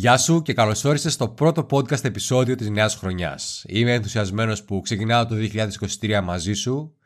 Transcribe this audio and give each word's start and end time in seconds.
Γεια 0.00 0.18
σου 0.18 0.42
και 0.42 0.52
καλώς 0.52 0.84
όρισες 0.84 1.12
στο 1.12 1.28
πρώτο 1.28 1.66
podcast 1.70 2.04
επεισόδιο 2.04 2.54
της 2.54 2.70
νέας 2.70 2.94
χρονιάς. 2.94 3.64
Είμαι 3.68 3.92
ενθουσιασμένος 3.92 4.64
που 4.64 4.80
ξεκινάω 4.80 5.26
το 5.26 5.34
2023 6.00 6.20
μαζί 6.22 6.52
σου. 6.52 6.96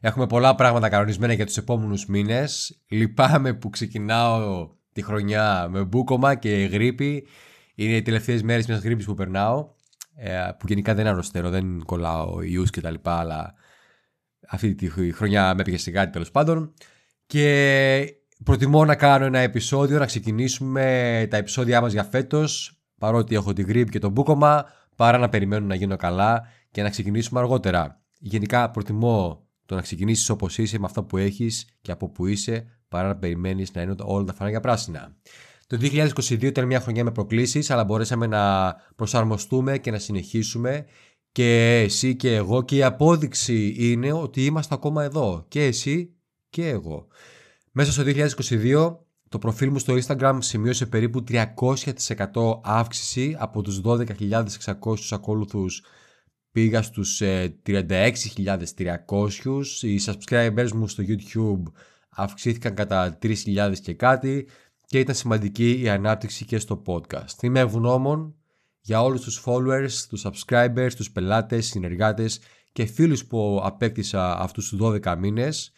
Έχουμε 0.00 0.26
πολλά 0.26 0.54
πράγματα 0.54 0.88
κανονισμένα 0.88 1.32
για 1.32 1.46
τους 1.46 1.56
επόμενους 1.56 2.06
μήνες. 2.06 2.80
Λυπάμαι 2.88 3.54
που 3.54 3.70
ξεκινάω 3.70 4.68
τη 4.92 5.02
χρονιά 5.02 5.68
με 5.70 5.84
μπούκομα 5.84 6.34
και 6.34 6.50
γρήπη. 6.50 7.26
Είναι 7.74 7.96
οι 7.96 8.02
τελευταίες 8.02 8.42
μέρες 8.42 8.66
μιας 8.66 8.80
γρήπης 8.80 9.04
που 9.04 9.14
περνάω. 9.14 9.68
Ε, 10.16 10.50
που 10.58 10.66
γενικά 10.68 10.94
δεν 10.94 11.06
αρρωσταίνω, 11.06 11.50
δεν 11.50 11.84
κολλάω 11.84 12.42
ιούς 12.42 12.70
κτλ. 12.70 12.94
Αλλά 13.02 13.54
αυτή 14.48 14.74
τη 14.74 15.12
χρονιά 15.12 15.54
με 15.54 15.60
έπαιγε 15.60 15.78
σε 15.78 15.90
κάτι 15.90 16.12
τέλος 16.12 16.30
πάντων. 16.30 16.74
Και 17.26 18.15
προτιμώ 18.44 18.84
να 18.84 18.94
κάνω 18.94 19.24
ένα 19.24 19.38
επεισόδιο, 19.38 19.98
να 19.98 20.06
ξεκινήσουμε 20.06 21.26
τα 21.30 21.36
επεισόδια 21.36 21.80
μας 21.80 21.92
για 21.92 22.04
φέτος, 22.04 22.80
παρότι 22.98 23.34
έχω 23.34 23.52
την 23.52 23.66
γρήπη 23.66 23.90
και 23.90 23.98
τον 23.98 24.10
μπούκομα, 24.10 24.64
παρά 24.96 25.18
να 25.18 25.28
περιμένω 25.28 25.66
να 25.66 25.74
γίνω 25.74 25.96
καλά 25.96 26.48
και 26.70 26.82
να 26.82 26.90
ξεκινήσουμε 26.90 27.40
αργότερα. 27.40 28.00
Γενικά 28.18 28.70
προτιμώ 28.70 29.46
το 29.66 29.74
να 29.74 29.80
ξεκινήσεις 29.80 30.28
όπως 30.28 30.58
είσαι 30.58 30.78
με 30.78 30.86
αυτά 30.86 31.02
που 31.02 31.16
έχεις 31.16 31.68
και 31.80 31.92
από 31.92 32.08
που 32.08 32.26
είσαι, 32.26 32.66
παρά 32.88 33.08
να 33.08 33.16
περιμένεις 33.16 33.72
να 33.72 33.82
είναι 33.82 33.94
όλα 33.98 34.24
τα 34.24 34.32
φανάρια 34.32 34.60
πράσινα. 34.60 35.16
Το 35.66 35.78
2022 35.80 36.42
ήταν 36.42 36.66
μια 36.66 36.80
χρονιά 36.80 37.04
με 37.04 37.10
προκλήσεις, 37.10 37.70
αλλά 37.70 37.84
μπορέσαμε 37.84 38.26
να 38.26 38.74
προσαρμοστούμε 38.96 39.78
και 39.78 39.90
να 39.90 39.98
συνεχίσουμε 39.98 40.86
και 41.32 41.80
εσύ 41.80 42.16
και 42.16 42.34
εγώ 42.34 42.62
και 42.62 42.76
η 42.76 42.82
απόδειξη 42.82 43.74
είναι 43.78 44.12
ότι 44.12 44.44
είμαστε 44.44 44.74
ακόμα 44.74 45.04
εδώ 45.04 45.44
και 45.48 45.64
εσύ 45.64 46.14
και 46.48 46.68
εγώ. 46.68 47.06
Μέσα 47.78 47.92
στο 47.92 48.02
2022 48.06 48.96
το 49.28 49.38
προφίλ 49.38 49.70
μου 49.70 49.78
στο 49.78 49.94
Instagram 50.02 50.36
σημείωσε 50.38 50.86
περίπου 50.86 51.24
300% 51.28 51.44
αύξηση 52.62 53.36
από 53.38 53.62
τους 53.62 53.80
12.600 53.84 54.94
ακόλουθους. 55.10 55.82
Πήγα 56.52 56.82
στους 56.82 57.22
36.300 57.66 57.82
οι 59.80 60.00
subscribers 60.04 60.68
μου 60.74 60.88
στο 60.88 61.04
YouTube 61.06 61.62
αυξήθηκαν 62.08 62.74
κατά 62.74 63.18
3.000 63.22 63.72
και 63.82 63.94
κάτι 63.94 64.48
και 64.86 64.98
ήταν 64.98 65.14
σημαντική 65.14 65.80
η 65.80 65.88
ανάπτυξη 65.88 66.44
και 66.44 66.58
στο 66.58 66.82
podcast. 66.86 67.42
Είμαι 67.42 67.60
ευγνώμων 67.60 68.34
για 68.80 69.02
όλους 69.02 69.20
τους 69.20 69.42
followers, 69.46 69.92
τους 70.08 70.26
subscribers, 70.26 70.90
τους 70.96 71.10
πελάτες, 71.10 71.66
συνεργάτες 71.66 72.40
και 72.72 72.84
φίλους 72.86 73.26
που 73.26 73.60
απέκτησα 73.62 74.38
αυτούς 74.38 74.68
τους 74.68 74.78
12 74.82 75.16
μήνες 75.18 75.72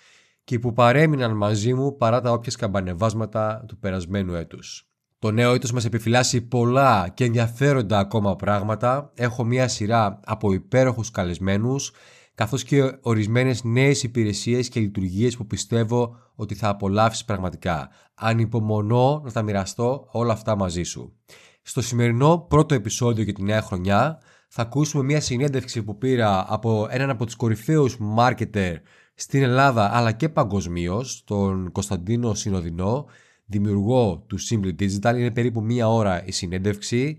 και 0.48 0.58
που 0.58 0.72
παρέμειναν 0.72 1.36
μαζί 1.36 1.74
μου 1.74 1.96
παρά 1.96 2.20
τα 2.20 2.32
όποια 2.32 2.50
σκαμπανεβάσματα 2.50 3.64
του 3.68 3.78
περασμένου 3.78 4.34
έτους. 4.34 4.88
Το 5.18 5.30
νέο 5.30 5.54
έτος 5.54 5.72
μας 5.72 5.84
επιφυλάσσει 5.84 6.40
πολλά 6.40 7.08
και 7.14 7.24
ενδιαφέροντα 7.24 7.98
ακόμα 7.98 8.36
πράγματα. 8.36 9.12
Έχω 9.14 9.44
μια 9.44 9.68
σειρά 9.68 10.20
από 10.24 10.52
υπέροχους 10.52 11.10
καλεσμένους, 11.10 11.92
καθώς 12.34 12.64
και 12.64 12.98
ορισμένες 13.00 13.64
νέες 13.64 14.02
υπηρεσίες 14.02 14.68
και 14.68 14.80
λειτουργίες 14.80 15.36
που 15.36 15.46
πιστεύω 15.46 16.16
ότι 16.34 16.54
θα 16.54 16.68
απολαύσεις 16.68 17.24
πραγματικά. 17.24 17.88
Ανυπομονώ 18.14 19.22
να 19.24 19.32
τα 19.32 19.42
μοιραστώ 19.42 20.08
όλα 20.10 20.32
αυτά 20.32 20.56
μαζί 20.56 20.82
σου. 20.82 21.16
Στο 21.62 21.80
σημερινό 21.80 22.46
πρώτο 22.48 22.74
επεισόδιο 22.74 23.24
για 23.24 23.32
τη 23.32 23.42
νέα 23.42 23.62
χρονιά 23.62 24.18
θα 24.48 24.62
ακούσουμε 24.62 25.04
μια 25.04 25.20
συνέντευξη 25.20 25.82
που 25.82 25.98
πήρα 25.98 26.44
από 26.48 26.86
έναν 26.90 27.10
από 27.10 27.24
τους 27.24 27.36
κορυφαίους 27.36 27.96
marketer 28.16 28.74
στην 29.20 29.42
Ελλάδα 29.42 29.96
αλλά 29.96 30.12
και 30.12 30.28
παγκοσμίως, 30.28 31.22
τον 31.24 31.72
Κωνσταντίνο 31.72 32.34
Συνοδεινό, 32.34 33.06
δημιουργό 33.46 34.24
του 34.26 34.38
Simply 34.40 34.74
Digital. 34.80 35.14
Είναι 35.16 35.30
περίπου 35.30 35.62
μία 35.62 35.88
ώρα 35.88 36.24
η 36.24 36.32
συνέντευξη. 36.32 37.18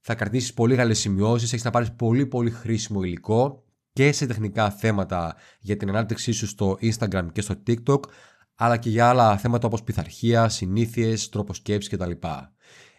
Θα 0.00 0.14
κρατήσεις 0.14 0.54
πολύ 0.54 0.76
καλές 0.76 0.98
σημειώσεις, 0.98 1.52
έχεις 1.52 1.64
να 1.64 1.70
πάρεις 1.70 1.92
πολύ 1.92 2.26
πολύ 2.26 2.50
χρήσιμο 2.50 3.02
υλικό 3.02 3.64
και 3.92 4.12
σε 4.12 4.26
τεχνικά 4.26 4.70
θέματα 4.70 5.36
για 5.60 5.76
την 5.76 5.88
ανάπτυξή 5.88 6.32
σου 6.32 6.46
στο 6.46 6.78
Instagram 6.80 7.26
και 7.32 7.40
στο 7.40 7.54
TikTok, 7.66 8.00
αλλά 8.54 8.76
και 8.76 8.90
για 8.90 9.08
άλλα 9.08 9.38
θέματα 9.38 9.66
όπως 9.66 9.82
πειθαρχία, 9.82 10.48
συνήθειες, 10.48 11.28
τρόπος 11.28 11.56
σκέψης 11.56 11.92
κτλ. 11.92 12.10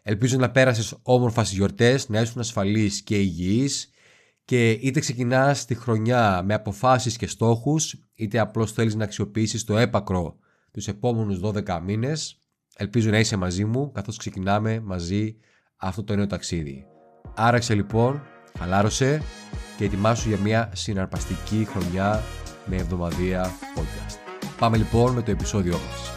Ελπίζω 0.04 0.38
να 0.38 0.52
πέρασες 0.52 0.96
όμορφα 1.02 1.44
στις 1.44 1.58
γιορτές, 1.58 2.10
να 2.10 2.22
ήσουν 2.22 2.40
ασφαλής 2.40 3.02
και 3.02 3.20
υγιής 3.20 3.92
και 4.48 4.72
είτε 4.72 5.00
ξεκινάς 5.00 5.66
τη 5.66 5.76
χρονιά 5.76 6.42
με 6.44 6.54
αποφάσεις 6.54 7.18
και 7.18 7.28
στόχους, 7.28 7.96
είτε 8.16 8.40
απλώς 8.40 8.72
θέλεις 8.72 8.96
να 8.96 9.04
αξιοποιήσεις 9.04 9.64
το 9.64 9.78
έπακρο 9.78 10.38
τους 10.72 10.88
επόμενους 10.88 11.40
12 11.40 11.82
μήνες, 11.84 12.42
ελπίζω 12.76 13.10
να 13.10 13.20
είσαι 13.20 13.36
μαζί 13.36 13.66
μου 13.66 13.92
καθώς 13.92 14.18
ξεκινάμε 14.18 14.80
μαζί 14.80 15.38
αυτό 15.78 16.04
το 16.04 16.16
νέο 16.16 16.28
ταξίδι. 16.28 16.86
Άραξε 17.36 17.74
λοιπόν, 17.74 18.22
χαλάρωσε 18.58 19.22
και 19.78 19.86
ετοιμάσου 19.86 20.30
για 20.30 20.38
μια 20.38 20.72
συναρπαστική 20.74 21.68
χρονιά 21.70 22.24
με 22.66 22.76
εβδομαδία 22.76 23.52
podcast. 23.76 24.16
Πάμε 24.60 24.78
λοιπόν 24.78 25.14
με 25.14 25.22
το 25.22 25.32
επεισόδιό 25.32 25.74
μας. 25.74 26.17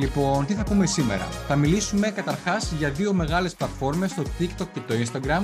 Λοιπόν, 0.00 0.46
τι 0.46 0.54
θα 0.54 0.62
πούμε 0.62 0.86
σήμερα; 0.86 1.24
Θα 1.24 1.56
μιλήσουμε 1.56 2.10
καταρχάς 2.10 2.72
για 2.72 2.90
δύο 2.90 3.12
μεγάλες 3.12 3.54
πλατφόρμες, 3.54 4.14
το 4.14 4.22
TikTok 4.38 4.66
και 4.72 4.80
το 4.80 4.94
Instagram 4.94 5.42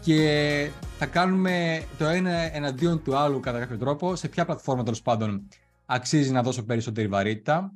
και 0.00 0.70
θα 0.98 1.06
κάνουμε 1.06 1.84
το 1.98 2.04
ένα 2.04 2.30
εναντίον 2.56 3.02
του 3.02 3.16
άλλου 3.16 3.40
κατά 3.40 3.58
κάποιο 3.58 3.78
τρόπο, 3.78 4.16
σε 4.16 4.28
ποια 4.28 4.44
πλατφόρμα 4.44 4.82
τέλος 4.82 5.02
πάντων 5.02 5.48
αξίζει 5.86 6.30
να 6.30 6.42
δώσω 6.42 6.64
περισσότερη 6.64 7.08
βαρύτητα; 7.08 7.72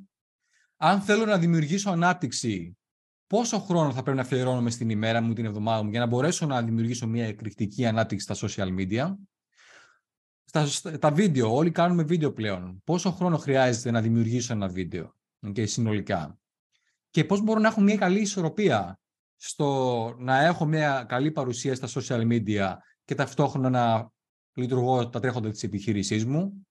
Αν 0.77 1.01
θέλω 1.01 1.25
να 1.25 1.37
δημιουργήσω 1.37 1.89
ανάπτυξη, 1.89 2.77
πόσο 3.27 3.59
χρόνο 3.59 3.91
θα 3.91 4.01
πρέπει 4.03 4.17
να 4.17 4.23
αφιερώνομαι 4.23 4.69
στην 4.69 4.89
ημέρα 4.89 5.21
μου, 5.21 5.33
την 5.33 5.45
εβδομάδα 5.45 5.83
μου, 5.83 5.89
για 5.89 5.99
να 5.99 6.05
μπορέσω 6.05 6.45
να 6.45 6.61
δημιουργήσω 6.61 7.07
μια 7.07 7.25
εκρηκτική 7.25 7.85
ανάπτυξη 7.85 8.33
στα 8.33 8.47
social 8.47 8.67
media; 8.79 9.15
Στα, 10.43 10.97
τα 10.99 11.11
βίντεο, 11.11 11.55
όλοι 11.55 11.71
κάνουμε 11.71 12.03
βίντεο 12.03 12.31
πλέον. 12.31 12.81
Πόσο 12.83 13.11
χρόνο 13.11 13.37
χρειάζεται 13.37 13.91
να 13.91 14.01
δημιουργήσω 14.01 14.53
ένα 14.53 14.67
βίντεο; 14.67 15.19
Okay, 15.47 15.67
συνολικά. 15.67 16.39
Και 17.09 17.25
πώς 17.25 17.41
μπορώ 17.41 17.59
να 17.59 17.67
έχω 17.67 17.81
μια 17.81 17.97
καλή 17.97 18.19
ισορροπία 18.19 18.99
στο 19.35 20.15
να 20.19 20.43
έχω 20.45 20.65
μια 20.65 21.05
καλή 21.07 21.31
παρουσία 21.31 21.75
στα 21.75 21.87
social 21.87 22.27
media 22.27 22.73
και 23.05 23.15
ταυτόχρονα 23.15 23.69
να 23.69 24.11
λειτουργώ 24.53 25.09
τα 25.09 25.19
τρέχοντα 25.19 25.49
της 25.49 25.63
επιχείρησής 25.63 26.25
μου, 26.25 26.67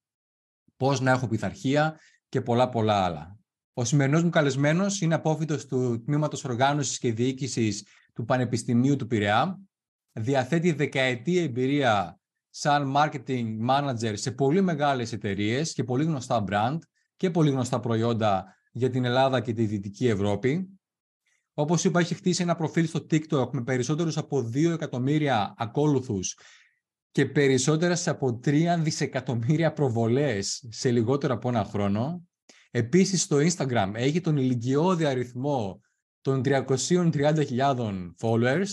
πώς 0.76 1.00
να 1.00 1.10
έχω 1.10 1.28
πειθαρχία 1.28 1.98
και 2.28 2.41
πολλά 2.41 2.69
πολλά 2.69 3.04
άλλα. 3.04 3.38
Ο 3.75 3.84
σημερινός 3.84 4.22
μου 4.22 4.31
καλεσμένος 4.31 5.00
είναι 5.00 5.14
απόφυτος 5.14 5.66
του 5.66 6.02
Τμήματος 6.04 6.44
Οργάνωσης 6.44 6.98
και 6.98 7.12
Διοίκησης 7.12 7.87
του 8.14 8.25
Πανεπιστημίου 8.25 8.97
του 8.97 9.06
Πειραιά. 9.06 9.60
Διαθέτει 10.12 10.72
δεκαετή 10.72 11.38
εμπειρία 11.38 12.20
σαν 12.50 12.94
marketing 12.97 13.47
manager 13.69 14.12
σε 14.12 14.31
πολύ 14.31 14.60
μεγάλες 14.60 15.12
εταιρείες 15.12 15.72
και 15.72 15.84
πολύ 15.84 16.04
γνωστά 16.04 16.44
brand 16.48 16.78
και 17.16 17.31
πολύ 17.31 17.50
γνωστά 17.50 17.81
προϊόντα 17.81 18.56
για 18.70 18.91
την 18.91 19.04
Ελλάδα 19.04 19.41
και 19.41 19.53
τη 19.53 19.66
Δυτική 19.66 20.06
Ευρώπη. 20.06 20.81
Όπως 21.54 21.84
είπα, 21.84 22.00
έχει 22.00 22.14
χτίσει 22.14 22.42
ένα 22.42 22.54
προφίλ 22.54 22.86
στο 22.86 23.06
TikTok 23.10 23.50
με 23.53 23.62
περισσότερους 23.62 24.16
από 24.16 24.38
2 24.38 24.70
εκατομμύρια 24.72 25.54
ακόλουθους 25.56 26.38
και 27.11 27.26
περισσότερες 27.26 28.08
από 28.08 28.40
3 28.44 28.76
δισεκατομμύρια 28.81 29.72
προβολές 29.72 30.67
σε 30.70 30.90
λιγότερο 30.90 31.34
από 31.34 31.49
ένα 31.49 31.64
χρόνο. 31.64 32.25
Επίσης 32.70 33.22
στο 33.22 33.37
Instagram 33.37 33.90
έχει 33.94 34.20
τον 34.20 34.37
ηλικιώδη 34.37 35.05
αριθμό 35.05 35.81
των 36.20 36.43
330.000 36.44 38.11
followers 38.20 38.69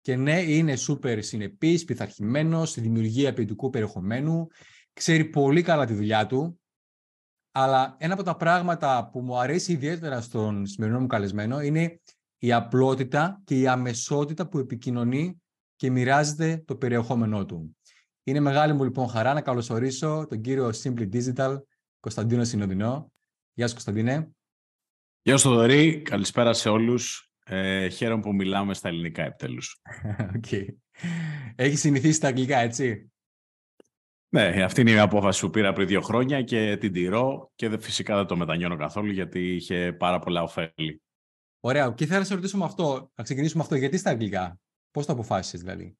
και 0.00 0.16
ναι, 0.16 0.40
είναι 0.40 0.74
super 0.88 1.18
συνεπής, 1.20 1.84
πειθαρχημένος 1.84 2.70
στη 2.70 2.80
δημιουργία 2.80 3.32
ποιητικού 3.32 3.70
περιεχομένου, 3.70 4.46
ξέρει 4.92 5.24
πολύ 5.24 5.62
καλά 5.62 5.86
τη 5.86 5.94
δουλειά 5.94 6.26
του 6.26 6.59
αλλά 7.52 7.96
ένα 7.98 8.14
από 8.14 8.22
τα 8.22 8.36
πράγματα 8.36 9.08
που 9.12 9.20
μου 9.20 9.38
αρέσει 9.38 9.72
ιδιαίτερα 9.72 10.20
στον 10.20 10.66
σημερινό 10.66 11.00
μου 11.00 11.06
καλεσμένο 11.06 11.60
είναι 11.60 12.00
η 12.38 12.52
απλότητα 12.52 13.42
και 13.44 13.58
η 13.58 13.66
αμεσότητα 13.66 14.48
που 14.48 14.58
επικοινωνεί 14.58 15.42
και 15.76 15.90
μοιράζεται 15.90 16.62
το 16.66 16.76
περιεχόμενό 16.76 17.44
του. 17.44 17.76
Είναι 18.24 18.40
μεγάλη 18.40 18.72
μου 18.72 18.84
λοιπόν 18.84 19.08
χαρά 19.08 19.32
να 19.32 19.40
καλωσορίσω 19.40 20.26
τον 20.28 20.40
κύριο 20.40 20.70
Simply 20.82 21.08
Digital, 21.12 21.56
Κωνσταντίνο 22.00 22.44
Συνοδεινό. 22.44 23.12
Γεια 23.52 23.66
σου 23.66 23.72
Κωνσταντίνε. 23.72 24.30
Γεια 25.22 25.36
σου 25.36 25.48
Θοδωρή, 25.48 26.02
καλησπέρα 26.02 26.52
σε 26.52 26.68
όλους 26.68 27.30
Ε, 27.44 27.88
χαίρομαι 27.88 28.22
που 28.22 28.34
μιλάμε 28.34 28.74
στα 28.74 28.88
ελληνικά 28.88 29.22
επιτέλους. 29.22 29.80
okay. 30.40 30.66
Έχεις 31.54 31.80
συνηθίσει 31.80 32.12
στα 32.12 32.28
αγγλικά, 32.28 32.58
έτσι; 32.58 33.09
Ναι, 34.32 34.62
αυτή 34.62 34.80
είναι 34.80 34.90
η 34.90 34.98
απόφαση 34.98 35.40
που 35.40 35.50
πήρα 35.50 35.72
πριν 35.72 35.86
δύο 35.86 36.00
χρόνια 36.00 36.42
και 36.42 36.76
την 36.76 36.92
τηρώ 36.92 37.50
και 37.54 37.78
φυσικά 37.78 38.16
δεν 38.16 38.26
το 38.26 38.36
μετανιώνω 38.36 38.76
καθόλου 38.76 39.12
γιατί 39.12 39.54
είχε 39.54 39.92
πάρα 39.92 40.18
πολλά 40.18 40.42
ωφέλη. 40.42 41.02
Ωραία. 41.60 41.92
Και 41.92 42.06
θέλω 42.06 42.18
να 42.18 42.24
σε 42.24 42.34
ρωτήσω 42.34 42.58
με 42.58 42.64
αυτό, 42.64 43.10
να 43.14 43.24
ξεκινήσουμε 43.24 43.62
αυτό. 43.62 43.74
Γιατί 43.74 43.96
στα 43.96 44.10
αγγλικά, 44.10 44.60
πώς 44.90 45.06
το 45.06 45.12
αποφάσισες 45.12 45.60
δηλαδή; 45.60 45.96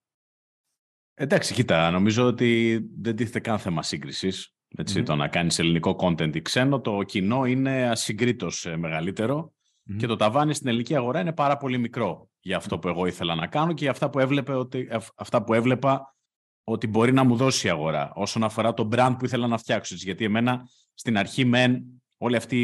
Εντάξει, 1.14 1.54
κοίτα, 1.54 1.90
νομίζω 1.90 2.26
ότι 2.26 2.80
δεν 3.00 3.16
τίθεται 3.16 3.40
καν 3.40 3.58
θέμα 3.58 3.82
σύγκρισης. 3.82 4.54
mm 4.76 5.02
Το 5.04 5.14
να 5.14 5.28
κάνεις 5.28 5.58
ελληνικό 5.58 5.96
content 6.00 6.36
ή 6.36 6.42
ξένο, 6.42 6.80
το 6.80 7.02
κοινό 7.02 7.44
είναι 7.44 7.88
ασυγκρίτως 7.88 8.66
ε, 8.66 8.76
μεγαλύτερο 8.76 9.54
και 9.96 10.06
το 10.06 10.16
ταβάνι 10.16 10.54
στην 10.54 10.68
ελληνική 10.68 10.96
αγορά 10.96 11.20
είναι 11.20 11.32
πάρα 11.32 11.56
πολύ 11.56 11.78
μικρό 11.78 12.30
για 12.40 12.56
αυτό 12.56 12.78
που 12.78 12.88
εγώ 12.88 13.06
ήθελα 13.06 13.34
να 13.34 13.46
κάνω 13.46 13.72
και 13.72 13.82
για 13.82 13.90
αυτά 13.90 14.10
που, 14.10 14.18
έβλεπε 14.18 14.52
ότι, 14.52 14.88
αυτά 15.14 15.42
που 15.44 15.54
έβλεπα 15.54 16.16
ότι 16.64 16.86
μπορεί 16.86 17.12
να 17.12 17.24
μου 17.24 17.36
δώσει 17.36 17.66
η 17.66 17.70
αγορά 17.70 18.12
όσον 18.14 18.44
αφορά 18.44 18.74
το 18.74 18.88
brand 18.92 19.14
που 19.18 19.24
ήθελα 19.24 19.46
να 19.46 19.58
φτιάξω. 19.58 19.94
Γιατί 19.98 20.24
εμένα 20.24 20.68
στην 20.94 21.18
αρχή 21.18 21.44
μεν 21.44 22.02
όλη 22.18 22.36
αυτή 22.36 22.58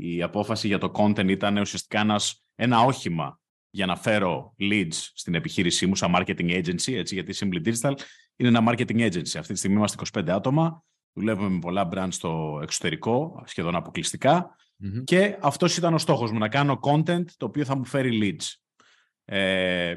η 0.00 0.22
απόφαση 0.22 0.66
για 0.66 0.78
το 0.78 0.92
content 0.94 1.28
ήταν 1.28 1.56
ουσιαστικά 1.56 2.00
ένας, 2.00 2.44
ένα 2.54 2.80
όχημα 2.80 3.40
για 3.70 3.86
να 3.86 3.96
φέρω 3.96 4.54
leads 4.58 5.10
στην 5.14 5.34
επιχείρησή 5.34 5.86
μου 5.86 5.94
σαν 5.94 6.12
marketing 6.16 6.50
agency, 6.50 6.92
έτσι, 6.92 7.14
γιατί 7.14 7.34
Simply 7.34 7.66
Digital 7.66 7.92
είναι 8.36 8.48
ένα 8.48 8.64
marketing 8.68 9.00
agency. 9.00 9.36
Αυτή 9.38 9.52
τη 9.52 9.58
στιγμή 9.58 9.76
είμαστε 9.76 10.20
25 10.20 10.28
άτομα, 10.28 10.84
δουλεύουμε 11.12 11.48
με 11.48 11.58
πολλά 11.58 11.88
brands 11.92 12.08
στο 12.10 12.60
εξωτερικό, 12.62 13.42
σχεδόν 13.46 13.74
και 15.04 15.36
αυτός 15.40 15.76
ήταν 15.76 15.94
ο 15.94 15.98
στόχος 15.98 16.30
μου, 16.32 16.38
να 16.38 16.48
κάνω 16.48 16.78
content 16.82 17.24
το 17.36 17.46
οποίο 17.46 17.64
θα 17.64 17.76
μου 17.76 17.84
φέρει 17.84 18.18
leads. 18.22 18.46
Ε, 19.24 19.94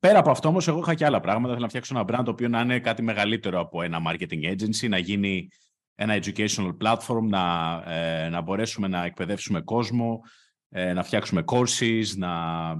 πέρα 0.00 0.18
από 0.18 0.30
αυτό 0.30 0.48
όμως, 0.48 0.68
εγώ 0.68 0.78
είχα 0.78 0.94
και 0.94 1.04
άλλα 1.04 1.20
πράγματα. 1.20 1.48
Θέλω 1.48 1.62
να 1.62 1.68
φτιάξω 1.68 1.98
ένα 1.98 2.04
brand 2.08 2.24
το 2.24 2.30
οποίο 2.30 2.48
να 2.48 2.60
είναι 2.60 2.80
κάτι 2.80 3.02
μεγαλύτερο 3.02 3.60
από 3.60 3.82
ένα 3.82 3.98
marketing 4.06 4.52
agency, 4.52 4.88
να 4.88 4.98
γίνει 4.98 5.48
ένα 5.94 6.18
educational 6.22 6.76
platform, 6.82 7.22
να, 7.22 7.74
ε, 7.86 8.28
να 8.28 8.40
μπορέσουμε 8.40 8.88
να 8.88 9.04
εκπαιδεύσουμε 9.04 9.60
κόσμο, 9.60 10.20
ε, 10.68 10.92
να 10.92 11.02
φτιάξουμε 11.02 11.44
courses, 11.46 12.04
να 12.16 12.32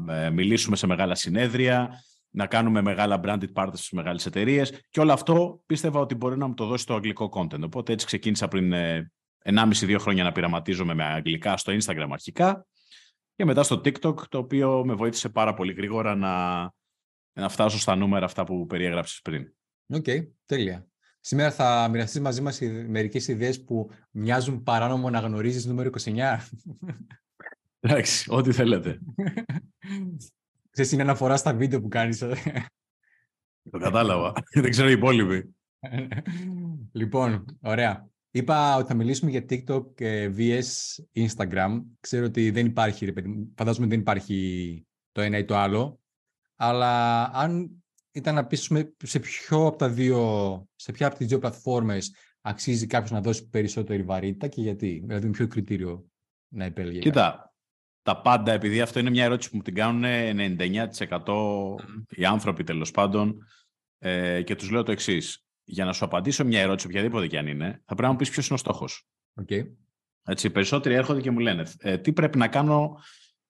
ε, 0.08 0.30
μιλήσουμε 0.30 0.76
σε 0.76 0.86
μεγάλα 0.86 1.14
συνέδρια, 1.14 2.02
να 2.30 2.46
κάνουμε 2.46 2.80
μεγάλα 2.80 3.20
branded 3.24 3.52
parties 3.54 3.72
στις 3.72 3.90
μεγάλες 3.90 4.26
εταιρείες. 4.26 4.80
Και 4.90 5.00
όλο 5.00 5.12
αυτό 5.12 5.62
πίστευα 5.66 6.00
ότι 6.00 6.14
μπορεί 6.14 6.36
να 6.36 6.46
μου 6.46 6.54
το 6.54 6.66
δώσει 6.66 6.86
το 6.86 6.94
αγγλικό 6.94 7.30
content. 7.34 7.62
Οπότε 7.62 7.92
έτσι 7.92 8.06
ξεκίνησα 8.06 8.48
πριν 8.48 8.72
1,5-2 9.44 9.96
χρόνια 9.98 10.24
να 10.24 10.32
πειραματίζομαι 10.32 10.94
με 10.94 11.04
αγγλικά 11.04 11.56
στο 11.56 11.72
Instagram 11.72 12.08
αρχικά 12.12 12.66
και 13.36 13.44
μετά 13.44 13.62
στο 13.62 13.80
TikTok, 13.84 14.14
το 14.28 14.38
οποίο 14.38 14.82
με 14.84 14.94
βοήθησε 14.94 15.28
πάρα 15.28 15.54
πολύ 15.54 15.72
γρήγορα 15.72 16.14
να, 16.14 16.72
να 17.40 17.48
φτάσω 17.48 17.78
στα 17.78 17.94
νούμερα 17.94 18.24
αυτά 18.24 18.44
που 18.44 18.66
περιέγραψες 18.66 19.20
πριν. 19.22 19.52
OK, 19.86 20.04
okay, 20.06 20.26
τέλεια. 20.46 20.86
Σήμερα 21.20 21.50
θα 21.50 21.88
μοιραστείς 21.90 22.20
μαζί 22.20 22.40
μας 22.40 22.60
μερικές 22.88 23.28
ιδέες 23.28 23.64
που 23.64 23.90
μοιάζουν 24.10 24.62
παράνομο 24.62 25.10
να 25.10 25.18
γνωρίζεις 25.18 25.64
νούμερο 25.64 25.90
29. 26.04 26.38
Εντάξει, 27.80 28.26
ό,τι 28.30 28.52
θέλετε. 28.52 28.98
Ξέρεις, 30.70 30.92
είναι 30.92 31.02
αναφορά 31.02 31.36
στα 31.36 31.54
βίντεο 31.54 31.80
που 31.80 31.88
κάνεις. 31.88 32.18
Το 33.70 33.78
κατάλαβα. 33.78 34.32
Δεν 34.52 34.70
ξέρω 34.70 34.88
οι 34.88 34.92
υπόλοιποι. 34.92 35.54
λοιπόν, 37.00 37.58
ωραία. 37.60 38.08
Είπα 38.30 38.76
ότι 38.76 38.88
θα 38.88 38.94
μιλήσουμε 38.94 39.30
για 39.30 39.44
TikTok 39.48 39.94
και 39.94 40.32
VS 40.36 40.62
Instagram. 41.14 41.82
Ξέρω 42.00 42.24
ότι 42.24 42.50
δεν 42.50 42.66
υπάρχει, 42.66 43.12
φαντάζομαι 43.56 43.86
δεν 43.86 44.00
υπάρχει 44.00 44.86
το 45.12 45.20
ένα 45.20 45.38
ή 45.38 45.44
το 45.44 45.56
άλλο. 45.56 46.00
Αλλά 46.62 47.24
αν 47.32 47.82
ήταν 48.12 48.34
να 48.34 48.46
πείσουμε 48.46 48.94
σε 49.02 49.18
ποιο 49.18 49.66
από 49.66 49.76
τα 49.76 49.88
δύο, 49.88 50.66
σε 50.76 50.92
ποια 50.92 51.06
από 51.06 51.16
τις 51.16 51.26
δύο 51.26 51.38
πλατφόρμες 51.38 52.14
αξίζει 52.40 52.86
κάποιος 52.86 53.10
να 53.10 53.20
δώσει 53.20 53.48
περισσότερη 53.48 54.02
βαρύτητα 54.02 54.48
και 54.48 54.60
γιατί. 54.60 55.02
Δηλαδή 55.06 55.26
με 55.26 55.32
ποιο 55.32 55.46
κριτήριο 55.46 56.04
να 56.48 56.64
επέλεγε. 56.64 56.98
Κοίτα, 56.98 57.54
τα 58.02 58.20
πάντα, 58.20 58.52
επειδή 58.52 58.80
αυτό 58.80 58.98
είναι 58.98 59.10
μια 59.10 59.24
ερώτηση 59.24 59.50
που 59.50 59.56
μου 59.56 59.62
την 59.62 59.74
κάνουν 59.74 60.04
99% 60.06 61.74
οι 62.08 62.24
άνθρωποι 62.24 62.64
τέλος 62.64 62.90
πάντων 62.90 63.46
ε, 63.98 64.42
και 64.42 64.54
τους 64.54 64.70
λέω 64.70 64.82
το 64.82 64.92
εξής. 64.92 65.44
Για 65.64 65.84
να 65.84 65.92
σου 65.92 66.04
απαντήσω 66.04 66.44
μια 66.44 66.60
ερώτηση, 66.60 66.86
οποιαδήποτε 66.86 67.26
και 67.26 67.38
αν 67.38 67.46
είναι, 67.46 67.70
θα 67.70 67.84
πρέπει 67.84 68.02
να 68.02 68.10
μου 68.10 68.16
πεις 68.16 68.30
ποιος 68.30 68.46
είναι 68.46 68.54
ο 68.54 68.58
στόχος. 68.58 69.08
Okay. 69.42 69.66
Έτσι, 70.24 70.46
οι 70.46 70.50
περισσότεροι 70.50 70.94
έρχονται 70.94 71.20
και 71.20 71.30
μου 71.30 71.38
λένε 71.38 71.66
ε, 71.78 71.98
τι 71.98 72.12
πρέπει 72.12 72.38
να 72.38 72.48
κάνω 72.48 72.98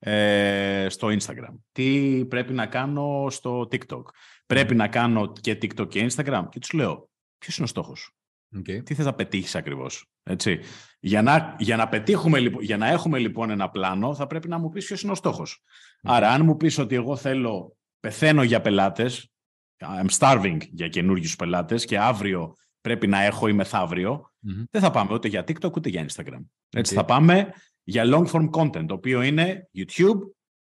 ε, 0.03 0.87
στο 0.89 1.09
Instagram, 1.09 1.55
τι 1.73 2.25
πρέπει 2.29 2.53
να 2.53 2.67
κάνω 2.67 3.27
στο 3.31 3.61
TikTok, 3.61 4.03
πρέπει 4.47 4.75
να 4.75 4.89
κάνω 4.89 5.33
και 5.33 5.59
TikTok 5.63 5.89
και 5.89 6.07
Instagram; 6.11 6.45
Και 6.49 6.59
τους 6.59 6.73
λέω 6.73 7.11
ποιος 7.39 7.57
είναι 7.57 7.65
ο 7.65 7.69
στόχος; 7.69 8.15
Okay. 8.59 8.85
Τι 8.85 8.95
θες 8.95 9.05
να 9.05 9.15
πετύχεις 9.15 9.55
ακριβώς. 9.55 10.07
Έτσι; 10.23 10.61
Για, 11.01 11.23
να, 11.23 11.57
για, 11.59 11.77
να 11.77 11.89
πετύχουμε, 11.89 12.39
για 12.61 12.77
να 12.77 12.87
έχουμε 12.87 13.19
λοιπόν 13.19 13.51
ένα 13.51 13.71
πλάνο 13.71 14.15
θα 14.15 14.27
πρέπει 14.27 14.49
να 14.49 14.59
μου 14.59 14.69
πεις 14.69 14.87
ποιος 14.87 15.03
είναι 15.03 15.13
ο 15.13 15.15
στόχος. 15.15 15.63
Άρα 16.03 16.31
αν 16.31 16.45
μου 16.45 16.57
πεις 16.57 16.79
ότι 16.79 16.95
εγώ 16.95 17.17
θέλω, 17.17 17.77
πεθαίνω 18.01 18.43
για 18.43 18.61
πελάτες, 18.61 19.33
I'm 19.79 20.19
starving 20.19 20.59
για 20.71 20.89
καινούργιους 20.89 21.37
πελάτες 21.37 21.85
και 21.85 21.99
αύριο 21.99 22.55
πρέπει 22.81 23.07
να 23.07 23.23
έχω 23.23 23.49
ή 23.49 23.53
μεθαυριο 23.53 24.33
δεν 24.71 24.81
θα 24.81 24.91
πάμε 24.91 25.13
ούτε 25.13 25.29
για 25.29 25.45
TikTok 25.47 25.73
ούτε 25.77 25.89
για 25.89 26.07
Instagram. 26.09 26.45
Έτσι 26.71 26.95
θα 26.95 27.05
πάμε 27.05 27.53
για 27.91 28.05
long 28.07 28.27
form 28.27 28.51
content, 28.51 28.85
το 28.87 28.95
οποίο 28.95 29.23
είναι 29.23 29.69
YouTube 29.77 30.19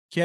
και 0.08 0.24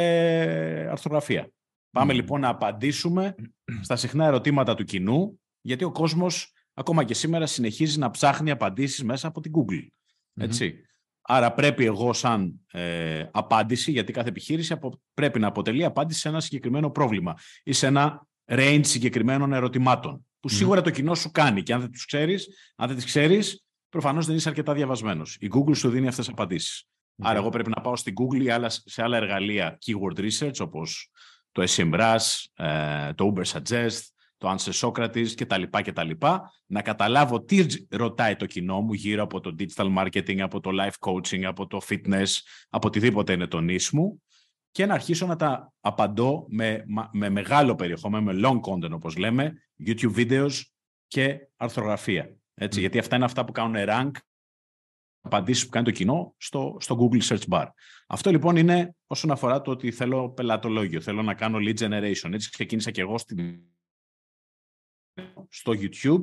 αρθρογραφία. 0.91 1.51
Πάμε 1.91 2.13
λοιπόν 2.13 2.41
να 2.41 2.49
απαντήσουμε 2.49 3.35
στα 3.81 3.97
συχνά 3.97 4.27
ερωτήματα 4.27 4.75
του 4.75 4.85
κοινού, 4.85 5.41
γιατί 5.61 5.85
ο 5.85 5.91
κόσμος 5.91 6.53
ακόμα 6.75 7.05
και 7.05 7.15
σήμερα 7.15 7.47
συνεχίζει 7.47 7.99
να 7.99 8.11
ψάχνει 8.11 8.51
απαντήσεις 8.51 9.05
μέσα 9.05 9.29
από 9.29 9.41
την 9.41 9.53
Google. 9.55 9.87
ετσι 10.35 10.85
Άρα 11.25 11.53
πρέπει 11.53 11.85
εγώ 11.85 12.13
σαν 12.13 12.61
ε, 12.73 13.25
απάντηση, 13.31 13.91
γιατί 13.91 14.13
κάθε 14.13 14.29
επιχείρηση 14.29 14.79
πρέπει 15.15 15.39
να 15.39 15.47
αποτελεί 15.47 15.85
απάντηση 15.85 16.21
σε 16.21 16.29
ένα 16.29 16.41
συγκεκριμένο 16.41 16.91
πρόβλημα 16.91 17.35
ή 17.63 17.73
σε 17.73 17.87
ένα 17.87 18.27
range 18.47 18.81
συγκεκριμένων 18.83 19.53
ερωτημάτων, 19.53 20.27
που 20.41 20.49
σίγουρα 20.49 20.81
το 20.81 20.91
κοινό 20.91 21.15
σου 21.15 21.31
κάνει. 21.31 21.63
Και 21.63 21.73
αν 21.73 21.81
δεν 21.81 21.91
τους 21.91 22.07
ξέρεις, 22.07 22.49
αν 22.77 22.87
δεν 22.89 22.97
τις 22.97 23.05
ξέρεις, 23.05 23.65
προφανώς 23.93 24.27
δεν 24.27 24.37
είσαι 24.37 24.49
αρκετά 24.49 24.75
διαβασμένος. 24.75 25.37
Η 25.41 25.51
Google 25.55 25.77
σου 25.77 25.91
δίνει 25.91 26.09
αυτές 26.09 26.25
τις 26.25 26.35
απαντήσεις. 26.35 26.89
Άρα 27.23 27.39
εγώ 27.39 27.49
πρέπει 27.49 27.71
να 27.75 27.81
πάω 27.83 27.97
στην 27.97 28.15
Google 28.15 28.43
ή 28.43 28.51
άλλα, 28.51 28.69
σε 28.69 29.03
άλλα 29.03 29.17
εργαλεία 29.17 29.79
keyword 29.87 30.19
research, 30.19 30.61
όπως 30.61 31.11
το 31.53 31.65
SEMrush, 31.69 32.45
ε, 32.55 33.13
το 33.13 33.35
Uber 33.35 33.45
Suggest, 33.45 34.01
το 34.37 34.57
Answer 34.57 34.73
Socrates 34.73 35.29
κτλ. 35.35 35.63
κτλ. 35.71 36.11
Να 36.67 36.83
καταλάβω 36.83 37.45
τι 37.45 37.67
ρωτάει 37.89 38.37
το 38.37 38.47
κοινό 38.47 38.81
μου 38.81 38.93
γύρω 38.93 39.23
από 39.23 39.41
το 39.41 39.55
digital 39.59 39.97
marketing, 39.99 40.39
από 40.41 40.61
το 40.61 40.71
life 40.73 41.11
coaching, 41.11 41.43
από 41.43 41.67
το 41.67 41.81
fitness, 41.89 42.29
από 42.69 42.89
οτιδήποτε 42.89 43.33
είναι 43.33 43.47
το 43.47 43.61
νης 43.61 43.91
μου 43.91 44.23
και 44.71 44.87
να 44.87 44.95
αρχίσω 44.95 45.27
να 45.27 45.37
τα 45.37 45.73
απαντώ 45.81 46.47
με, 46.49 46.85
με 47.13 47.29
μεγάλο 47.29 47.75
περιεχόμενο, 47.75 48.33
με 48.33 48.41
long 48.45 48.61
content 48.61 48.91
όπως 48.91 49.17
λέμε, 49.17 49.53
YouTube 49.87 50.15
videos 50.15 50.61
και 51.07 51.39
αρθρογραφία. 51.57 52.37
Έτσι, 52.55 52.81
Γιατί 52.81 52.99
αυτά 52.99 53.17
είναι 53.17 53.25
αυτά 53.25 53.45
που 53.45 53.53
κάνουν 53.53 53.85
rank 53.89 54.11
απαντήσεις 55.21 55.65
που 55.65 55.71
κάνει 55.71 55.85
το 55.85 55.91
κοινό 55.91 56.35
στο, 56.37 56.77
στο 56.81 56.97
Google 57.01 57.23
Search 57.23 57.49
Bar. 57.49 57.67
Αυτό 58.07 58.31
λοιπόν 58.31 58.57
είναι 58.57 58.95
όσον 59.07 59.31
αφορά 59.31 59.61
το 59.61 59.71
ότι 59.71 59.91
θέλω 59.91 60.31
πελατολόγιο, 60.31 61.01
θέλω 61.01 61.23
να 61.23 61.35
κάνω 61.35 61.59
lead 61.61 61.77
generation. 61.77 62.33
Έτσι 62.33 62.51
ξεκίνησα 62.51 62.91
και 62.91 63.01
εγώ 63.01 63.19
στην 63.19 63.61
στο 65.49 65.73
YouTube 65.77 66.23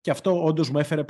και 0.00 0.10
αυτό 0.10 0.44
όντως 0.44 0.70
μου 0.70 0.78
έφερε 0.78 1.04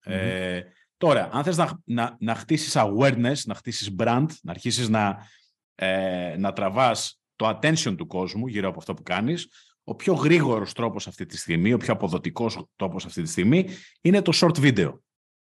Ε, 0.00 0.62
τώρα, 0.96 1.28
αν 1.32 1.44
θες 1.44 1.56
να, 1.56 1.80
να, 1.84 2.16
να 2.20 2.34
χτίσεις 2.34 2.74
awareness, 2.76 3.36
να 3.44 3.54
χτίσεις 3.54 3.94
brand, 3.98 4.26
να 4.42 4.50
αρχίσεις 4.50 4.88
να, 4.88 5.26
ε, 5.74 6.36
να 6.38 6.52
τραβάς 6.52 7.20
το 7.36 7.48
attention 7.48 7.94
του 7.96 8.06
κόσμου 8.06 8.46
γύρω 8.46 8.68
από 8.68 8.78
αυτό 8.78 8.94
που 8.94 9.02
κάνεις, 9.02 9.48
ο 9.84 9.94
πιο 9.94 10.14
γρήγορος 10.14 10.72
τρόπος 10.72 11.06
αυτή 11.06 11.26
τη 11.26 11.36
στιγμή, 11.36 11.72
ο 11.72 11.76
πιο 11.76 11.92
αποδοτικός 11.92 12.64
τρόπος 12.76 13.04
αυτή 13.04 13.22
τη 13.22 13.28
στιγμή 13.28 13.68
είναι 14.00 14.22
το 14.22 14.32
short 14.34 14.56
video. 14.56 14.92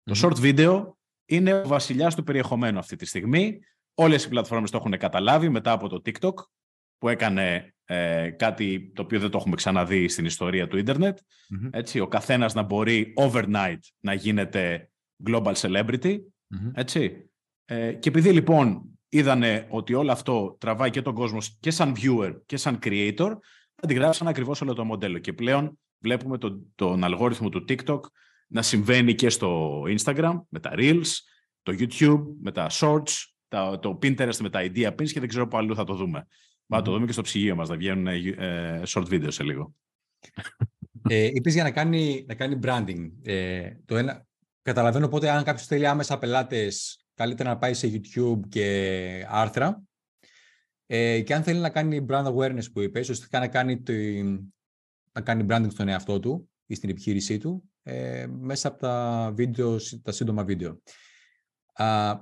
Το 0.02 0.20
short 0.22 0.40
video 0.42 0.82
είναι 1.26 1.54
ο 1.54 1.66
βασιλιάς 1.66 2.14
του 2.14 2.22
περιεχομένου 2.22 2.78
αυτή 2.78 2.96
τη 2.96 3.06
στιγμή. 3.06 3.58
Όλες 3.94 4.24
οι 4.24 4.28
πλατφόρμες 4.28 4.70
το 4.70 4.76
έχουν 4.76 4.98
καταλάβει 4.98 5.48
μετά 5.48 5.72
από 5.72 5.88
το 5.88 6.02
TikTok 6.04 6.34
που 6.98 7.08
έκανε 7.08 7.74
ε, 7.84 8.30
κάτι 8.30 8.92
το 8.94 9.02
οποίο 9.02 9.20
δεν 9.20 9.30
το 9.30 9.38
έχουμε 9.38 9.56
ξαναδεί 9.56 10.08
στην 10.08 10.24
ιστορία 10.24 10.68
του 10.68 10.76
ιντερνετ 10.78 11.18
Έτσι, 11.70 12.00
ο 12.00 12.06
καθένας 12.06 12.54
να 12.54 12.62
μπορεί 12.62 13.12
overnight 13.16 13.78
να 14.00 14.14
γίνεται 14.14 14.90
global 15.28 15.52
celebrity. 15.54 16.18
Έτσι. 16.74 17.30
Ε, 17.64 17.92
και 17.92 18.08
επειδή 18.08 18.32
λοιπόν 18.32 18.82
είδανε 19.08 19.66
ότι 19.70 19.94
όλο 19.94 20.12
αυτό 20.12 20.56
τραβάει 20.60 20.90
και 20.90 21.02
τον 21.02 21.14
κόσμο 21.14 21.38
και 21.60 21.70
σαν 21.70 21.94
viewer 21.96 22.40
και 22.46 22.56
σαν 22.56 22.78
creator, 22.82 23.32
αντιγράψαν 23.82 24.28
ακριβώς 24.28 24.60
όλο 24.60 24.74
το 24.74 24.84
μοντέλο. 24.84 25.18
Και 25.18 25.32
πλέον 25.32 25.78
βλέπουμε 25.98 26.38
τον, 26.38 26.72
τον 26.74 27.04
αλγόριθμο 27.04 27.48
του 27.48 27.64
TikTok 27.68 28.00
να 28.46 28.62
συμβαίνει 28.62 29.14
και 29.14 29.28
στο 29.28 29.82
Instagram 29.82 30.40
με 30.48 30.60
τα 30.60 30.70
Reels, 30.74 31.10
το 31.62 31.76
YouTube 31.78 32.22
με 32.42 32.52
τα 32.52 32.66
Shorts, 32.70 33.24
το 33.80 33.98
Pinterest 34.02 34.36
με 34.36 34.50
τα 34.50 34.60
idea 34.62 34.88
pins 34.88 35.10
και 35.10 35.20
δεν 35.20 35.28
ξέρω 35.28 35.48
πού 35.48 35.56
αλλού 35.56 35.74
θα 35.74 35.84
το 35.84 35.94
δούμε. 35.94 36.26
Mm. 36.66 36.80
το 36.84 36.92
δούμε 36.92 37.06
και 37.06 37.12
στο 37.12 37.22
ψυγείο 37.22 37.54
μας, 37.54 37.68
θα 37.68 37.76
βγαίνουν 37.76 38.06
ε, 38.06 38.82
short 38.86 39.04
video 39.04 39.28
σε 39.28 39.42
λίγο. 39.42 39.74
Ε, 41.08 41.24
είπες 41.24 41.54
για 41.54 41.62
να 41.62 41.70
κάνει, 41.70 42.24
να 42.28 42.34
κάνει 42.34 42.58
branding. 42.62 43.10
Ε, 43.22 43.70
το 43.84 43.96
ένα, 43.96 44.26
καταλαβαίνω 44.62 45.06
οπότε 45.06 45.30
αν 45.30 45.44
κάποιος 45.44 45.66
θέλει 45.66 45.86
άμεσα 45.86 46.18
πελάτες, 46.18 47.04
καλύτερα 47.14 47.48
να 47.48 47.58
πάει 47.58 47.74
σε 47.74 47.90
YouTube 47.92 48.40
και 48.48 49.26
άρθρα. 49.28 49.82
Ε, 50.92 51.20
και 51.20 51.34
αν 51.34 51.42
θέλει 51.42 51.58
να 51.58 51.70
κάνει 51.70 52.06
brand 52.08 52.34
awareness 52.34 52.72
που 52.72 52.80
είπες, 52.80 53.08
ώστε 53.08 53.38
να 53.38 53.48
κάνει, 53.48 53.82
το, 53.82 53.92
να 55.12 55.20
κάνει 55.22 55.46
branding 55.48 55.70
στον 55.70 55.88
εαυτό 55.88 56.20
του 56.20 56.50
ή 56.66 56.74
στην 56.74 56.90
επιχείρησή 56.90 57.38
του, 57.38 57.70
ε, 57.82 58.26
μέσα 58.26 58.68
από 58.68 58.78
τα, 58.78 59.30
βίντεος, 59.34 60.00
τα 60.02 60.12
σύντομα 60.12 60.44
βίντεο. 60.44 60.80
Α, 61.72 62.14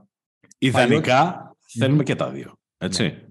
Ιδανικά 0.59 1.57
θέλουμε 1.79 2.03
και 2.03 2.15
τα 2.15 2.31
δύο. 2.31 2.59
Έτσι. 2.79 3.03
Ναι. 3.03 3.23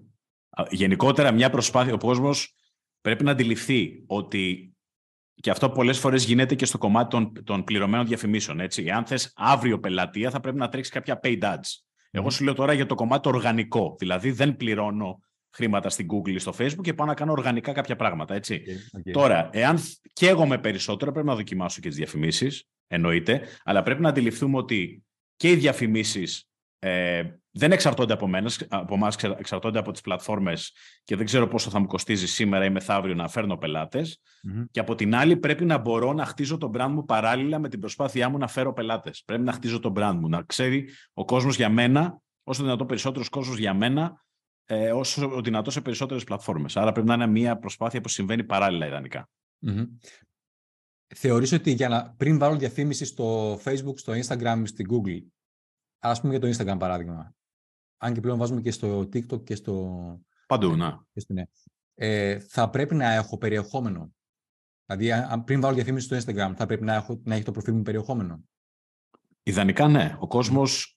Γενικότερα 0.70 1.32
μια 1.32 1.50
προσπάθεια, 1.50 1.94
ο 1.94 1.98
κόσμος 1.98 2.56
πρέπει 3.02 3.24
να 3.24 3.32
αντιληφθεί 3.32 4.04
ότι 4.08 4.76
και 5.34 5.50
αυτό 5.50 5.70
πολλές 5.70 6.00
φορές 6.00 6.24
γίνεται 6.24 6.56
και 6.56 6.66
στο 6.66 6.78
κομμάτι 6.78 7.10
των, 7.10 7.44
των 7.44 7.64
πληρωμένων 7.64 8.06
διαφημίσεων. 8.06 8.60
Έτσι. 8.60 8.84
Εάν 8.84 9.06
θες 9.06 9.34
αύριο 9.36 9.80
πελατεία, 9.80 10.30
θα 10.30 10.40
πρέπει 10.40 10.58
να 10.58 10.70
τρέξεις 10.70 10.94
κάποια 10.94 11.20
paid 11.24 11.42
ads. 11.42 11.82
Εγώ 12.12 12.30
σου 12.30 12.44
λέω 12.44 12.54
τώρα 12.54 12.74
για 12.74 12.86
το 12.86 12.96
κομμάτι 12.96 13.22
το 13.22 13.30
οργανικό. 13.30 13.96
Δηλαδή 14.00 14.32
δεν 14.32 14.56
πληρώνω 14.56 15.20
χρήματα 15.58 15.90
στην 15.90 16.08
Google 16.14 16.34
ή 16.34 16.38
στο 16.38 16.54
Facebook 16.58 16.82
και 16.82 16.94
πάω 16.94 17.08
να 17.08 17.14
κάνω 17.14 17.32
οργανικά 17.32 17.72
κάποια 17.72 17.96
πράγματα. 17.96 18.34
Έτσι. 18.34 18.62
Okay, 18.98 19.12
Τώρα, 19.12 19.50
εάν 19.52 19.80
καίγομαι 20.14 20.58
περισσότερο, 20.58 21.12
πρέπει 21.12 21.28
να 21.28 21.36
δοκιμάσω 21.36 21.82
και 21.82 21.88
τις 21.88 21.98
διαφημίσεις. 21.98 22.64
Εννοείται. 22.88 23.42
Αλλά 23.64 23.84
πρέπει 23.84 24.02
να 24.02 24.10
αντιληφθούμε 24.10 24.58
ότι 24.58 25.04
και 25.36 25.50
οι 25.50 25.56
διαφημίσεις 25.56 26.50
ε, 26.80 27.24
δεν 27.52 27.72
εξαρτώνται 27.72 28.14
από, 28.14 28.28
μένα, 28.28 28.52
από 28.68 28.96
εμάς, 28.96 29.16
εξαρτώνται 29.16 29.80
από 29.80 29.92
τις 29.92 30.02
πλατφόρμες 30.02 30.74
και 31.04 31.16
δεν 31.16 31.26
ξέρω 31.26 31.48
πόσο 31.48 31.70
θα 31.70 31.80
μου 31.80 31.86
κοστίζει 31.86 32.28
σήμερα 32.28 32.66
ή 32.66 32.70
μεθαύριο 32.70 33.16
να 33.16 33.28
φέρνω 33.28 33.58
Και 34.72 34.80
από 34.80 34.96
την 34.96 35.16
άλλη 35.16 35.38
πρέπει 35.38 35.66
να 35.66 35.78
μπορώ 35.78 36.14
να 36.14 36.26
χτίζω 36.26 36.58
το 36.58 36.72
brand 36.74 36.90
μου 36.90 37.06
παράλληλα 37.06 37.60
με 37.60 37.70
την 37.70 37.80
προσπάθειά 37.80 38.30
μου 38.30 38.38
να 38.38 38.48
φέρω 38.48 38.74
πελάτες. 38.74 39.24
Πρέπει 39.26 39.44
να 39.44 39.52
χτίζω 39.52 39.80
το 39.80 39.94
brand 39.96 40.18
μου, 40.20 40.30
να 40.30 40.42
ξέρει 40.42 40.90
ο 41.14 41.26
κόσμος 41.26 41.56
για 41.56 41.70
μένα, 41.70 42.22
όσο 42.44 42.64
δυνατό 42.64 42.86
περισσότερος 42.86 43.30
κόσμος 43.30 43.58
για 43.58 43.74
μένα, 43.74 44.26
ε, 44.70 44.92
όσο 44.92 45.42
δυνατό 45.42 45.72
σε 45.72 45.82
περισσότερες 45.82 46.24
πλατφόρμες. 46.24 46.78
Άρα 46.78 46.92
πρέπει 46.92 47.08
να 47.08 47.14
είναι 47.14 47.28
μια 47.28 47.58
προσπάθεια 47.58 48.02
που 48.02 48.08
συμβαίνει 48.08 48.44
παράλληλα 48.44 48.88
ιδανικά. 48.88 49.30
Mm-hmm. 49.68 49.88
Θεωρείς 51.16 51.52
ότι 51.52 51.72
για 51.72 51.90
να, 51.90 52.14
πριν 52.18 52.38
βάλω 52.38 52.58
διαφήμιση 52.58 53.06
στο 53.06 53.54
Facebook, 53.54 53.96
στο 53.96 54.14
Instagram, 54.14 54.62
στην 54.66 54.86
Google, 54.90 55.22
Α 56.00 56.20
πούμε 56.22 56.38
για 56.38 56.40
το 56.40 56.48
Instagram 56.48 56.80
παράδειγμα. 56.80 57.36
Αν 57.98 58.14
και 58.14 58.20
πλέον 58.20 58.38
βάζουμε 58.38 58.62
και 58.62 58.72
στο 58.72 59.00
TikTok 59.00 59.44
και 59.44 59.56
στο. 59.56 59.96
Παντού, 60.48 60.76
να. 60.76 61.06
ναι. 61.28 61.44
Ε, 61.94 62.40
θα 62.40 62.70
πρέπει 62.70 62.96
να 62.96 63.14
έχω 63.14 63.38
περιεχόμενο; 63.38 64.14
Δηλαδή, 64.86 65.12
αν 65.12 65.44
πριν 65.44 65.62
βάλω 65.62 65.76
διαφήμιση 65.76 66.06
στο 66.06 66.18
Instagram, 66.18 66.54
θα 66.56 66.66
πρέπει 66.66 66.84
να, 66.84 66.94
έχω, 66.94 67.22
να 67.24 67.36
έχει 67.36 67.44
το 67.44 67.52
προφίλ 67.52 67.74
μου 67.74 67.82
περιεχόμενο; 67.82 68.44
Ιδανικά, 69.44 69.88
ναι. 69.88 70.18
Ο 70.20 70.28
κόσμος 70.28 70.97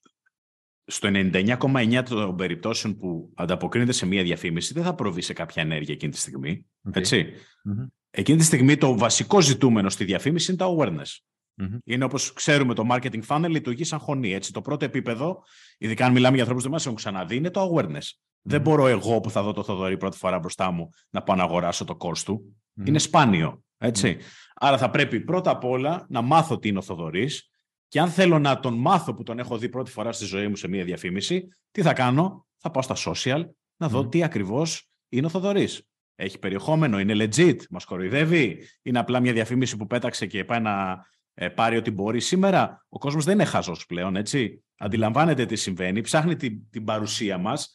στο 0.91 1.09
99,9 1.13 2.03
των 2.09 2.37
περιπτώσεων 2.37 2.99
που 2.99 3.33
ανταποκρίνεται 3.35 3.93
σε 3.93 4.07
μία 4.07 4.23
διαφήμιση 4.23 4.75
δεν 4.75 4.83
θα 4.83 4.95
προβεί 4.95 5.21
σε 5.21 5.33
κάποια 5.33 5.63
ενέργεια 5.63 5.95
εκείνη 5.95 6.13
τη 6.13 6.19
στιγμή. 6.19 6.67
Okay. 6.89 6.97
Έτσι; 6.97 7.27
Mm-hmm. 7.69 7.87
Εκείνη 8.11 8.39
τη 8.39 8.45
στιγμή 8.45 8.77
το 8.77 8.99
βασικό 8.99 9.41
ζητούμενο 9.41 9.89
στη 9.89 10.05
διαφήμιση 10.05 10.51
είναι 10.53 10.61
το 10.61 10.79
awareness. 10.79 11.19
Mm-hmm. 11.63 11.79
Είναι 11.85 12.05
όπως 12.05 12.33
ξέρουμε 12.33 12.75
το 12.75 12.85
marketing 12.91 13.23
funnel 13.27 13.49
λειτουργεί 13.49 13.85
σαν 13.85 13.99
χωνή. 13.99 14.33
Έτσι; 14.33 14.53
Το 14.53 14.61
πρώτο 14.61 14.85
επίπεδο, 14.85 15.43
ειδικά 15.79 16.05
αν 16.05 16.13
μιλάμε 16.13 16.35
για 16.35 16.43
ανθρώπους 16.43 16.63
που 16.63 16.69
δεν 16.69 16.71
μας 16.71 16.85
έχουν 16.85 16.97
ξαναδεί, 16.97 17.37
είναι 17.37 17.51
το 17.51 17.75
awareness. 17.75 17.97
Mm-hmm. 17.97 18.43
Δεν 18.43 18.61
μπορώ 18.61 18.87
εγώ 18.87 19.21
που 19.21 19.31
θα 19.31 19.43
δω 19.43 19.53
το 19.53 19.63
Θοδωρή 19.63 19.97
πρώτη 19.97 20.17
φορά 20.17 20.39
μπροστά 20.39 20.71
μου 20.71 20.91
να 21.11 21.23
πάω 21.23 21.37
να 21.37 21.43
αγοράσω 21.43 21.85
το 21.85 21.97
course 22.01 22.19
του. 22.25 22.43
Mm-hmm. 22.45 22.87
Είναι 22.87 22.99
σπάνιο. 22.99 23.65
Έτσι; 23.79 24.17
Άρα 24.55 24.79
θα 24.79 24.91
πρέπει 24.91 25.21
πρώτα 25.21 25.51
απ' 25.51 25.65
όλα 25.65 26.07
να 26.09 26.21
μάθω 26.21 26.59
τι 26.59 26.69
είναι 26.69 26.79
ο 26.79 26.83
Θοδωρής 26.83 27.50
και 27.91 28.01
αν 28.01 28.09
θέλω 28.09 28.39
να 28.39 28.61
τον 28.61 28.75
μάθω 28.75 29.15
που 29.15 29.23
τον 29.23 29.39
έχω 29.39 29.59
δει 29.59 29.69
πρώτη 29.69 29.91
φορά 29.91 30.13
στη 30.13 30.25
ζωή 30.25 30.49
μου 30.49 30.57
σε 30.57 30.69
μία 30.69 30.85
διαφήμιση, 30.85 31.49
τι 31.71 31.83
θα 31.83 31.93
κάνω, 31.93 32.47
θα 32.57 32.71
πάω 32.71 32.83
στα 32.83 32.97
social 33.07 33.45
να 33.77 33.89
δω 33.89 34.09
τι 34.09 34.23
ακριβώς 34.23 34.91
είναι 35.09 35.27
ο 35.27 35.29
Θοδωρής. 35.29 35.83
Έχει 36.15 36.39
περιεχόμενο, 36.39 36.99
είναι 36.99 37.15
legit, 37.17 37.57
μας 37.71 37.85
κοροϊδεύει, 37.85 38.69
είναι 38.83 38.99
απλά 38.99 39.21
μια 39.21 39.33
διαφήμιση 39.33 39.77
που 39.77 39.87
πέταξε 39.87 40.27
και 40.27 40.45
πάει 40.45 40.61
να 40.61 41.05
ε, 41.35 41.49
πάρει 41.49 41.77
ό,τι 41.77 41.91
μπορεί. 41.91 42.21
Σήμερα 42.21 42.87
ο 42.89 42.99
κόσμος 42.99 43.25
δεν 43.25 43.35
είναι 43.35 43.45
χαζός 43.45 43.87
πλέον, 43.87 44.17
έτσι. 44.17 44.65
Αντιλαμβάνεται 44.79 45.47
τι 45.47 45.57
συμβαίνει, 45.57 46.01
ψάχνει 46.01 46.37
την, 46.37 46.71
την 46.71 46.85
παρουσία 46.85 47.39
μας, 47.39 47.73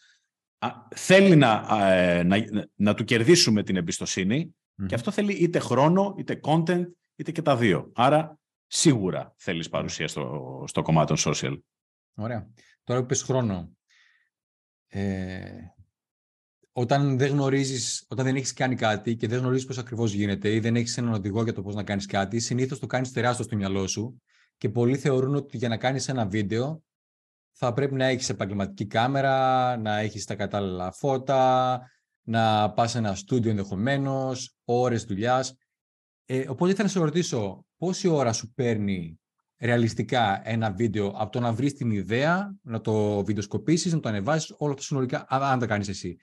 θέλει 0.95 1.35
να, 1.35 1.65
ε, 1.81 2.23
να, 2.23 2.37
να, 2.75 2.93
του 2.93 3.03
κερδίσουμε 3.03 3.63
την 3.63 3.75
εμπιστοσύνη 3.75 4.55
και 4.85 4.95
αυτό 4.95 5.11
θέλει 5.11 5.33
είτε 5.33 5.59
χρόνο, 5.59 6.15
είτε 6.17 6.39
content, 6.43 6.85
είτε 7.15 7.31
και 7.31 7.41
τα 7.41 7.55
δύο. 7.55 7.91
Άρα 7.95 8.39
σίγουρα 8.67 9.33
θέλεις 9.37 9.69
παρουσία 9.69 10.07
στο, 10.07 10.63
στο 10.67 10.81
κομμάτι 10.81 11.13
των 11.13 11.33
social. 11.33 11.59
Ωραία. 12.15 12.49
Τώρα 12.83 12.99
που 12.99 13.05
πες 13.05 13.21
χρόνο, 13.21 13.69
ε, 14.87 15.51
όταν 16.71 17.17
δεν 17.17 17.29
γνωρίζεις, 17.31 18.05
όταν 18.07 18.25
δεν 18.25 18.35
έχεις 18.35 18.53
κάνει 18.53 18.75
κάτι 18.75 19.15
και 19.15 19.27
δεν 19.27 19.39
γνωρίζεις 19.39 19.65
πώς 19.65 19.77
ακριβώς 19.77 20.13
γίνεται 20.13 20.53
ή 20.53 20.59
δεν 20.59 20.75
έχεις 20.75 20.97
έναν 20.97 21.13
οδηγό 21.13 21.43
για 21.43 21.53
το 21.53 21.61
πώς 21.61 21.75
να 21.75 21.83
κάνεις 21.83 22.05
κάτι, 22.05 22.39
συνήθως 22.39 22.79
το 22.79 22.85
κάνεις 22.87 23.11
τεράστιο 23.11 23.45
στο 23.45 23.55
μυαλό 23.55 23.87
σου 23.87 24.21
και 24.57 24.69
πολλοί 24.69 24.97
θεωρούν 24.97 25.35
ότι 25.35 25.57
για 25.57 25.69
να 25.69 25.77
κάνεις 25.77 26.07
ένα 26.07 26.27
βίντεο 26.27 26.83
θα 27.51 27.73
πρέπει 27.73 27.93
να 27.93 28.05
έχεις 28.05 28.29
επαγγελματική 28.29 28.85
κάμερα, 28.85 29.77
να 29.77 29.99
έχεις 29.99 30.25
τα 30.25 30.35
κατάλληλα 30.35 30.91
φώτα, 30.91 31.81
να 32.21 32.71
πας 32.71 32.91
σε 32.91 32.97
ένα 32.97 33.15
στούντιο 33.15 33.49
ενδεχομένως, 33.49 34.55
ώρες 34.63 35.03
δουλειάς. 35.03 35.57
Ε, 36.25 36.45
οπότε 36.49 36.71
ήθελα 36.71 36.87
να 36.87 36.89
σε 36.89 36.99
ρωτήσω, 36.99 37.65
πόση 37.77 38.07
ώρα 38.07 38.33
σου 38.33 38.53
παίρνει 38.53 39.19
ρεαλιστικά 39.59 40.41
ένα 40.49 40.71
βίντεο 40.71 41.07
από 41.07 41.31
το 41.31 41.39
να 41.39 41.53
βρεις 41.53 41.73
την 41.73 41.91
ιδέα, 41.91 42.55
να 42.61 42.81
το 42.81 43.23
βιντεοσκοπήσεις, 43.23 43.93
να 43.93 43.99
το 43.99 44.09
ανεβάσεις, 44.09 44.55
όλα 44.57 44.71
αυτά 44.71 44.83
συνολικά, 44.83 45.25
αν 45.29 45.59
το 45.59 45.65
κάνεις 45.65 45.87
εσύ. 45.87 46.17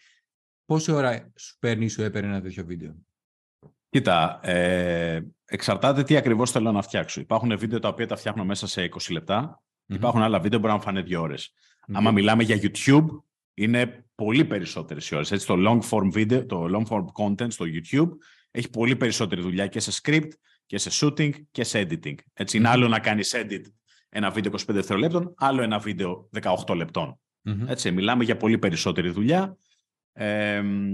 Πόση 0.64 0.92
ώρα 0.92 1.32
σου 1.36 1.56
παίρνει 1.58 1.84
ή 1.84 1.88
σου 1.88 2.02
έπαιρνε 2.02 2.28
ένα 2.28 2.40
τέτοιο 2.40 2.64
βίντεο; 2.64 2.94
Κοίτα, 3.88 4.40
ε, 4.42 5.20
εξαρτάται 5.44 6.02
τι 6.02 6.16
ακριβώς 6.16 6.50
θέλω 6.50 6.72
να 6.72 6.82
φτιάξω. 6.82 7.20
Υπάρχουν 7.20 7.58
βίντεο 7.58 7.78
τα 7.78 7.88
οποία 7.88 8.06
τα 8.06 8.16
φτιάχνω 8.16 8.44
μέσα 8.44 8.66
σε 8.66 8.82
20 8.82 9.12
λεπτά. 9.12 9.62
Υπάρχουν 9.86 10.22
άλλα 10.22 10.40
βίντεο 10.40 10.60
που 10.60 10.66
μπορεί 10.66 10.78
να 10.78 10.84
φάνε 10.84 11.02
δύο 11.02 11.20
ώρες. 11.20 11.52
Mm-hmm. 11.52 11.92
Άμα 11.94 12.10
μιλάμε 12.10 12.42
για 12.42 12.56
YouTube, 12.56 13.06
είναι 13.54 14.06
πολύ 14.14 14.44
περισσότερες 14.44 15.08
οι 15.08 15.14
ώρες. 15.14 15.32
Έτσι, 15.32 15.46
το 15.46 15.54
long 15.58 15.80
form 15.90 16.12
video, 16.14 16.46
το 16.46 16.66
long 16.74 16.86
form 16.86 17.04
content 17.24 17.52
στο 17.52 17.64
YouTube 17.68 18.08
έχει 18.52 18.70
πολύ 18.70 18.96
περισσότερη 18.96 19.40
δουλειά 19.40 19.66
και 19.66 19.80
σε 19.80 20.00
script 20.02 20.30
και 20.66 20.78
σε 20.78 20.90
shooting 20.92 21.32
και 21.50 21.64
σε 21.64 21.86
editing. 21.88 22.14
Έτσι, 22.32 22.56
είναι 22.56 22.68
άλλο 22.68 22.88
να 22.88 22.98
κάνεις 22.98 23.34
edit 23.36 23.62
ένα 24.08 24.30
βίντεο 24.30 24.52
25 24.52 24.56
δευτερολέπτων, 24.66 25.34
άλλο 25.36 25.62
ένα 25.62 25.78
βίντεο 25.78 26.28
18 26.66 26.74
λεπτών. 26.76 27.20
Έτσι, 27.66 27.90
μιλάμε 27.90 28.24
για 28.24 28.36
πολύ 28.36 28.58
περισσότερη 28.58 29.10
δουλειά 29.10 29.56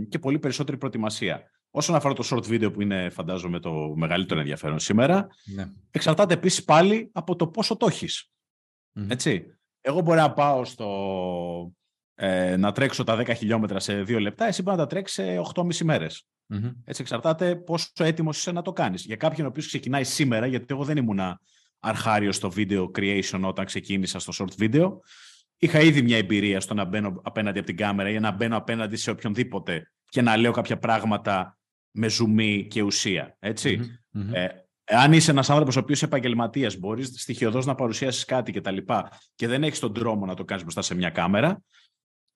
και 0.09 0.19
πολύ 0.21 0.39
περισσότερη 0.39 0.77
προετοιμασία. 0.77 1.51
Όσον 1.71 1.95
αφορά 1.95 2.15
το 2.15 2.29
short 2.31 2.53
video 2.53 2.73
που 2.73 2.83
είναι 2.83 3.11
φαντάζομαι 3.11 3.61
το 3.61 3.95
μεγαλύτερο 3.97 4.41
ενδιαφέρον 4.41 4.79
σήμερα, 4.79 5.27
ναι. 5.55 5.67
εξαρτάται 5.91 6.35
επίσης 6.35 6.65
πάλι 6.65 7.11
από 7.13 7.37
το 7.37 7.49
πόσο 7.49 7.77
το 7.77 7.87
εχει 7.87 8.07
Έτσι. 9.09 9.47
Εγώ 9.81 10.01
μπορεί 10.01 10.19
να 10.19 10.33
πάω 10.33 10.65
στο, 10.65 11.73
ε, 12.21 12.57
να 12.57 12.73
τρέξω 12.73 13.05
τα 13.05 13.17
10 13.17 13.35
χιλιόμετρα 13.37 13.81
σε 13.81 14.01
2 14.01 14.21
λεπτά, 14.21 14.47
εσύ 14.47 14.63
μπορεί 14.63 14.77
να 14.77 14.83
τα 14.83 14.89
τρέξεις 14.89 15.25
σε 15.25 15.41
8,5 15.55 15.77
μέρες. 15.85 16.27
Mm-hmm. 16.53 16.73
Έτσι 16.85 17.03
εξαρτάται 17.03 17.57
πόσο 17.57 17.89
έτοιμος 17.99 18.39
είσαι 18.39 18.53
να 18.53 18.63
το 18.63 18.73
κάνεις. 18.73 19.05
Για 19.05 19.17
κάποιον 19.17 19.47
ο 19.47 19.49
οποίος 19.49 19.67
ξεκινάει 19.67 20.05
σήμερα, 20.05 20.47
γιατί 20.47 20.67
εγώ 20.69 20.85
δεν 20.85 20.97
ήμουν 20.97 21.21
αρχάριο 21.81 22.33
στο 22.33 22.53
video 22.57 22.85
creation 22.99 23.41
όταν 23.43 23.65
ξεκίνησα 23.65 24.19
στο 24.19 24.33
short 24.39 24.63
video, 24.63 24.91
είχα 25.59 25.81
ήδη 25.81 26.03
μια 26.03 26.17
εμπειρία 26.17 26.61
στο 26.61 26.75
να 26.75 26.85
μπαίνω 26.85 27.21
απέναντι 27.25 27.59
από 27.59 27.67
την 27.67 27.77
κάμερα 27.77 28.11
ή 28.11 28.19
να 28.19 28.31
μπαίνω 28.31 28.57
απέναντι 28.57 28.97
σε 28.97 29.11
οποιονδήποτε 29.11 29.91
και 30.09 30.23
να 30.23 30.37
λέω 30.37 30.53
κάποια 30.53 30.79
πράγματα 30.79 31.59
με 31.91 32.09
ζουμί 32.09 32.67
και 32.71 32.83
ουσία. 32.83 33.37
Έτσι. 33.39 33.81
Mm-hmm, 34.15 34.35
Ε, 34.35 34.49
αν 34.85 35.13
είσαι 35.13 35.31
ένας 35.31 35.51
άνθρωπος 35.51 35.77
ο 35.77 35.81
οποίος 35.81 36.03
επαγγελματίας, 36.03 36.77
μπορείς 36.77 37.21
στοιχειοδός 37.21 37.67
να 37.67 37.75
παρουσιάσεις 37.75 38.25
κάτι 38.25 38.53
κτλ. 38.53 38.77
Και, 38.77 39.03
και 39.35 39.49
δεν 39.49 39.63
έχεις 39.63 39.79
τον 39.79 39.93
τρόμο 39.93 40.27
να 40.27 40.35
το 40.35 40.45
κάνεις 40.45 40.63
μπροστά 40.63 40.83
σε 40.83 40.95
μια 40.95 41.11
κάμερα, 41.11 41.63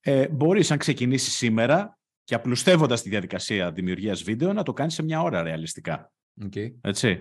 ε, 0.05 0.29
μπορείς, 0.29 0.71
αν 0.71 0.79
ξεκινήσεις 0.79 1.35
σήμερα 1.35 1.99
και 2.25 2.35
απλουστεύοντας 2.35 3.03
τη 3.03 3.09
διαδικασία 3.09 3.73
δημιουργίας 3.73 4.23
βίντεο, 4.23 4.53
να 4.53 4.63
το 4.63 4.73
κάνεις 4.73 4.95
σε 4.95 5.03
μια 5.03 5.23
ώρα 5.23 5.43
ρεαλιστικά. 5.43 6.13
Okay. 6.45 6.73
Έτσι. 6.81 7.21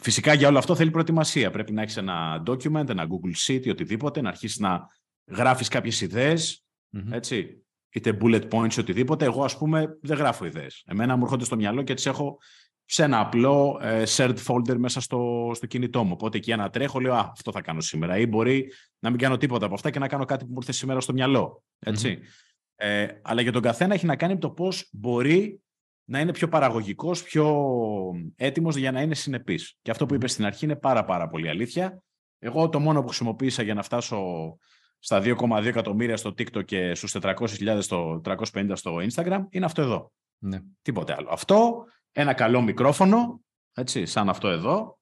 Φυσικά 0.00 0.34
για 0.34 0.48
όλο 0.48 0.58
αυτό 0.58 0.74
θέλει 0.74 0.90
προετοιμασία. 0.90 1.50
Πρέπει 1.50 1.72
να 1.72 1.82
έχεις 1.82 1.96
ένα 1.96 2.42
document, 2.46 2.88
ένα 2.88 3.06
Google 3.08 3.46
Sheet 3.46 3.66
ή 3.66 3.70
οτιδήποτε, 3.70 4.20
να 4.20 4.28
αρχίσεις 4.28 4.58
να 4.58 4.86
γράφεις 5.26 5.68
κάποιες 5.68 6.00
ιδέες, 6.00 6.64
έτσι, 7.10 7.64
είτε 7.90 8.18
bullet 8.20 8.48
points 8.48 8.74
ή 8.76 8.80
οτιδήποτε. 8.80 9.24
Εγώ, 9.24 9.44
ας 9.44 9.58
πούμε, 9.58 9.98
δεν 10.00 10.16
γράφω 10.16 10.44
ιδέες. 10.44 10.84
Εμένα 10.86 11.16
μου 11.16 11.22
έρχονται 11.22 11.44
στο 11.44 11.56
μυαλό 11.56 11.82
και 11.82 11.94
τις 11.94 12.06
έχω 12.06 12.38
σε 12.88 13.02
ένα 13.02 13.20
απλό 13.20 13.78
ε, 13.82 14.02
shared 14.06 14.36
folder 14.46 14.76
μέσα 14.76 15.00
στο, 15.00 15.50
στο 15.54 15.66
κινητό 15.66 16.04
μου. 16.04 16.10
Οπότε 16.12 16.36
εκεί 16.36 16.52
ανατρέχω, 16.52 17.00
λέω 17.00 17.14
Α, 17.14 17.30
αυτό 17.32 17.52
θα 17.52 17.60
κάνω 17.60 17.80
σήμερα. 17.80 18.18
Ή 18.18 18.26
μπορεί 18.26 18.72
να 18.98 19.10
μην 19.10 19.18
κάνω 19.18 19.36
τίποτα 19.36 19.64
από 19.66 19.74
αυτά 19.74 19.90
και 19.90 19.98
να 19.98 20.08
κάνω 20.08 20.24
κάτι 20.24 20.44
που 20.44 20.50
μου 20.50 20.58
ήρθε 20.60 20.72
σήμερα 20.72 21.00
στο 21.00 21.12
μυαλό. 21.12 21.62
Έτσι. 21.78 22.18
Ε, 22.76 23.06
αλλά 23.22 23.40
για 23.40 23.52
τον 23.52 23.62
καθένα 23.62 23.94
έχει 23.94 24.06
να 24.06 24.16
κάνει 24.16 24.32
με 24.32 24.40
το 24.40 24.50
πώς 24.50 24.88
μπορεί 24.92 25.60
να 26.04 26.20
είναι 26.20 26.32
πιο 26.32 26.48
παραγωγικός, 26.48 27.22
πιο 27.22 27.66
έτοιμος 28.36 28.76
για 28.76 28.92
να 28.92 29.00
είναι 29.00 29.14
συνεπής. 29.14 29.78
Και 29.82 29.90
αυτό 29.90 30.06
που 30.06 30.14
είπες 30.14 30.32
στην 30.32 30.44
αρχή 30.44 30.64
είναι 30.64 30.76
πάρα, 30.76 31.04
πάρα 31.04 31.28
πολύ 31.28 31.48
αλήθεια. 31.48 32.02
Εγώ 32.38 32.68
το 32.68 32.80
μόνο 32.80 33.00
που 33.00 33.06
χρησιμοποίησα 33.06 33.62
για 33.62 33.74
να 33.74 33.82
φτάσω 33.82 34.20
στα 34.98 35.22
2,2 35.24 35.64
εκατομμύρια 35.64 36.16
στο 36.16 36.30
TikTok 36.30 36.64
και 36.64 36.94
στους 36.94 37.16
400.000 37.20 37.78
στο 37.80 38.20
350 38.24 38.70
στο 38.72 38.96
Instagram 38.96 39.44
είναι 39.50 39.64
αυτό 39.64 39.82
εδώ. 39.82 40.12
Ναι. 40.38 40.60
Τίποτε 40.82 41.14
άλλο. 41.18 41.28
Αυτό, 41.30 41.84
ένα 42.18 42.34
καλό 42.34 42.60
μικρόφωνο, 42.60 43.40
έτσι, 43.72 44.06
σαν 44.06 44.28
αυτό 44.28 44.48
εδώ, 44.48 44.98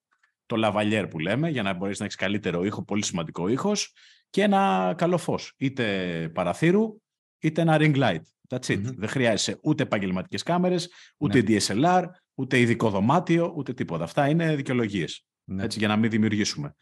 το 0.46 0.56
lavalier 0.58 1.06
που 1.10 1.18
λέμε, 1.18 1.50
για 1.50 1.62
να 1.62 1.72
μπορείς 1.72 1.98
να 1.98 2.04
έχεις 2.04 2.16
καλύτερο 2.16 2.64
ήχο, 2.64 2.84
πολύ 2.84 3.04
σημαντικό 3.04 3.48
ήχος, 3.48 3.92
και 4.30 4.42
ένα 4.42 4.94
καλό 4.96 5.18
φως, 5.18 5.54
είτε 5.56 6.30
παραθύρου, 6.34 7.02
είτε 7.38 7.60
ένα 7.60 7.76
ring 7.80 7.96
light. 7.96 8.20
That's 8.48 8.66
it. 8.66 8.80
Δεν 8.82 9.08
χρειάζεσαι 9.08 9.58
ούτε 9.62 9.82
επαγγελματικές 9.82 10.42
κάμερες, 10.42 10.90
ούτε 11.16 11.42
ναι. 11.42 11.58
DSLR, 11.58 12.04
ούτε 12.34 12.58
ειδικό 12.60 12.90
δωμάτιο, 12.90 13.52
ούτε 13.56 13.74
τίποτα. 13.74 14.04
Αυτά 14.04 14.28
είναι 14.28 14.56
δικαιολογίες. 14.56 15.26
Ναι. 15.44 15.64
Έτσι, 15.64 15.78
για 15.78 15.88
να 15.88 15.96
μην 15.96 16.10
δημιουργήσουμε. 16.10 16.74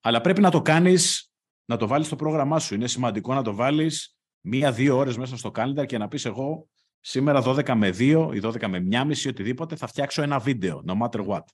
Αλλά 0.00 0.20
πρέπει 0.20 0.40
να 0.40 0.50
το 0.50 0.62
κάνεις, 0.62 1.32
να 1.64 1.76
το 1.76 1.86
βάλεις 1.86 2.06
στο 2.06 2.16
πρόγραμμά 2.16 2.58
σου. 2.58 2.74
Είναι 2.74 2.88
σημαντικό 2.88 3.34
να 3.34 3.42
το 3.42 3.54
βάλεις 3.54 4.16
μία-δύο 4.40 4.96
ώρες 4.96 5.16
μέσα 5.16 5.36
στο 5.36 5.50
calendar 5.54 5.86
και 5.86 5.98
να 5.98 6.08
πεις 6.08 6.24
εγώ 6.24 6.68
σήμερα 7.00 7.42
12 7.44 7.74
με 7.74 7.88
2 7.88 8.30
ή 8.34 8.40
12 8.42 8.66
με 8.68 8.86
1,5 8.90 9.16
ή 9.24 9.28
οτιδήποτε 9.28 9.76
θα 9.76 9.86
φτιάξω 9.86 10.22
ένα 10.22 10.38
βίντεο, 10.38 10.84
no 10.86 10.98
matter 11.02 11.26
what. 11.26 11.44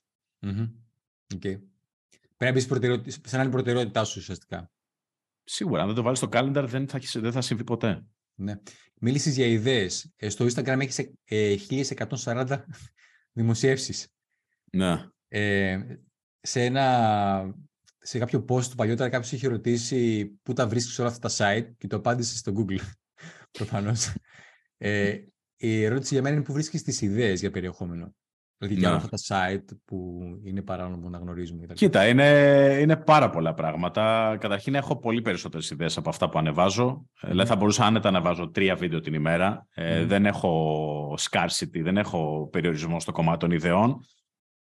Mm-hmm. 0.41 0.69
Okay. 1.35 1.59
Πρέπει 2.37 2.65
να 2.69 2.99
μπεις 3.01 3.19
σε 3.25 3.39
άλλη 3.39 3.49
προτεραιότητά 3.49 4.03
σου 4.03 4.15
ουσιαστικά. 4.17 4.71
Σίγουρα, 5.43 5.81
αν 5.81 5.87
δεν 5.87 5.95
το 5.95 6.01
βάλεις 6.01 6.17
στο 6.17 6.29
calendar 6.31 6.65
δεν 6.67 6.87
θα, 6.87 6.99
δεν 7.13 7.31
θα 7.31 7.41
συμβεί 7.41 7.63
ποτέ. 7.63 8.05
Ναι. 8.35 8.53
Μίλησες 8.99 9.35
για 9.35 9.45
ιδέες. 9.45 10.13
Ε, 10.15 10.29
στο 10.29 10.45
Instagram 10.45 10.79
έχεις 10.79 10.99
ε, 11.23 11.55
1140 12.23 12.57
δημοσιεύσεις. 13.37 14.07
Ναι. 14.71 15.05
Ε, 15.27 15.79
σε 16.39 16.63
ένα 16.63 17.55
σε 17.99 18.17
κάποιο 18.17 18.45
post 18.49 18.63
του 18.63 18.75
παλιότερα 18.75 19.09
κάποιος 19.09 19.31
είχε 19.31 19.47
ρωτήσει 19.47 20.25
πού 20.43 20.53
τα 20.53 20.67
βρίσκεις 20.67 20.99
όλα 20.99 21.07
αυτά 21.09 21.29
τα 21.29 21.35
site 21.37 21.71
και 21.77 21.87
το 21.87 21.95
απάντησε 21.95 22.37
στο 22.37 22.53
Google. 22.55 22.79
Προφανώς. 23.57 24.13
Ε, 24.77 25.17
η 25.57 25.83
ερώτηση 25.83 26.13
για 26.13 26.23
μένα 26.23 26.35
είναι 26.35 26.43
πού 26.43 26.53
βρίσκεις 26.53 26.83
τις 26.83 27.01
ιδέες 27.01 27.39
για 27.39 27.51
περιεχόμενο. 27.51 28.13
Δηλαδή 28.57 28.79
για 28.79 28.89
όλα 28.89 28.97
αυτά 28.97 29.09
τα 29.09 29.51
site 29.51 29.77
που 29.85 30.19
είναι 30.43 30.61
παράνομο 30.61 31.09
να 31.09 31.17
γνωρίζουμε. 31.17 31.65
Κοίτα, 31.73 32.07
είναι, 32.07 32.27
είναι 32.81 32.95
πάρα 32.95 33.29
πολλά 33.29 33.53
πράγματα. 33.53 34.37
Καταρχήν 34.39 34.75
έχω 34.75 34.99
πολύ 34.99 35.21
περισσότερες 35.21 35.69
ιδέες 35.69 35.97
από 35.97 36.09
αυτά 36.09 36.29
που 36.29 36.39
ανεβάζω. 36.39 37.05
Mm. 37.05 37.27
Δηλαδή 37.27 37.49
θα 37.49 37.55
μπορούσα 37.55 37.85
άνετα 37.85 38.11
να 38.11 38.17
ανεβάζω 38.17 38.49
τρία 38.49 38.75
βίντεο 38.75 38.99
την 38.99 39.13
ημέρα. 39.13 39.67
Ε, 39.73 40.05
δεν 40.05 40.25
έχω 40.25 41.17
scarcity, 41.19 41.81
δεν 41.81 41.97
έχω 41.97 42.49
περιορισμό 42.51 42.99
στο 42.99 43.11
κομμάτι 43.11 43.39
των 43.39 43.51
ιδεών. 43.51 43.99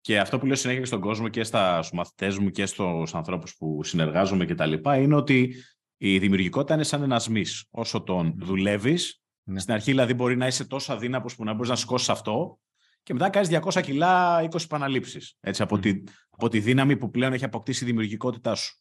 Και 0.01 0.19
αυτό 0.19 0.39
που 0.39 0.47
λέω 0.47 0.55
συνέχεια 0.55 0.81
και 0.81 0.87
στον 0.87 1.01
κόσμο 1.01 1.29
και 1.29 1.45
στα 1.45 1.85
μαθητές 1.93 2.39
μου 2.39 2.51
και 2.51 2.67
στους 2.67 3.15
ανθρώπους 3.15 3.57
που 3.57 3.83
συνεργάζομαι 3.83 4.45
κτλ. 4.45 4.73
είναι 4.73 5.15
ότι 5.15 5.55
η 5.97 6.19
δημιουργικότητα 6.19 6.75
είναι 6.75 6.83
σαν 6.83 7.03
ένας 7.03 7.29
μη. 7.29 7.45
Όσο 7.71 8.03
τον 8.03 8.35
δουλεύεις, 8.39 9.23
ναι. 9.47 9.61
στην 9.61 9.73
αρχή 9.73 9.91
δηλαδή 9.91 10.15
μπορεί 10.15 10.37
να 10.37 10.47
είσαι 10.47 10.65
τόσο 10.65 10.93
αδύναμος 10.93 11.37
που 11.37 11.45
να 11.45 11.53
μπορείς 11.53 11.69
να 11.69 11.77
σηκώσεις 11.77 12.09
αυτό, 12.09 12.59
και 13.03 13.13
μετά 13.13 13.31
κάνεις 13.31 13.49
200 13.75 13.83
κιλά, 13.83 14.43
20 14.51 14.61
επαναλήψεις. 14.65 15.37
Έτσι, 15.41 15.63
από, 15.63 15.79
τη, 15.79 16.03
από 16.31 16.49
τη 16.49 16.61
δύναμη 16.61 16.97
που 16.97 17.11
πλέον 17.11 17.33
έχει 17.33 17.45
αποκτήσει 17.45 17.85
η 17.85 17.87
δημιουργικότητά 17.87 18.55
σου. 18.55 18.77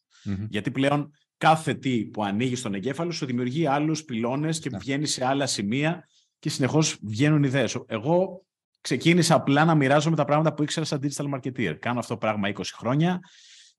Γιατί 0.48 0.70
πλέον 0.70 1.10
κάθε 1.38 1.74
τι 1.74 2.04
που 2.04 2.24
ανοίγεις 2.24 2.58
στον 2.58 2.74
εγκέφαλο 2.74 3.10
σου 3.10 3.26
δημιουργεί 3.26 3.66
άλλους 3.66 4.04
πυλώνες 4.04 4.58
και 4.58 4.70
ναι. 4.70 4.78
βγαίνεις 4.78 5.12
σε 5.12 5.24
άλλα 5.24 5.46
σημεία 5.46 6.08
και 6.38 6.50
συνεχώς 6.50 6.98
βγαίνουν 7.02 7.42
ιδέες. 7.42 7.78
Εγώ 7.86 8.44
ξεκίνησα 8.80 9.34
απλά 9.34 9.64
να 9.64 9.74
μοιράζομαι 9.74 10.16
τα 10.16 10.24
πράγματα 10.24 10.54
που 10.54 10.62
ήξερα 10.62 10.86
σαν 10.86 11.00
digital 11.02 11.34
marketer. 11.34 11.76
Κάνω 11.78 11.98
αυτό 11.98 12.12
το 12.12 12.18
πράγμα 12.18 12.52
20 12.54 12.60
χρόνια. 12.72 13.20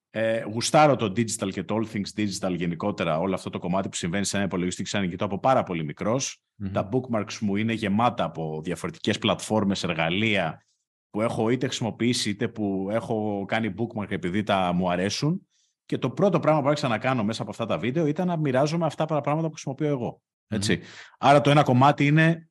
Ε, 0.10 0.44
γουστάρω 0.44 0.96
το 0.96 1.06
digital 1.06 1.50
και 1.52 1.64
το 1.64 1.76
all 1.76 1.96
things 1.96 2.22
digital 2.22 2.56
γενικότερα, 2.56 3.20
όλο 3.20 3.34
αυτό 3.34 3.50
το 3.50 3.60
κομμάτι 3.60 3.90
που 3.90 3.96
συμβαίνει 3.96 4.26
σε 4.26 4.36
ένα 4.38 4.46
υπολογιστή 4.46 4.84
ξαναγητό 4.84 5.26
από 5.26 5.40
πάρα 5.40 5.64
πολύ 5.64 5.84
μικρός. 5.84 6.42
Τα 6.72 6.90
bookmarks 6.92 7.38
μου 7.40 7.56
είναι 7.56 7.74
γεμάτα 7.74 8.24
από 8.24 8.62
διαφορετικές 8.64 9.18
πλατφόρμες, 9.18 9.84
εργαλεία 9.84 10.66
που 11.10 11.22
έχω 11.22 11.50
είτε 11.50 11.66
χρησιμοποιήσει 11.66 12.30
είτε 12.30 12.48
που 12.48 12.88
έχω 12.92 13.46
κάνει 13.48 13.74
bookmark 13.78 14.12
επειδή 14.12 14.44
τα 14.44 14.74
μου 14.74 14.92
αρέσουν. 14.92 15.48
Και 15.86 15.98
το 15.98 16.10
πρώτο 16.10 16.40
πράγμα 16.40 16.62
που 16.62 16.68
άρχισα 16.68 16.88
να 16.88 16.98
κάνω 16.98 17.24
μέσα 17.24 17.42
από 17.42 17.52
αυτά 17.52 17.66
τα 17.66 17.78
βίντεο 17.78 18.06
ήταν 18.06 18.28
να 18.28 18.38
μοιράζομαι 18.38 18.86
αυτά 18.86 19.06
τα 19.06 19.22
πράγματα 19.22 19.48
που 19.48 19.54
χρησιμοποιώ 19.54 19.88
εγώ. 19.88 20.22
Άρα 21.18 21.42
το 21.42 21.50
ένα 21.50 21.64
κομμάτι 21.64 22.06
είναι 22.06 22.50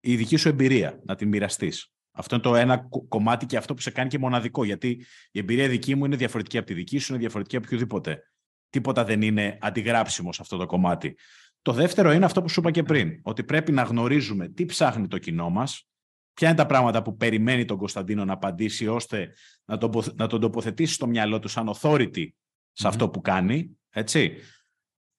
η 0.00 0.16
δική 0.16 0.36
σου 0.36 0.48
εμπειρία, 0.48 1.00
να 1.04 1.14
την 1.14 1.28
μοιραστείς. 1.28 1.93
Αυτό 2.16 2.34
είναι 2.34 2.44
το 2.44 2.54
ένα 2.54 2.88
κομμάτι 3.08 3.46
και 3.46 3.56
αυτό 3.56 3.74
που 3.74 3.80
σε 3.80 3.90
κάνει 3.90 4.08
και 4.08 4.18
μοναδικό. 4.18 4.64
Γιατί 4.64 5.04
η 5.30 5.38
εμπειρία 5.38 5.68
δική 5.68 5.94
μου 5.94 6.04
είναι 6.04 6.16
διαφορετική 6.16 6.58
από 6.58 6.66
τη 6.66 6.74
δική 6.74 6.98
σου, 6.98 7.12
είναι 7.12 7.20
διαφορετική 7.20 7.56
από 7.56 7.66
οποιοδήποτε. 7.66 8.22
Τίποτα 8.70 9.04
δεν 9.04 9.22
είναι 9.22 9.58
αντιγράψιμο 9.60 10.32
σε 10.32 10.42
αυτό 10.42 10.56
το 10.56 10.66
κομμάτι. 10.66 11.16
Το 11.62 11.72
δεύτερο 11.72 12.12
είναι 12.12 12.24
αυτό 12.24 12.42
που 12.42 12.48
σου 12.48 12.60
είπα 12.60 12.70
και 12.70 12.82
πριν. 12.82 13.20
Ότι 13.22 13.44
πρέπει 13.44 13.72
να 13.72 13.82
γνωρίζουμε 13.82 14.48
τι 14.48 14.64
ψάχνει 14.64 15.08
το 15.08 15.18
κοινό 15.18 15.50
μας, 15.50 15.88
ποια 16.34 16.48
είναι 16.48 16.56
τα 16.56 16.66
πράγματα 16.66 17.02
που 17.02 17.16
περιμένει 17.16 17.64
τον 17.64 17.76
Κωνσταντίνο 17.76 18.24
να 18.24 18.32
απαντήσει, 18.32 18.86
ώστε 18.86 19.34
να 19.64 19.78
τον, 19.78 19.90
να 20.14 20.26
τον 20.26 20.40
τοποθετήσει 20.40 20.94
στο 20.94 21.06
μυαλό 21.06 21.38
του 21.38 21.48
σαν 21.48 21.74
authority 21.74 22.26
σε 22.72 22.88
αυτό 22.88 23.08
που 23.08 23.20
κάνει. 23.20 23.78
Έτσι. 23.90 24.36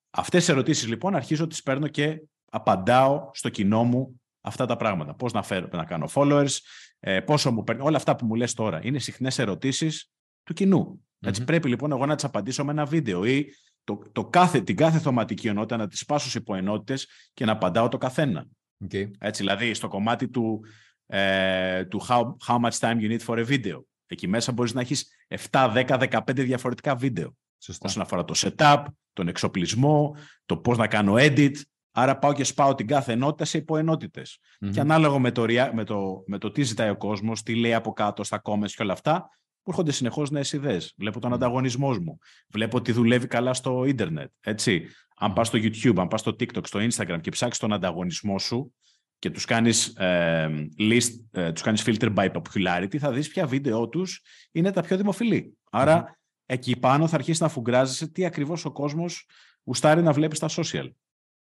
Αυτές 0.09 0.39
τις 0.39 0.49
ερωτήσεις 0.49 0.87
λοιπόν 0.87 1.15
αρχίζω 1.15 1.47
τις 1.47 1.63
παίρνω 1.63 1.87
και 1.87 2.21
απαντάω 2.51 3.29
στο 3.33 3.49
κοινό 3.49 3.83
μου 3.83 4.21
αυτά 4.41 4.65
τα 4.65 4.75
πράγματα. 4.75 5.13
Πώς 5.13 5.33
να, 5.33 5.43
φέρω, 5.43 5.67
να 5.71 5.85
κάνω 5.85 6.09
followers, 6.13 6.57
ε, 6.99 7.19
πόσο 7.19 7.51
μου 7.51 7.63
παίρνει, 7.63 7.81
όλα 7.81 7.97
αυτά 7.97 8.15
που 8.15 8.25
μου 8.25 8.35
λες 8.35 8.53
τώρα. 8.53 8.79
Είναι 8.83 8.99
συχνές 8.99 9.39
ερωτήσεις 9.39 10.11
του 10.43 10.53
κοινού. 10.53 11.05
Έτσι, 11.19 11.43
πρέπει 11.43 11.69
λοιπόν 11.69 11.91
εγώ 11.91 12.05
να 12.05 12.15
τις 12.15 12.23
απαντήσω 12.23 12.65
με 12.65 12.71
ένα 12.71 12.85
βίντεο 12.85 13.25
ή 13.25 13.45
το, 13.83 14.01
το 14.11 14.25
κάθε, 14.25 14.61
την 14.61 14.75
κάθε 14.75 14.99
θωματική 14.99 15.47
ενότητα 15.47 15.77
να 15.77 15.87
τις 15.87 16.05
πάσω 16.05 16.29
σε 16.29 16.37
υποενότητες 16.37 17.07
και 17.33 17.45
να 17.45 17.51
απαντάω 17.51 17.87
το 17.87 17.97
καθένα. 17.97 18.45
Okay. 18.85 19.09
Έτσι, 19.19 19.41
δηλαδή 19.41 19.73
στο 19.73 19.87
κομμάτι 19.87 20.29
του, 20.29 20.65
ε, 21.05 21.85
του 21.85 22.05
how, 22.09 22.23
how 22.47 22.59
much 22.59 22.79
time 22.79 22.97
you 22.99 23.17
need 23.17 23.25
for 23.25 23.45
a 23.45 23.47
video. 23.47 23.79
Εκεί 24.07 24.27
μέσα 24.27 24.51
μπορείς 24.51 24.73
να 24.73 24.81
έχεις 24.81 25.07
7, 25.49 25.73
10, 25.73 25.97
15 26.09 26.19
διαφορετικά 26.33 26.95
βίντεο. 26.95 27.35
Σωστά. 27.57 27.87
Όσον 27.87 28.01
αφορά 28.01 28.25
το 28.25 28.33
setup, 28.37 28.83
τον 29.13 29.27
εξοπλισμό, 29.27 30.15
το 30.45 30.57
πώς 30.57 30.77
να 30.77 30.87
κάνω 30.87 31.13
edit, 31.17 31.55
Άρα 31.97 32.17
πάω 32.17 32.33
και 32.33 32.43
σπάω 32.43 32.75
την 32.75 32.87
κάθε 32.87 33.11
ενότητα 33.11 33.45
σε 33.45 33.57
υποενότητες. 33.57 34.39
Mm-hmm. 34.39 34.69
Και 34.71 34.79
ανάλογα 34.79 35.19
με 35.19 35.31
το, 35.31 35.45
με, 35.73 35.83
το, 35.83 36.23
με 36.27 36.37
το 36.37 36.51
τι 36.51 36.63
ζητάει 36.63 36.89
ο 36.89 36.97
κόσμος, 36.97 37.43
τι 37.43 37.55
λέει 37.55 37.73
από 37.73 37.93
κάτω 37.93 38.23
στα 38.23 38.41
comments 38.43 38.69
και 38.69 38.83
όλα 38.83 38.93
αυτά, 38.93 39.13
μου 39.13 39.63
έρχονται 39.67 39.91
συνεχώς 39.91 40.29
νέες 40.29 40.51
ιδέες. 40.53 40.93
Βλέπω 40.97 41.19
τον 41.19 41.31
mm-hmm. 41.31 41.35
ανταγωνισμός 41.35 41.99
μου. 41.99 42.17
Βλέπω 42.49 42.77
ότι 42.77 42.91
δουλεύει 42.91 43.27
καλά 43.27 43.53
στο 43.53 43.85
ίντερνετ. 43.85 44.31
Έτσι. 44.39 44.85
Αν 45.17 45.33
πας 45.33 45.47
στο 45.47 45.57
YouTube, 45.61 45.97
αν 45.97 46.07
πας 46.07 46.19
στο 46.19 46.31
TikTok, 46.31 46.67
στο 46.67 46.79
Instagram 46.79 47.17
και 47.21 47.31
ψάξεις 47.31 47.59
τον 47.59 47.73
ανταγωνισμό 47.73 48.39
σου 48.39 48.73
και 49.19 49.29
τους 49.29 49.45
κάνεις 49.45 49.87
ε, 49.87 50.67
list, 50.79 51.09
ε, 51.31 51.51
τους 51.51 51.61
κάνεις 51.61 51.83
filter 51.85 52.13
by 52.15 52.31
popularity, 52.31 52.97
θα 52.97 53.11
δεις 53.11 53.29
ποια 53.29 53.47
βίντεο 53.47 53.89
τους 53.89 54.21
είναι 54.51 54.71
τα 54.71 54.81
πιο 54.81 54.97
δημοφιλή. 54.97 55.57
Άρα 55.71 56.03
mm-hmm. 56.03 56.13
εκεί 56.45 56.79
πάνω 56.79 57.07
θα 57.07 57.15
αρχίσεις 57.15 57.41
να 57.41 57.47
φουγκράζεσαι 57.47 58.07
τι 58.07 58.25
ακριβώς 58.25 58.65
ο 58.65 58.71
κόσμος 58.71 59.27
γουστάρει 59.63 60.01
να 60.01 60.11
βλέπει 60.11 60.35
στα 60.35 60.49
social. 60.49 60.89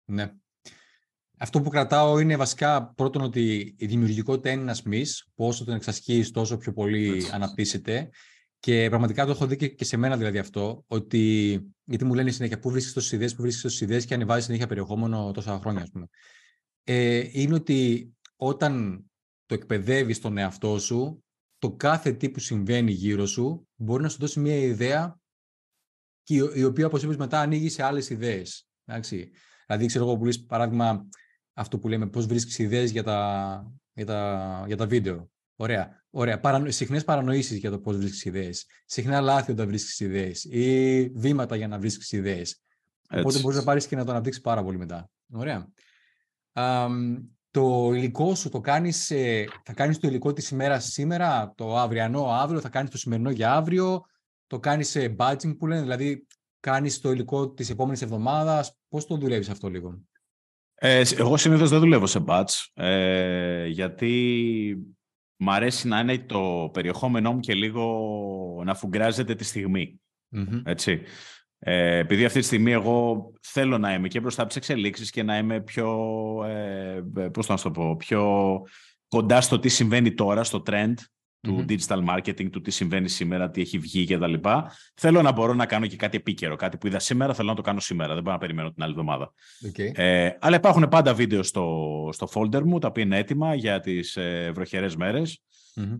Ναι. 0.04 0.32
Αυτό 1.38 1.60
που 1.60 1.70
κρατάω 1.70 2.18
είναι 2.18 2.36
βασικά 2.36 2.92
πρώτον 2.96 3.22
ότι 3.22 3.74
η 3.78 3.86
δημιουργικότητα 3.86 4.50
είναι 4.50 4.62
ένας 4.62 4.82
μη, 4.82 5.02
που 5.34 5.46
όσο 5.46 5.64
τον 5.64 5.74
εξασκείς, 5.74 6.30
τόσο 6.30 6.56
πιο 6.56 6.72
πολύ 6.72 7.08
Έτσι. 7.08 7.30
αναπτύσσεται. 7.32 8.10
Και 8.58 8.86
πραγματικά 8.88 9.24
το 9.24 9.30
έχω 9.30 9.46
δει 9.46 9.74
και 9.74 9.84
σε 9.84 9.96
μένα 9.96 10.16
δηλαδή 10.16 10.38
αυτό, 10.38 10.84
ότι 10.86 11.60
γιατί 11.84 12.04
μου 12.04 12.14
λένε 12.14 12.30
συνέχεια 12.30 12.58
πού 12.58 12.70
βρίσκεις 12.70 12.92
τόσες 12.92 13.12
ιδέες, 13.12 13.34
πού 13.34 13.42
βρίσκεις 13.42 13.62
τόσες 13.62 13.80
ιδέες 13.80 14.04
και 14.04 14.14
ανεβάζει 14.14 14.44
συνέχεια 14.44 14.66
περιεχόμενο 14.66 15.30
τόσα 15.34 15.58
χρόνια, 15.58 15.82
ας 15.82 15.90
πούμε. 15.90 16.06
Ε, 16.84 17.28
είναι 17.32 17.54
ότι 17.54 18.12
όταν 18.36 19.04
το 19.46 19.54
εκπαιδεύεις 19.54 20.20
τον 20.20 20.38
εαυτό 20.38 20.78
σου, 20.78 21.24
το 21.58 21.72
κάθε 21.72 22.12
τι 22.12 22.30
που 22.30 22.40
συμβαίνει 22.40 22.92
γύρω 22.92 23.26
σου 23.26 23.68
μπορεί 23.74 24.02
να 24.02 24.08
σου 24.08 24.18
δώσει 24.18 24.40
μια 24.40 24.56
ιδέα 24.56 25.18
και 26.22 26.34
η 26.54 26.64
οποία, 26.64 26.86
όπως 26.86 27.02
είπες, 27.02 27.16
μετά 27.16 27.40
ανοίγει 27.40 27.68
σε 27.68 27.82
άλλες 27.82 28.10
ιδέες. 28.10 28.68
Δηλαδή, 29.66 29.86
ξέρω 29.86 30.04
εγώ 30.04 30.16
που 30.16 30.24
λες, 30.24 30.44
παράδειγμα, 30.44 31.08
αυτό 31.54 31.78
που 31.78 31.88
λέμε, 31.88 32.06
πώς 32.06 32.26
βρίσκεις 32.26 32.58
ιδέες 32.58 32.90
για 32.90 33.02
τα, 33.02 33.72
για 33.92 34.06
τα, 34.06 34.64
για 34.66 34.76
τα 34.76 34.86
βίντεο. 34.86 35.30
Ωραία. 35.56 36.04
Ωραία. 36.10 36.40
Παρανο... 36.40 36.70
Συχνές 36.70 37.04
παρανοήσεις 37.04 37.58
για 37.58 37.70
το 37.70 37.78
πώς 37.78 37.96
βρίσκεις 37.96 38.24
ιδέες. 38.24 38.66
Συχνά 38.84 39.20
λάθη 39.20 39.52
όταν 39.52 39.66
βρίσκεις 39.66 40.00
ιδέες. 40.00 40.44
Ή 40.44 41.08
βήματα 41.14 41.56
για 41.56 41.68
να 41.68 41.78
βρίσκεις 41.78 42.12
ιδέες. 42.12 42.60
Οπότε 43.10 43.38
μπορείς 43.38 43.58
να 43.58 43.64
πάρεις 43.64 43.86
και 43.86 43.96
να 43.96 44.04
το 44.04 44.10
αναπτύξει 44.10 44.40
πάρα 44.40 44.62
πολύ 44.62 44.78
μετά. 44.78 45.10
Ωραία. 45.32 45.68
Α, 46.52 46.86
το 47.50 47.92
υλικό 47.94 48.34
σου 48.34 48.48
το 48.48 48.60
κάνεις, 48.60 49.10
ε, 49.10 49.44
θα 49.64 49.72
κάνεις 49.72 49.98
το 49.98 50.08
υλικό 50.08 50.32
της 50.32 50.50
ημέρας 50.50 50.84
σήμερα, 50.84 51.52
το 51.56 51.78
αυριανό 51.78 52.30
αύριο, 52.30 52.60
θα 52.60 52.68
κάνεις 52.68 52.90
το 52.90 52.98
σημερινό 52.98 53.30
για 53.30 53.52
αύριο, 53.52 54.00
το 54.46 54.58
κάνεις 54.58 54.88
σε 54.88 55.14
badging 55.18 55.56
που 55.58 55.66
λένε, 55.66 55.80
δηλαδή 55.82 56.26
κάνεις 56.60 57.00
το 57.00 57.10
υλικό 57.10 57.52
της 57.52 57.70
επόμενης 57.70 58.02
εβδομάδας, 58.02 58.76
πώς 58.88 59.06
το 59.06 59.16
δουλεύεις 59.16 59.48
αυτό 59.48 59.68
λίγο; 59.68 60.00
Ε, 60.74 61.02
εγώ 61.16 61.36
συνήθως 61.36 61.70
δεν 61.70 61.80
δουλεύω 61.80 62.06
σε 62.06 62.24
batch, 62.26 62.66
ε, 62.74 63.66
γιατί 63.66 64.76
μ' 65.36 65.50
αρέσει 65.50 65.88
να 65.88 65.98
είναι 65.98 66.18
το 66.18 66.70
περιεχόμενό 66.72 67.32
μου 67.32 67.40
και 67.40 67.54
λίγο 67.54 68.62
να 68.64 68.74
φουγκράζεται 68.74 69.34
τη 69.34 69.44
στιγμη 69.44 70.00
Έτσι. 70.64 71.02
Ε, 71.58 71.98
επειδή 71.98 72.24
αυτή 72.24 72.38
τη 72.38 72.44
στιγμή 72.44 72.72
εγώ 72.72 73.30
θέλω 73.40 73.78
να 73.78 73.94
είμαι 73.94 74.08
και 74.08 74.20
μπροστά 74.20 74.40
από 74.40 74.48
τις 74.48 74.58
εξελίξεις 74.58 75.10
και 75.10 75.22
να 75.22 75.38
είμαι 75.38 75.60
πιο, 75.60 75.88
ε, 76.44 77.02
πώς 77.32 77.48
να 77.48 77.56
το 77.56 77.70
πω, 77.70 77.96
πιο 77.96 78.62
κοντά 79.08 79.40
στο 79.40 79.58
τι 79.58 79.68
συμβαίνει 79.68 80.14
τώρα, 80.14 80.44
στο 80.44 80.62
trend 80.66 80.94
του 81.44 81.64
digital 81.68 82.04
marketing, 82.08 82.50
του 82.50 82.60
τι 82.60 82.70
συμβαίνει 82.70 83.08
σήμερα, 83.08 83.50
τι 83.50 83.60
έχει 83.60 83.78
βγει 83.78 84.06
κτλ. 84.06 84.34
Θέλω 84.94 85.22
να 85.22 85.32
μπορώ 85.32 85.54
να 85.54 85.66
κάνω 85.66 85.86
και 85.86 85.96
κάτι 85.96 86.16
επίκαιρο. 86.16 86.56
Κάτι 86.56 86.76
που 86.76 86.86
είδα 86.86 86.98
σήμερα, 86.98 87.34
θέλω 87.34 87.48
να 87.48 87.54
το 87.54 87.62
κάνω 87.62 87.80
σήμερα. 87.80 88.14
Δεν 88.14 88.22
μπορώ 88.22 88.34
να 88.34 88.40
περιμένω 88.40 88.72
την 88.72 88.82
άλλη 88.82 88.92
εβδομάδα. 88.92 89.32
Okay. 89.72 89.90
Ε, 89.94 90.30
αλλά 90.40 90.56
υπάρχουν 90.56 90.88
πάντα 90.88 91.14
βίντεο 91.14 91.42
στο, 91.42 92.08
στο 92.12 92.28
folder 92.34 92.62
μου, 92.62 92.78
τα 92.78 92.88
οποία 92.88 93.02
είναι 93.02 93.18
έτοιμα 93.18 93.54
για 93.54 93.80
τις 93.80 94.16
ε, 94.16 94.50
βροχερές 94.54 94.96
μέρες 94.96 95.42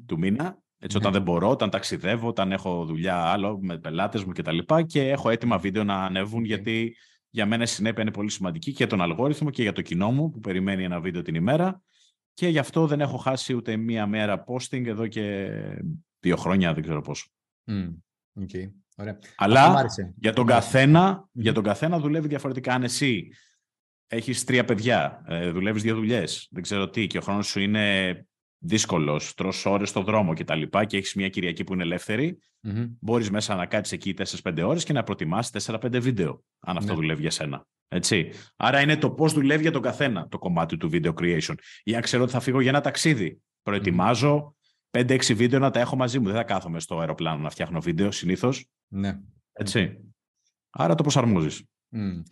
του 0.07 0.19
μήνα. 0.19 0.59
Έτσι, 0.79 0.97
όταν 0.97 1.13
ναι. 1.13 1.19
δεν 1.19 1.27
μπορώ, 1.27 1.51
όταν 1.51 1.71
ταξιδεύω, 1.71 2.29
όταν 2.29 2.53
έχω 2.53 2.85
δουλειά 2.85 3.17
άλλο 3.17 3.59
με 3.63 3.79
πελάτες 3.79 4.25
μου 4.25 4.33
κτλ. 4.33 4.59
Και, 4.59 4.83
και 4.83 5.09
έχω 5.09 5.31
έτοιμα 5.31 5.59
βίντεο 5.59 5.85
να 5.85 6.05
ανέβουν, 6.05 6.45
γιατί 6.45 6.97
για 7.31 7.47
μένα 7.47 7.63
η 7.63 7.67
συνέπεια 7.67 8.03
είναι 8.03 8.11
πολύ 8.11 8.31
σημαντική 8.31 8.71
και 8.71 8.77
για 8.77 8.87
τον 8.87 9.01
αλγόριθμο 9.01 9.51
και 9.51 9.63
για 9.63 9.73
το 9.73 9.83
κοινό 9.83 10.11
μου 10.11 10.31
που 10.31 10.41
περιμένει 10.41 10.85
ένα 10.85 11.01
βίντεο 11.01 11.23
την 11.23 11.35
ημέρα. 11.35 11.83
Και 12.35 12.49
γι' 12.49 12.59
αυτό 12.59 12.87
δεν 12.87 13.01
έχω 13.01 13.17
χάσει 13.17 13.55
ούτε 13.55 13.77
μία 13.77 14.07
μέρα 14.07 14.45
posting 14.47 14.87
εδώ 14.87 15.07
και 15.07 15.51
δύο 16.21 16.37
χρόνια, 16.37 16.75
δεν 16.75 16.83
ξέρω 16.83 17.01
πόσο. 17.01 17.27
Mm. 17.67 17.95
Okay. 18.41 18.71
Ωραία. 18.97 19.19
Αλλά 19.37 19.87
για 20.17 20.33
τον, 20.33 20.47
καθένα, 20.47 21.29
για 21.33 21.53
τον 21.53 21.63
καθένα 21.63 21.99
δουλεύει 21.99 22.29
διαφορετικά. 22.29 22.75
Αν 22.75 22.83
εσύ 22.83 23.29
έχεις 24.07 24.45
τρία 24.45 24.65
παιδιά, 24.65 25.25
ε, 25.29 25.51
δουλεύεις 25.51 25.83
δύο 25.83 25.95
δουλειές, 25.95 26.49
δεν 26.51 26.63
ξέρω 26.63 26.91
τι, 26.91 27.07
και 27.07 27.19
ο 27.19 27.21
χρόνος 27.21 27.47
σου 27.47 27.61
είναι 27.61 28.27
δύσκολος, 28.59 29.35
τρως 29.35 29.67
ώρες 29.67 29.89
στο 29.89 30.03
δρόμο 30.03 30.33
κτλ. 30.35 30.63
Και, 30.63 30.85
και 30.87 30.97
έχεις 30.97 31.15
μια 31.15 31.29
Κυριακή 31.29 31.65
που 31.65 31.73
είναι 31.73 31.83
ελεύθερη, 31.83 32.39
mm-hmm. 32.67 32.91
μπορείς 33.01 33.31
μέσα 33.31 33.55
να 33.55 33.67
κάτσεις 33.67 33.93
εκεί 33.93 34.15
4-5 34.43 34.63
ώρες 34.67 34.85
και 34.85 34.93
να 34.93 35.03
προτιμάσει 35.03 35.51
4-5 35.67 36.01
βίντεο, 36.01 36.45
αν 36.61 36.77
αυτό 36.77 36.93
ναι. 36.93 36.99
δουλεύει 36.99 37.21
για 37.21 37.31
σένα. 37.31 37.67
Έτσι. 37.89 38.31
Άρα 38.57 38.81
είναι 38.81 38.97
το 38.97 39.11
πώς 39.11 39.33
δουλεύει 39.33 39.63
για 39.63 39.73
τον 39.73 39.83
καθένα 39.83 40.29
το 40.29 40.39
κομμάτι 40.39 40.77
του 40.77 40.91
video 40.93 41.15
creation. 41.15 41.55
Ή 41.83 41.95
αν 41.95 42.03
ξέρω 42.03 42.23
ότι 42.23 42.33
θα 42.33 42.41
φύγω 42.41 42.61
για 42.61 42.71
ένα 42.71 42.81
ταξίδι. 42.81 43.43
Προετοιμάζω 43.63 44.57
mm-hmm. 44.91 45.11
5-6 45.11 45.35
βίντεο 45.35 45.59
να 45.59 45.71
τα 45.71 45.81
έχω 45.81 45.97
μαζί 45.97 46.19
μου. 46.19 46.27
Δεν 46.27 46.35
θα 46.35 46.45
κάθομαι 46.45 46.81
στο 46.81 46.99
αεροπλάνο 46.99 47.43
να 47.43 47.51
φτιάχνω 47.51 47.81
βίντεο 47.81 48.11
συνήθως. 48.11 48.67
Ναι. 48.89 49.21
Έτσι. 49.53 49.99
Άρα 50.71 50.95
το 50.95 51.03
προσαρμόζεις. 51.03 51.65
Mm. 51.97 52.23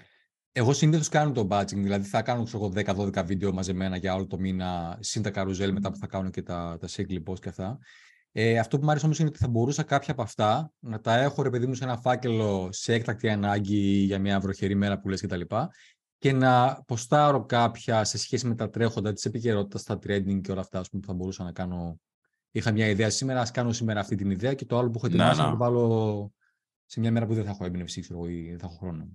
Εγώ 0.55 0.73
συνήθως 0.73 1.09
κάνω 1.09 1.33
το 1.33 1.47
batching, 1.51 1.77
δηλαδή 1.77 2.09
θα 2.09 2.23
κάνω 2.23 2.47
10-12 2.53 3.23
βίντεο 3.25 3.53
μαζεμένα 3.53 3.97
για 3.97 4.15
όλο 4.15 4.27
το 4.27 4.39
μήνα, 4.39 4.99
συν 5.01 5.23
τα 5.23 5.31
καρουζέλ 5.31 5.73
μετά 5.73 5.91
που 5.91 5.97
θα 5.97 6.07
κάνω 6.07 6.31
και 6.31 6.43
τα, 6.43 6.77
τα 6.81 6.89
cycle 6.91 7.23
post 7.27 7.39
και 7.41 7.49
αυτά. 7.49 7.79
Ε, 8.33 8.59
αυτό 8.59 8.79
που 8.79 8.85
μου 8.85 8.91
άρεσε 8.91 9.05
όμως 9.05 9.19
είναι 9.19 9.29
ότι 9.29 9.39
θα 9.39 9.49
μπορούσα 9.49 9.83
κάποια 9.83 10.13
από 10.13 10.23
αυτά 10.23 10.73
να 10.79 11.01
τα 11.01 11.19
έχω 11.19 11.43
ρε 11.43 11.51
παιδί 11.51 11.67
μου 11.67 11.75
σε 11.75 11.85
ένα 11.85 11.97
φάκελο 11.97 12.69
σε 12.73 12.95
έκτακτη 12.95 13.29
ανάγκη 13.29 13.79
για 13.79 14.19
μια 14.19 14.41
βροχερή 14.41 14.75
μέρα 14.75 15.01
που 15.01 15.09
λες 15.09 15.21
κτλ. 15.21 15.41
Και, 15.41 15.57
και 16.19 16.33
να 16.33 16.83
ποστάρω 16.87 17.45
κάποια 17.45 18.05
σε 18.05 18.19
σχέση 18.19 18.47
με 18.47 18.55
τα 18.55 18.71
τρέχοντα 18.71 19.13
της 19.13 19.25
επικαιρότητας, 19.25 19.83
τα 19.83 19.95
trending 19.95 20.41
και 20.41 20.53
όλα 20.53 20.61
αυτά 20.61 20.85
πούμε, 20.91 21.01
που 21.01 21.07
θα 21.07 21.15
μπορούσα 21.15 21.45
να 21.45 21.53
κάνω. 21.53 22.01
Είχα 22.51 22.73
μια 22.73 22.87
ιδέα 22.87 23.11
σήμερα, 23.11 23.41
ας 23.41 23.51
κάνω 23.51 23.73
σήμερα 23.73 24.01
αυτή 24.01 24.15
την 24.15 24.31
ιδέα 24.31 24.55
και 24.55 24.65
το 24.65 24.79
άλλο 24.79 24.91
που 24.91 24.97
έχω 24.97 25.07
ετοιμάσει 25.07 25.39
να, 25.39 25.45
να. 25.45 25.51
το 25.51 25.57
βάλω 25.57 26.33
σε 26.85 27.01
μια 27.01 27.13
μέρα 27.13 27.27
που 27.27 27.35
δεν 27.35 27.45
θα 27.45 27.51
έχω 27.51 27.65
έμπνευση 27.65 28.01
ξέρω, 28.01 28.29
ή 28.29 28.49
δεν 28.49 28.59
θα 28.59 28.67
έχω 28.67 28.77
χρόνο. 28.77 29.09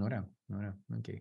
Ωραία. 0.00 0.28
Ωραία. 0.52 0.78
Okay. 1.02 1.18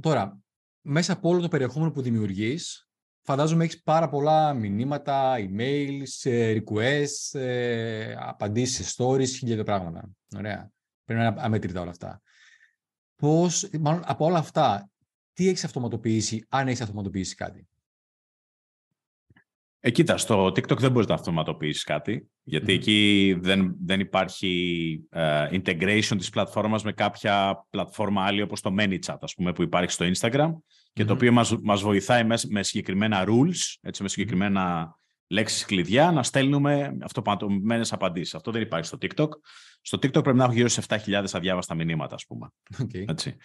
τώρα, 0.00 0.38
μέσα 0.80 1.12
από 1.12 1.28
όλο 1.28 1.40
το 1.40 1.48
περιεχόμενο 1.48 1.90
που 1.90 2.02
δημιουργείς, 2.02 2.90
φαντάζομαι 3.22 3.64
έχεις 3.64 3.82
πάρα 3.82 4.08
πολλά 4.08 4.54
μηνύματα, 4.54 5.34
emails, 5.38 6.22
ε, 6.22 6.60
requests, 6.60 7.38
ε, 7.40 8.14
απαντήσεις, 8.18 8.96
stories, 8.98 9.28
χίλια 9.28 9.64
πράγματα. 9.64 10.10
Ωραία. 10.36 10.70
Πρέπει 11.04 11.20
να 11.20 11.26
είναι 11.26 11.40
αμέτρητα 11.40 11.80
όλα 11.80 11.90
αυτά. 11.90 12.22
Πώς, 13.16 13.68
μάλλον 13.80 14.02
από 14.06 14.24
όλα 14.24 14.38
αυτά, 14.38 14.90
τι 15.32 15.48
έχεις 15.48 15.64
αυτοματοποιήσει, 15.64 16.44
αν 16.48 16.68
έχεις 16.68 16.80
αυτοματοποιήσει 16.80 17.34
κάτι; 17.34 17.68
Ε, 19.86 19.90
κοίτα, 19.90 20.16
στο 20.16 20.46
TikTok 20.46 20.78
δεν 20.78 20.90
μπορείς 20.90 21.08
να 21.08 21.14
αυτοματοποιήσεις 21.14 21.84
κάτι, 21.84 22.30
εκεί 22.72 23.36
δεν, 23.40 23.76
δεν 23.84 24.00
υπάρχει 24.00 25.00
uh, 25.12 25.60
integration 25.60 26.14
της 26.18 26.30
πλατφόρμας 26.30 26.84
με 26.84 26.92
κάποια 26.92 27.66
πλατφόρμα 27.70 28.24
άλλη 28.24 28.42
όπως 28.42 28.60
το 28.60 28.74
ManyChat, 28.78 29.16
ας 29.20 29.34
πούμε, 29.34 29.52
που 29.52 29.62
υπάρχει 29.62 29.90
στο 29.90 30.06
Instagram 30.14 30.50
και 30.92 31.04
το 31.04 31.12
οποίο 31.12 31.32
μας, 31.32 31.56
μας 31.62 31.82
βοηθάει 31.82 32.24
μες, 32.24 32.44
με 32.44 32.62
συγκεκριμένα 32.62 33.24
rules, 33.26 33.76
έτσι, 33.80 34.02
με 34.02 34.08
συγκεκριμένα 34.08 34.96
λέξεις 35.26 35.64
κλειδιά, 35.64 36.10
να 36.10 36.22
στέλνουμε 36.22 36.96
αυτοπατωμένες 37.02 37.92
απαντήσεις. 37.92 38.34
Αυτό 38.34 38.50
δεν 38.50 38.62
υπάρχει 38.62 38.86
στο 38.86 38.98
TikTok. 39.00 39.28
Στο 39.80 39.98
TikTok 39.98 40.22
πρέπει 40.22 40.36
να 40.36 40.44
έχω 40.44 40.52
γύρω 40.52 40.68
σε 40.68 40.82
7.000 40.88 41.24
αδιάβαστα 41.32 41.74
μηνύματα, 41.74 42.14
ας 42.14 42.26
πούμε. 42.26 42.48
Okay. 42.82 43.04
Έτσι, 43.08 43.36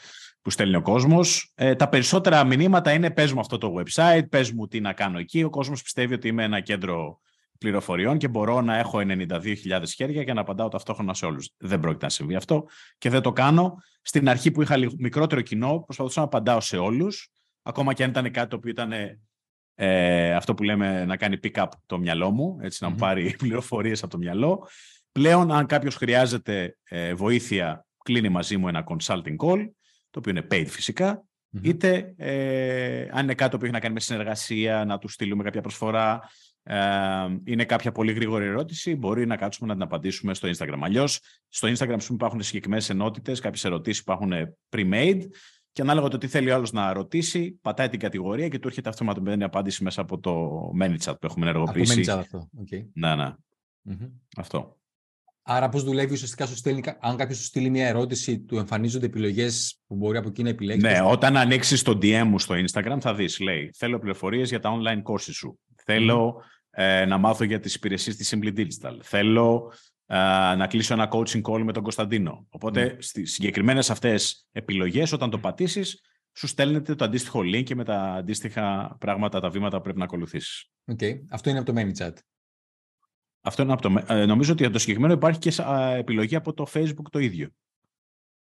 που 0.41 0.49
στέλνει 0.49 0.75
ο 0.75 0.81
κόσμος. 0.81 1.51
Ε, 1.55 1.75
τα 1.75 1.89
περισσότερα 1.89 2.43
μηνύματα 2.43 2.91
είναι 2.91 3.11
πες 3.11 3.33
μου 3.33 3.39
αυτό 3.39 3.57
το 3.57 3.73
website, 3.77 4.29
πες 4.29 4.51
μου 4.51 4.67
τι 4.67 4.79
να 4.79 4.93
κάνω 4.93 5.19
εκεί. 5.19 5.43
Ο 5.43 5.49
κόσμος 5.49 5.81
πιστεύει 5.81 6.13
ότι 6.13 6.27
είμαι 6.27 6.43
ένα 6.43 6.59
κέντρο 6.59 7.19
πληροφοριών 7.57 8.17
και 8.17 8.27
μπορώ 8.27 8.61
να 8.61 8.77
έχω 8.77 8.99
92.000 9.01 9.83
χέρια 9.95 10.23
και 10.23 10.33
να 10.33 10.41
απαντάω 10.41 10.67
ταυτόχρονα 10.67 11.13
σε 11.13 11.25
όλους. 11.25 11.49
Δεν 11.57 11.79
πρόκειται 11.79 12.05
να 12.05 12.11
συμβεί 12.11 12.35
αυτό 12.35 12.65
και 12.97 13.09
δεν 13.09 13.21
το 13.21 13.31
κάνω. 13.31 13.75
Στην 14.01 14.29
αρχή 14.29 14.51
που 14.51 14.61
είχα 14.61 14.77
μικρότερο 14.97 15.41
κοινό, 15.41 15.83
προσπαθούσα 15.85 16.19
να 16.19 16.25
απαντάω 16.25 16.59
σε 16.59 16.77
όλους, 16.77 17.31
ακόμα 17.61 17.93
και 17.93 18.03
αν 18.03 18.09
ήταν 18.09 18.31
κάτι 18.31 18.49
το 18.49 18.55
οποίο 18.55 18.71
ήταν 18.71 18.91
ε, 19.75 20.34
αυτό 20.34 20.53
που 20.53 20.63
λέμε 20.63 21.05
να 21.05 21.17
κάνει 21.17 21.38
pick-up 21.43 21.67
το 21.86 21.97
μυαλό 21.97 22.31
μου, 22.31 22.57
έτσι 22.62 22.84
να 22.84 22.89
μου 22.89 22.95
πάρει 22.95 23.36
πληροφορίες 23.43 24.03
από 24.03 24.12
το 24.12 24.17
μυαλό. 24.17 24.67
Πλέον, 25.12 25.51
αν 25.51 25.65
κάποιος 25.65 25.95
χρειάζεται 25.95 26.77
ε, 26.84 27.13
βοήθεια, 27.13 27.86
κλείνει 28.03 28.29
μαζί 28.29 28.57
μου 28.57 28.67
ένα 28.67 28.84
consulting 28.88 29.36
call, 29.45 29.69
το 30.10 30.19
οποίο 30.19 30.31
είναι 30.31 30.47
paid 30.51 30.65
φυσικα 30.67 31.23
είτε 31.62 32.13
ε, 32.17 33.07
αν 33.12 33.23
είναι 33.23 33.34
κάτι 33.34 33.57
που 33.57 33.63
έχει 33.63 33.73
να 33.73 33.79
κάνει 33.79 33.93
με 33.93 33.99
συνεργασία, 33.99 34.86
να 34.86 34.97
του 34.97 35.07
στείλουμε 35.07 35.43
κάποια 35.43 35.62
προσφορά, 35.62 36.29
ε, 36.63 36.77
είναι 37.43 37.65
κάποια 37.65 37.91
πολύ 37.91 38.12
γρήγορη 38.12 38.45
ερώτηση, 38.45 38.95
μπορεί 38.95 39.25
να 39.25 39.36
κάτσουμε 39.36 39.67
να 39.67 39.73
την 39.73 39.84
απαντήσουμε 39.84 40.34
στο 40.34 40.49
Instagram. 40.49 40.79
Αλλιώς, 40.81 41.19
στο 41.47 41.67
Instagram 41.67 42.10
υπάρχουν 42.10 42.41
συγκεκριμένες 42.41 42.89
ενότητες, 42.89 43.39
κάποιες 43.39 43.63
ερωτήσεις 43.63 44.03
που 44.03 44.12
έχουν 44.12 44.31
pre-made 44.69 45.21
και 45.71 45.81
ανάλογα 45.81 46.07
το 46.07 46.17
τι 46.17 46.27
θέλει 46.27 46.51
ο 46.51 46.55
άλλος 46.55 46.71
να 46.71 46.93
ρωτήσει, 46.93 47.60
πατάει 47.62 47.89
την 47.89 47.99
κατηγορία 47.99 48.47
και 48.47 48.60
του 48.60 48.67
έρχεται 48.67 48.89
αυτοματοποιημένη 48.89 49.43
απάντηση 49.43 49.84
μέσα 49.84 50.01
από 50.01 50.19
το 50.19 50.62
ManyChat 50.81 51.13
που 51.19 51.25
έχουμε 51.25 51.49
ενεργοποιήσει. 51.49 52.12
Από 52.12 52.19
αυτό. 52.19 52.49
Okay. 52.57 52.86
Ναι, 52.93 53.15
ναι. 53.15 53.34
Αυτό. 54.38 54.75
Άρα, 55.43 55.69
πώς 55.69 55.84
δουλεύει 55.84 56.13
ουσιαστικά, 56.13 56.45
σου 56.45 56.55
στέλνει, 56.55 56.84
αν 56.99 57.17
κάποιος 57.17 57.38
σου 57.38 57.43
στείλει 57.43 57.69
μια 57.69 57.88
ερώτηση, 57.88 58.39
του 58.39 58.57
εμφανίζονται 58.57 59.05
επιλογές 59.05 59.79
που 59.88 59.95
μπορεί 59.95 60.17
από 60.17 60.27
εκεί 60.27 60.43
να 60.43 60.49
επιλέξεις; 60.49 60.84
Ναι, 60.84 61.01
όταν 61.01 61.38
ανοίξεις 61.38 61.81
το 61.81 61.91
DM 61.91 62.23
μου 62.25 62.39
στο 62.39 62.55
Instagram, 62.55 62.97
θα 62.99 63.13
δεις, 63.13 63.39
λέει, 63.39 63.69
θέλω 63.73 63.99
πληροφορίες 63.99 64.49
για 64.49 64.60
τα 64.60 64.71
online 64.77 65.12
courses 65.12 65.34
σου. 65.34 65.60
Θέλω 65.84 66.43
ε, 66.69 67.05
να 67.05 67.17
μάθω 67.17 67.43
για 67.43 67.60
τις 67.60 67.75
υπηρεσίες 67.75 68.15
της 68.15 68.36
Simply 68.36 68.57
Digital. 68.57 68.97
Θέλω 69.01 69.73
ε, 70.00 70.00
να 70.56 70.67
κλείσω 70.67 70.93
ένα 70.93 71.10
coaching 71.12 71.41
call 71.41 71.62
με 71.63 71.74
τον 71.74 71.84
Κωνσταντίνο. 71.84 72.45
Οπότε, 72.50 72.93
mm. 72.95 73.04
στι 73.04 73.26
συγκεκριμένες 73.26 73.89
αυτές 73.89 74.47
επιλογές, 74.52 75.12
όταν 75.12 75.30
το 75.30 75.39
πατήσεις, 75.39 76.02
σου 76.34 76.47
στέλνεται 76.47 76.95
το 76.95 77.06
αντίστοιχο 77.06 77.39
link 77.39 77.63
και 77.63 77.76
με 77.76 77.84
τα 77.84 78.02
αντίστοιχα 78.02 78.95
πράγματα, 79.00 79.39
τα 79.39 79.50
βήματα 79.50 79.78
που 79.78 79.84
πρέπει 79.84 79.97
να 79.97 80.04
ακολουθήσεις. 80.04 80.69
Okay. 80.86 81.19
Αυτό 81.30 81.50
είναι 81.50 81.60
από 81.60 81.74
το 81.74 81.82
ManyChat. 81.82 82.13
Αυτό 83.41 83.63
είναι 83.63 83.74
από 83.74 83.82
το... 83.82 84.04
Ε, 84.08 84.26
νομίζω 84.26 84.52
ότι 84.52 84.62
για 84.63 84.71
το 84.71 84.80
συγκεκριμένο 84.80 85.13
υπάρχει 85.13 85.39
και 85.39 85.52
επιλογή 85.95 86.36
από 86.36 86.54
το 86.54 86.67
Facebook 86.74 87.10
το 87.10 87.19
ίδιο. 87.19 87.50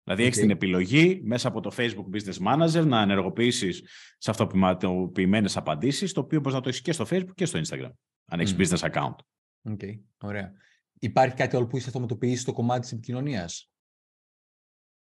Δηλαδή 0.04 0.24
okay. 0.24 0.28
έχει 0.28 0.40
την 0.40 0.50
επιλογή 0.50 1.22
μέσα 1.24 1.48
από 1.48 1.62
το 1.62 1.72
Facebook 1.78 2.06
Business 2.16 2.48
Manager 2.48 2.86
να 2.86 3.02
ενεργοποιήσεις 3.02 3.84
σε 4.18 4.32
αυτοματοποιημένες 4.32 5.50
απαντήσεις, 5.56 6.14
το 6.14 6.20
οποίο 6.20 6.40
μπορείς 6.40 6.54
να 6.54 6.62
το 6.62 6.70
έχεις 6.70 6.82
και 6.82 6.92
στο 6.92 7.06
Facebook 7.10 7.34
και 7.36 7.46
στο 7.46 7.60
Instagram, 7.60 7.92
αν 8.26 8.40
έχεις 8.40 8.56
business 8.58 8.90
account. 8.92 9.16
OK, 9.64 9.80
okay. 9.82 10.00
ωραία. 10.18 10.54
Υπάρχει 11.00 11.36
κάτι 11.36 11.56
άλλο 11.56 11.68
που 11.68 11.78
έχεις 11.78 11.88
αυτοματοποιήσει 11.88 12.42
στο 12.42 12.54
κομμάτι 12.54 12.82
της 12.82 12.92
επικοινωνίας; 12.92 13.70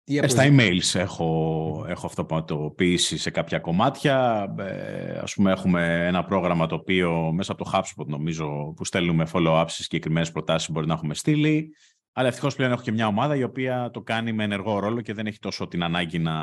Ε, 0.08 0.28
στα 0.28 0.44
emails 0.48 0.94
έχω, 0.94 1.86
έχω 1.88 2.06
αυτοματοποιήσει 2.06 3.18
σε 3.18 3.30
κάποια 3.30 3.60
κομμάτια. 3.60 4.48
Ε, 4.60 5.18
ας 5.18 5.34
πούμε 5.34 5.52
έχουμε 5.52 6.08
ένα 6.08 6.26
πρόγραμμα 6.26 6.68
το 6.68 6.76
οποίο 6.76 7.32
μέσα 7.34 7.52
από 7.52 7.64
το 7.64 7.72
HubSpot 7.74 8.06
νομίζω 8.06 8.74
που 8.76 8.86
στέλνουμε 8.86 9.28
follow-up 9.34 9.66
σε 9.68 9.84
συγκεκριμένες 9.84 10.32
προτάσεις 10.32 10.72
μπορεί 10.72 10.88
να 10.88 10.94
έχουμε 10.94 11.14
στείλει. 11.14 11.76
Αλλά 12.12 12.28
ευτυχώς 12.28 12.56
πλέον 12.56 12.72
έχω 12.72 12.82
και 12.82 12.92
μια 12.92 13.08
ομάδα 13.08 13.36
η 13.36 13.44
οποία 13.44 13.90
το 13.94 14.02
κάνει 14.02 14.34
με 14.34 14.44
ενεργό 14.44 14.80
ρόλο 14.80 15.02
και 15.02 15.14
δεν 15.14 15.28
έχει 15.28 15.40
τόσο 15.40 15.68
την 15.68 15.84
ανάγκη 15.84 16.20
να 16.20 16.34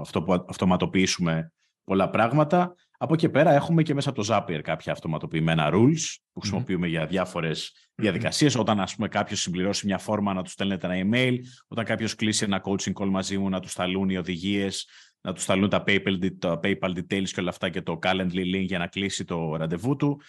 αυτό 0.00 0.22
που 0.22 0.44
αυτοματοποιήσουμε 0.48 1.52
πολλά 1.84 2.10
πράγματα. 2.10 2.74
Από 3.02 3.14
εκεί 3.14 3.28
πέρα 3.28 3.52
έχουμε 3.52 3.82
και 3.82 3.94
μέσα 3.94 4.10
από 4.10 4.22
το 4.22 4.34
Zapier 4.34 4.60
κάποια 4.62 4.92
αυτοματοποιημένα 4.92 5.70
rules 5.72 6.16
που 6.32 6.40
χρησιμοποιούμε 6.40 6.86
για 6.86 7.06
διάφορες 7.06 7.72
διαδικασίες. 7.94 8.54
Όταν 8.54 8.80
ας 8.80 8.94
πούμε 8.94 9.08
κάποιος 9.08 9.40
συμπληρώσει 9.40 9.86
μια 9.86 9.98
φόρμα 9.98 10.34
να 10.34 10.42
του 10.42 10.50
στέλνετε 10.50 10.86
ένα 10.86 11.08
email, 11.08 11.34
όταν 11.68 11.84
κάποιος 11.84 12.14
κλείσει 12.14 12.44
ένα 12.44 12.62
coaching 12.64 12.92
call 12.92 13.08
μαζί 13.08 13.38
μου 13.38 13.48
να 13.48 13.60
του 13.60 13.68
σταλούν 13.68 14.08
οι 14.08 14.16
οδηγίες, 14.16 14.88
να 15.20 15.32
του 15.32 15.40
σταλούν 15.40 15.68
τα 15.68 15.82
PayPal, 15.86 16.28
τα 16.38 16.60
PayPal 16.62 16.92
details 16.96 17.28
και 17.28 17.40
όλα 17.40 17.48
αυτά 17.48 17.68
και 17.68 17.82
το 17.82 17.98
Calendly 18.02 18.54
link 18.54 18.64
για 18.64 18.78
να 18.78 18.86
κλείσει 18.86 19.24
το 19.24 19.56
ραντεβού 19.56 19.96
του. 19.96 20.20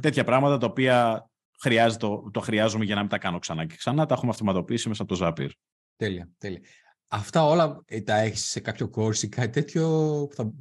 Τέτοια 0.00 0.24
πράγματα 0.24 0.58
τα 0.58 0.66
οποία 0.66 1.28
χρειάζεται, 1.60 2.06
το, 2.06 2.30
το 2.32 2.40
χρειάζομαι 2.40 2.84
για 2.84 2.94
να 2.94 3.00
μην 3.00 3.10
τα 3.10 3.18
κάνω 3.18 3.38
ξανά 3.38 3.66
και 3.66 3.74
ξανά. 3.76 4.06
Τα 4.06 4.14
έχουμε 4.14 4.30
αυτοματοποιήσει 4.30 4.88
μέσα 4.88 5.02
από 5.02 5.16
το 5.16 5.26
Zapier. 5.26 5.50
Τέλεια, 5.96 6.28
τέλεια. 6.38 6.60
Αυτά 7.08 7.44
όλα 7.44 7.82
ε, 7.86 8.00
τα 8.00 8.16
έχεις 8.16 8.44
σε 8.44 8.60
κάποιο 8.60 8.90
course 8.94 9.22
ή 9.22 9.28
κάτι 9.28 9.50
τέτοιο 9.50 9.86
που 10.28 10.34
θα, 10.34 10.52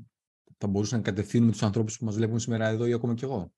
θα 0.59 0.67
μπορούσαν 0.67 0.97
να 0.97 1.03
κατευθύνουμε 1.03 1.51
τους 1.51 1.63
ανθρώπους 1.63 1.97
που 1.97 2.05
μας 2.05 2.15
βλέπουν 2.15 2.39
σήμερα 2.39 2.67
εδώ 2.67 2.85
ή 2.85 2.93
ακόμα 2.93 3.13
κι 3.13 3.23
εγώ; 3.23 3.51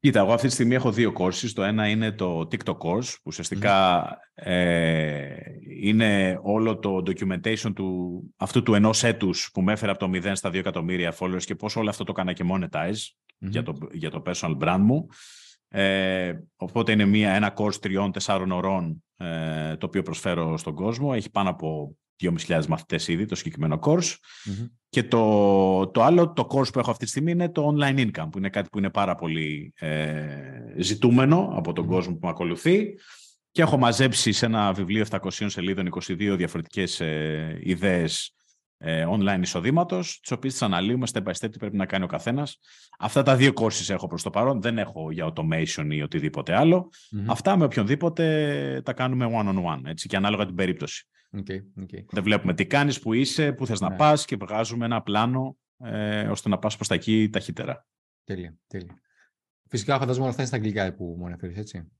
Κοίτα, 0.00 0.20
εγώ 0.20 0.32
αυτή 0.32 0.46
τη 0.46 0.52
στιγμή 0.52 0.74
έχω 0.74 0.92
δύο 0.92 1.12
courses. 1.18 1.50
Το 1.54 1.62
ένα 1.62 1.88
είναι 1.88 2.12
το 2.12 2.40
TikTok 2.40 2.76
course, 2.78 3.12
που 3.14 3.22
ουσιαστικά 3.24 4.06
ε, 4.34 5.36
είναι 5.80 6.38
όλο 6.42 6.78
το 6.78 6.96
documentation 6.96 7.72
του, 7.74 8.22
αυτού 8.36 8.62
του 8.62 8.74
ενός 8.74 9.04
έτους 9.04 9.50
που 9.52 9.62
με 9.62 9.72
έφερε 9.72 9.90
από 9.90 10.00
το 10.00 10.10
0 10.14 10.30
στα 10.34 10.48
2 10.48 10.54
εκατομμύρια 10.54 11.14
followers 11.18 11.42
και 11.44 11.54
πώς 11.54 11.76
όλο 11.76 11.88
αυτό 11.88 12.04
το 12.04 12.12
έκανα 12.16 12.32
και 12.32 12.44
monetize 12.52 12.96
για, 13.38 13.62
το, 13.62 13.76
για 13.92 14.10
το 14.10 14.22
personal 14.26 14.58
brand 14.58 14.80
μου. 14.80 15.06
Ε, 15.72 16.32
οπότε 16.56 16.92
είναι 16.92 17.04
μια, 17.04 17.32
ένα 17.32 17.54
course 17.56 17.74
τριών-τεσσάρων 17.80 18.50
ωρών 18.50 19.04
ε, 19.16 19.76
το 19.76 19.86
οποίο 19.86 20.02
προσφέρω 20.02 20.56
στον 20.56 20.74
κόσμο. 20.74 21.12
Έχει 21.14 21.30
πάνω 21.30 21.50
από 21.50 21.96
2.500 22.22 22.66
μαθητές 22.66 23.08
ήδη 23.08 23.24
το 23.24 23.34
συγκεκριμένο 23.34 23.78
course. 23.82 24.14
Και 24.88 25.02
το, 25.02 25.86
το 25.86 26.02
άλλο, 26.02 26.32
το 26.32 26.46
course 26.50 26.72
που 26.72 26.78
έχω 26.78 26.90
αυτή 26.90 27.04
τη 27.04 27.10
στιγμή 27.10 27.30
είναι 27.30 27.48
το 27.48 27.74
online 27.74 27.98
income, 27.98 28.28
που 28.30 28.38
είναι 28.38 28.48
κάτι 28.48 28.68
που 28.68 28.78
είναι 28.78 28.90
πάρα 28.90 29.14
πολύ 29.14 29.72
ε, 29.76 30.74
ζητούμενο 30.78 31.52
από 31.54 31.72
τον 31.72 31.86
κόσμο 31.86 32.12
που 32.12 32.18
με 32.22 32.28
ακολουθεί. 32.28 32.94
Και 33.50 33.62
έχω 33.62 33.76
μαζέψει 33.76 34.32
σε 34.32 34.46
ένα 34.46 34.72
βιβλίο 34.72 35.06
700 35.10 35.18
σελίδων 35.30 35.88
22 36.00 36.34
διαφορετικές 36.36 37.00
ε, 37.00 37.58
ιδέες 37.62 38.34
ε, 38.82 39.06
online 39.08 39.40
εισοδήματος, 39.40 40.20
τις 40.20 40.30
οποίες 40.30 40.52
τις 40.52 40.62
αναλύουμε 40.62 41.06
step 41.12 41.22
by 41.22 41.32
step 41.32 41.50
τι 41.50 41.58
πρέπει 41.58 41.76
να 41.76 41.86
κάνει 41.86 42.04
ο 42.04 42.06
καθένας. 42.06 42.58
Αυτά 42.98 43.22
τα 43.22 43.36
δύο 43.36 43.52
courses 43.54 43.88
έχω 43.88 44.06
προς 44.06 44.22
το 44.22 44.30
παρόν. 44.30 44.60
Δεν 44.60 44.78
έχω 44.78 45.10
για 45.10 45.32
automation 45.32 45.86
ή 45.90 46.02
οτιδήποτε 46.02 46.54
Αυτά 47.26 47.56
με 47.56 47.64
οποιονδήποτε 47.64 48.82
τα 48.84 48.92
κάνουμε 48.92 49.30
one-on-one 49.32 49.80
έτσι, 49.84 50.08
και 50.08 50.16
ανάλογα 50.16 50.46
την 50.46 50.54
περίπτωση. 50.54 51.06
Okay, 51.36 51.82
okay. 51.82 52.04
Δεν 52.10 52.22
βλέπουμε 52.22 52.54
τι 52.54 52.66
κάνεις, 52.66 53.00
που 53.00 53.12
είσαι, 53.12 53.52
που 53.52 53.66
θες 53.66 53.80
να 53.80 53.88
ναι. 53.88 53.96
πας 53.96 54.24
και 54.24 54.36
βγάζουμε 54.36 54.84
ένα 54.84 55.02
πλάνο 55.02 55.56
ε, 55.78 56.26
ώστε 56.26 56.48
να 56.48 56.58
πας 56.58 56.76
προς 56.76 56.88
τα 56.88 56.94
εκεί 56.94 57.28
ταχύτερα. 57.28 57.86
Τέλεια, 58.24 58.56
τέλεια. 58.66 59.00
Φυσικά 59.68 59.98
φαντάζομαι 59.98 60.20
όλα 60.20 60.30
αυτά 60.30 60.42
είναι 60.42 60.50
στα 60.50 60.56
αγγλικά 60.56 60.94
που 60.94 61.16
μου 61.18 61.26
αναφέρεις, 61.26 61.56
έτσι. 61.56 61.90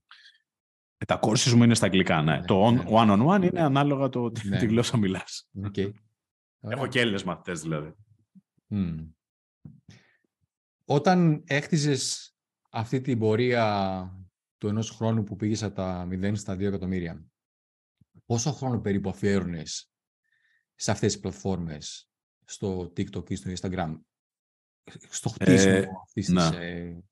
Ε, 0.97 1.05
τα 1.05 1.19
courses 1.21 1.51
μου 1.51 1.63
είναι 1.63 1.75
στα 1.75 1.85
αγγλικά, 1.85 2.21
ναι. 2.21 2.35
ναι 2.35 2.45
το 2.45 2.71
ναι. 2.71 2.83
one-on-one 2.89 3.43
είναι 3.43 3.61
ανάλογα 3.61 4.09
το 4.09 4.31
ναι. 4.43 4.57
τη 4.59 4.65
γλώσσα 4.65 4.97
μιλάς. 4.97 5.49
Okay. 5.71 5.91
Έχω 6.61 6.87
και 6.87 6.99
Έλληνες 6.99 7.23
μαθητές 7.23 7.61
δηλαδή. 7.61 7.95
Όταν 10.85 11.43
έκτιζες 11.47 12.35
αυτή 12.69 13.01
την 13.01 13.19
πορεία 13.19 14.05
του 14.57 14.67
ενός 14.67 14.89
χρόνου 14.89 15.23
που 15.23 15.35
πήγες 15.35 15.63
από 15.63 15.75
τα 15.75 16.07
0 16.09 16.31
στα 16.35 16.53
2 16.53 16.59
εκατομμύρια, 16.59 17.25
πόσο 18.25 18.51
χρόνο 18.51 18.79
περίπου 18.81 19.09
αφιέρωνες 19.09 19.91
σε 20.75 20.91
αυτές 20.91 21.11
τις 21.11 21.21
πλατφόρμες, 21.21 22.09
στο 22.45 22.93
TikTok 22.97 23.29
ή 23.29 23.35
στο 23.35 23.51
Instagram, 23.51 23.99
στο 25.09 25.29
χτίσιμο 25.29 25.73
ε, 25.75 25.87
αυτής 26.03 26.25
της 26.25 26.51
ε, 26.51 27.03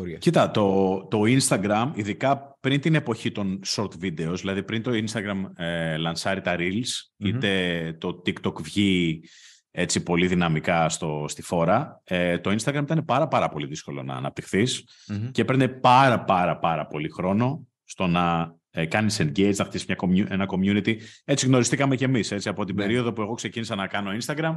πορείας. 0.00 0.20
Κοίτα, 0.20 0.50
το, 0.50 0.98
το 1.10 1.22
Instagram, 1.26 1.90
ειδικά 1.94 2.56
πριν 2.60 2.80
την 2.80 2.94
εποχή 2.94 3.32
των 3.32 3.60
short 3.66 3.90
videos, 4.02 4.34
δηλαδή 4.34 4.62
πριν 4.62 4.82
το 4.82 4.90
Instagram 4.90 5.62
ε, 5.64 5.96
λανσάρει 5.96 6.40
τα 6.40 6.56
Reels, 6.58 7.26
είτε 7.26 7.96
το 8.00 8.22
TikTok 8.26 8.62
βγει 8.62 9.22
έτσι 9.70 10.02
πολύ 10.02 10.26
δυναμικά 10.26 10.88
στο, 10.88 11.24
στη 11.28 11.42
φόρα, 11.42 12.00
ε, 12.04 12.38
το 12.38 12.50
Instagram 12.50 12.82
ήταν 12.82 13.04
πάρα 13.04 13.28
πάρα 13.28 13.48
πολύ 13.48 13.66
δύσκολο 13.66 14.02
να 14.02 14.14
αναπτυχθεις 14.14 14.84
και 15.30 15.42
έπαιρνε 15.42 15.68
πάρα 15.68 16.24
πάρα 16.24 16.58
πάρα 16.58 16.86
πολύ 16.86 17.08
χρόνο 17.08 17.66
στο 17.84 18.06
να 18.06 18.54
ε, 18.70 18.86
κάνεις 18.86 19.20
engage, 19.20 19.54
να 19.56 19.64
χτίσεις 19.64 19.86
μια, 20.08 20.26
ένα 20.30 20.46
community. 20.48 20.96
Έτσι 21.24 21.46
γνωριστήκαμε 21.46 21.96
κι 21.96 22.04
εμείς, 22.04 22.30
έτσι, 22.30 22.48
από 22.48 22.64
την 22.64 22.74
ναι. 22.74 22.82
περίοδο 22.82 23.12
που 23.12 23.22
εγώ 23.22 23.34
ξεκίνησα 23.34 23.74
να 23.74 23.86
κάνω 23.86 24.10
Instagram 24.20 24.54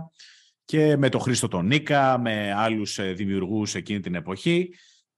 και 0.66 0.98
με 0.98 1.10
τον 1.10 1.22
Χρήστο 1.22 1.48
τον 1.48 1.66
Νίκα, 1.66 2.20
με 2.20 2.54
άλλους 2.54 3.00
ε, 3.00 3.12
δημιουργούς 3.12 3.76
εκείνη 3.76 4.00
την 4.00 4.16
εποχή 4.16 4.70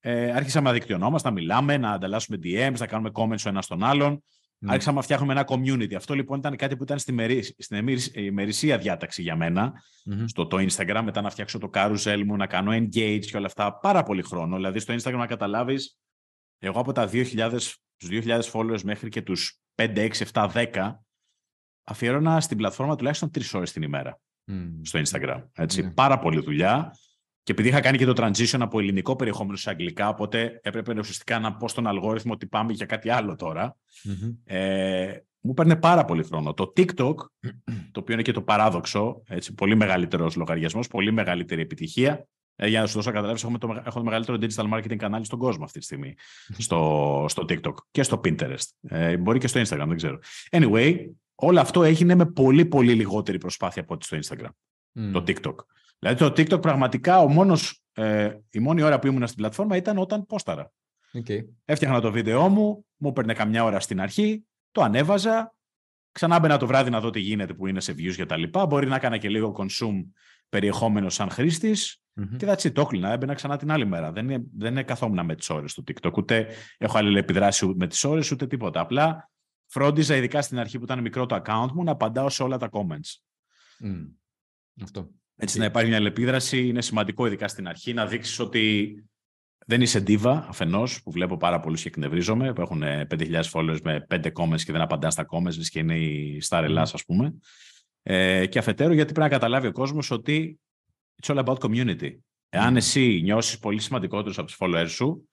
ε, 0.07 0.31
άρχισαμε 0.31 0.67
να 0.67 0.73
δικτυωνόμαστε, 0.73 1.27
να 1.27 1.33
μιλάμε, 1.33 1.77
να 1.77 1.91
ανταλλάσσουμε 1.91 2.37
DMs, 2.43 2.77
να 2.79 2.87
κάνουμε 2.87 3.09
comments 3.13 3.45
ο 3.45 3.49
ένας 3.49 3.65
στον 3.65 3.83
άλλον. 3.83 4.23
Mm. 4.59 4.67
Άρχισαμε 4.67 4.95
να 4.95 5.01
φτιάχνουμε 5.01 5.33
ένα 5.33 5.45
community. 5.47 5.93
Αυτό 5.93 6.13
λοιπόν 6.13 6.37
ήταν 6.37 6.55
κάτι 6.55 6.77
που 6.77 6.83
ήταν 6.83 6.99
στη 6.99 7.11
μερί, 7.11 7.43
στην 7.43 7.87
ημερησία 8.13 8.77
διάταξη 8.77 9.21
για 9.21 9.35
μένα, 9.35 9.73
mm-hmm. 9.73 10.23
στο 10.25 10.47
το 10.47 10.57
Instagram, 10.57 11.01
μετά 11.03 11.21
να 11.21 11.29
φτιάξω 11.29 11.59
το 11.59 11.69
carousel 11.73 12.23
μου, 12.25 12.35
να 12.35 12.47
κάνω 12.47 12.71
engage 12.71 13.25
και 13.25 13.37
όλα 13.37 13.45
αυτά. 13.45 13.79
Πάρα 13.79 14.03
πολύ 14.03 14.21
χρόνο. 14.21 14.55
Δηλαδή 14.55 14.79
στο 14.79 14.93
Instagram 14.93 15.17
να 15.17 15.27
καταλάβεις, 15.27 15.97
εγώ 16.59 16.79
από 16.79 16.91
τα 16.91 17.09
2.000, 17.11 17.51
τους 17.97 18.09
2.000 18.09 18.41
followers 18.41 18.81
μέχρι 18.81 19.09
και 19.09 19.21
τους 19.21 19.59
5, 19.75 19.97
6, 19.97 20.09
7, 20.33 20.49
10, 20.73 20.91
αφιέρωνα 21.83 22.41
στην 22.41 22.57
πλατφόρμα 22.57 22.95
τουλάχιστον 22.95 23.29
3 23.35 23.41
ώρες 23.53 23.71
την 23.71 23.81
ημέρα 23.81 24.19
mm. 24.51 24.79
στο 24.81 24.99
Instagram. 24.99 25.43
Έτσι. 25.53 25.87
Mm. 25.87 25.93
Πάρα 25.93 26.19
πολύ 26.19 26.39
δουλειά. 26.39 26.91
Και 27.45 27.51
επειδή 27.51 27.67
είχα 27.67 27.79
κάνει 27.79 27.97
και 27.97 28.05
το 28.05 28.13
transition 28.15 28.59
από 28.59 28.79
ελληνικό 28.79 29.15
περιεχόμενο 29.15 29.57
σε 29.57 29.69
αγγλικά, 29.69 30.09
οπότε 30.09 30.59
έπρεπε 30.63 30.93
ουσιαστικά 30.99 31.39
να 31.39 31.55
πω 31.55 31.67
στον 31.67 31.87
αλγόριθμο 31.87 32.33
ότι 32.33 32.45
πάμε 32.45 32.73
για 32.73 32.85
κάτι 32.85 33.09
άλλο 33.09 33.35
Ε, 34.43 35.17
μου 35.39 35.53
παίρνει 35.53 35.75
πάρα 35.75 36.05
πολύ 36.05 36.23
χρόνο. 36.23 36.53
Το 36.53 36.73
TikTok, 36.77 37.15
το 37.91 37.99
οποίο 37.99 38.13
είναι 38.13 38.21
και 38.21 38.31
το 38.31 38.41
παράδοξο, 38.41 39.21
έτσι, 39.27 39.53
πολύ 39.53 39.75
μεγαλύτερος 39.75 40.35
λογαριασμός, 40.35 40.87
πολύ 40.87 41.11
μεγαλύτερη 41.11 41.61
επιτυχία. 41.61 42.27
Ε, 42.55 42.67
για 42.67 42.81
να 42.81 42.87
σου 42.87 42.93
δώσω 42.93 43.11
καταλάβεις, 43.11 43.43
έχω, 43.43 43.57
το, 43.57 43.81
έχω 43.85 43.97
το 43.97 44.03
μεγαλύτερο 44.03 44.37
digital 44.41 44.73
marketing 44.73 44.95
κανάλι 44.95 45.25
στον 45.25 45.39
κόσμο 45.39 45.63
αυτή 45.63 45.79
τη 45.79 45.85
στιγμή. 45.85 46.15
στο, 46.57 47.25
στο 47.29 47.45
TikTok 47.49 47.73
και 47.91 48.03
στο 48.03 48.21
Pinterest. 48.23 48.67
Ε, 48.81 49.17
μπορεί 49.17 49.39
και 49.39 49.47
στο 49.47 49.61
Instagram, 49.61 49.85
δεν 49.87 49.95
ξέρω. 49.95 50.19
Anyway, 50.49 50.95
όλο 51.35 51.59
αυτό 51.59 51.83
έγινε 51.83 52.15
με 52.15 52.25
πολύ 52.25 52.65
πολύ 52.65 52.93
λιγότερη 52.93 53.37
προσπάθεια 53.37 53.81
από 53.81 53.93
ό,τι 53.93 54.05
στο 54.05 54.17
Instagram. 54.17 54.49
Το 55.11 55.23
TikTok. 55.27 55.55
Δηλαδή 55.99 56.19
το 56.19 56.25
TikTok 56.25 56.61
πραγματικά 56.61 57.19
ο 57.19 57.27
μόνος, 57.27 57.83
ε, 57.93 58.33
η 58.49 58.59
μόνη 58.59 58.81
ώρα 58.81 58.99
που 58.99 59.07
ήμουν 59.07 59.25
στην 59.25 59.37
πλατφόρμα 59.37 59.75
ήταν 59.75 59.97
όταν 59.97 60.25
πόσταρα. 60.25 60.71
Okay. 61.13 61.39
Έφτιαχνα 61.65 62.01
το 62.01 62.11
βίντεό 62.11 62.49
μου, 62.49 62.85
μου 62.95 63.09
έπαιρνε 63.09 63.33
καμιά 63.33 63.63
ώρα 63.63 63.79
στην 63.79 64.01
αρχή, 64.01 64.45
το 64.71 64.81
ανέβαζα, 64.81 65.55
ξανά 66.11 66.39
μπαίνα 66.39 66.57
το 66.57 66.67
βράδυ 66.67 66.89
να 66.89 66.99
δω 66.99 67.09
τι 67.09 67.19
γίνεται 67.19 67.53
που 67.53 67.67
είναι 67.67 67.79
σε 67.79 67.91
views 67.91 68.13
και 68.15 68.25
τα 68.25 68.37
λοιπά. 68.37 68.65
Μπορεί 68.65 68.87
να 68.87 68.95
έκανα 68.95 69.17
και 69.17 69.29
λίγο 69.29 69.55
consume 69.57 70.05
περιεχόμενο 70.49 71.09
σαν 71.09 71.29
χρήστης 71.29 72.01
mm-hmm. 72.19 72.37
και 72.37 72.45
that's 72.47 72.61
it, 72.61 72.71
το 72.71 72.85
κλείνα. 72.85 73.11
Έμπαινα 73.11 73.33
ξανά 73.33 73.57
την 73.57 73.71
άλλη 73.71 73.85
μέρα. 73.85 74.11
Δεν, 74.11 74.29
είναι, 74.29 74.43
δεν 74.57 74.71
είναι 74.71 74.83
καθόμουν 74.83 75.25
με 75.25 75.35
τις 75.35 75.49
ώρες 75.49 75.73
του 75.73 75.83
TikTok, 75.87 76.13
ούτε 76.13 76.47
έχω 76.77 76.97
επιδράσει 76.97 77.65
με 77.65 77.87
τις 77.87 78.03
ώρες, 78.03 78.31
ούτε 78.31 78.47
τίποτα. 78.47 78.79
Απλά 78.79 79.29
φρόντιζα, 79.65 80.15
ειδικά 80.15 80.41
στην 80.41 80.59
αρχή 80.59 80.77
που 80.77 80.83
ήταν 80.83 81.01
μικρό 81.01 81.25
το 81.25 81.41
account 81.45 81.67
μου, 81.73 81.83
να 81.83 81.91
απαντάω 81.91 82.29
σε 82.29 82.43
όλα 82.43 82.57
τα 82.57 82.69
comments. 82.71 83.19
Mm. 83.83 84.11
Αυτό. 84.83 85.09
Έτσι, 85.35 85.59
να 85.59 85.65
υπάρχει 85.65 85.87
μια 85.87 85.97
αλληλεπίδραση 85.97 86.67
είναι 86.67 86.81
σημαντικό, 86.81 87.25
ειδικά 87.25 87.47
στην 87.47 87.67
αρχή, 87.67 87.93
να 87.93 88.05
δείξεις 88.05 88.39
ότι 88.39 88.95
δεν 89.65 89.81
είσαι 89.81 89.99
ντίβα 89.99 90.45
αφενός, 90.49 91.01
που 91.03 91.11
βλέπω 91.11 91.37
πάρα 91.37 91.59
πολλούς 91.59 91.81
και 91.81 91.87
εκνευρίζομαι, 91.87 92.53
που 92.53 92.61
έχουν 92.61 92.83
5.000 92.83 93.41
followers 93.51 93.81
με 93.83 94.05
5 94.09 94.31
comments 94.33 94.61
και 94.61 94.71
δεν 94.71 94.81
απαντάνε 94.81 95.11
στα 95.11 95.25
comments, 95.31 95.65
και 95.69 95.79
είναι 95.79 95.97
η 95.97 96.41
Star 96.49 96.61
Ελλάς, 96.63 96.93
ας 96.93 97.05
πούμε. 97.05 97.35
Ε, 98.03 98.45
και 98.45 98.59
αφετέρου, 98.59 98.93
γιατί 98.93 99.13
πρέπει 99.13 99.29
να 99.29 99.37
καταλάβει 99.37 99.67
ο 99.67 99.71
κόσμος 99.71 100.11
ότι 100.11 100.59
it's 101.21 101.35
all 101.35 101.43
about 101.43 101.57
community. 101.57 102.17
Εάν 102.49 102.75
εσύ 102.75 103.19
νιώσεις 103.23 103.59
πολύ 103.59 103.79
σημαντικότερο 103.79 104.33
από 104.37 104.45
τους 104.45 104.57
followers 104.59 104.89
σου, 104.89 105.29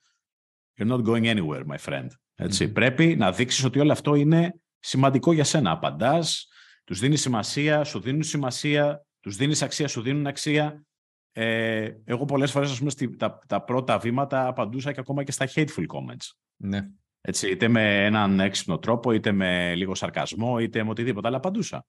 you're 0.78 0.90
not 0.90 1.04
going 1.04 1.24
anywhere, 1.24 1.64
my 1.66 1.78
friend. 1.84 2.06
Έτσι. 2.34 2.68
Πρέπει 2.68 3.16
να 3.16 3.32
δείξεις 3.32 3.64
ότι 3.64 3.78
όλο 3.78 3.92
αυτό 3.92 4.14
είναι 4.14 4.54
σημαντικό 4.78 5.32
για 5.32 5.44
σένα. 5.44 5.70
Απαντάς, 5.70 6.48
τους 6.84 6.98
δίνεις 6.98 7.20
σημασία, 7.20 7.84
σου 7.84 8.00
δίνουν 8.00 8.22
σημασία, 8.22 9.04
τους 9.22 9.36
δίνεις 9.36 9.62
αξία, 9.62 9.88
σου 9.88 10.02
δίνουν 10.02 10.26
αξία. 10.26 10.84
Ε, 11.32 11.90
εγώ 12.04 12.24
πολλές 12.24 12.50
φορές, 12.50 12.70
ας 12.70 12.78
πούμε, 12.78 12.90
στη, 12.90 13.16
τα, 13.16 13.38
τα 13.46 13.62
πρώτα 13.62 13.98
βήματα 13.98 14.46
απαντούσα 14.46 14.92
και 14.92 15.00
ακόμα 15.00 15.22
και 15.22 15.32
στα 15.32 15.48
hateful 15.54 15.86
comments. 15.86 16.30
Ναι. 16.56 16.88
Έτσι, 17.20 17.50
είτε 17.50 17.68
με 17.68 18.04
έναν 18.04 18.40
έξυπνο 18.40 18.78
τρόπο, 18.78 19.12
είτε 19.12 19.32
με 19.32 19.74
λίγο 19.74 19.94
σαρκασμό, 19.94 20.58
είτε 20.58 20.84
με 20.84 20.90
οτιδήποτε, 20.90 21.26
αλλά 21.26 21.36
απαντούσα. 21.36 21.86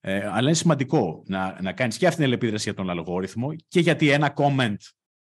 Ε, 0.00 0.26
αλλά 0.26 0.40
είναι 0.40 0.54
σημαντικό 0.54 1.22
να, 1.26 1.58
να 1.62 1.72
κάνεις 1.72 1.96
και 1.96 2.06
αυτήν 2.06 2.22
την 2.22 2.32
ελεπίδραση 2.32 2.64
για 2.64 2.74
τον 2.74 2.90
αλγόριθμο 2.90 3.54
και 3.68 3.80
γιατί 3.80 4.10
ένα 4.10 4.34
comment 4.36 4.76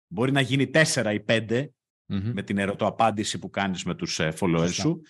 μπορεί 0.07 0.33
να 0.33 0.41
γίνει 0.41 0.71
4 0.75 1.15
ή 1.15 1.25
5 1.29 1.67
με 2.11 2.43
την 2.43 2.59
ερωτοαπάντηση 2.59 3.39
που 3.39 3.51
κάνεις 3.51 3.85
με 3.85 3.95
τους 3.95 4.19
ε, 4.19 4.33
followers 4.41 4.73
σου. 4.73 5.01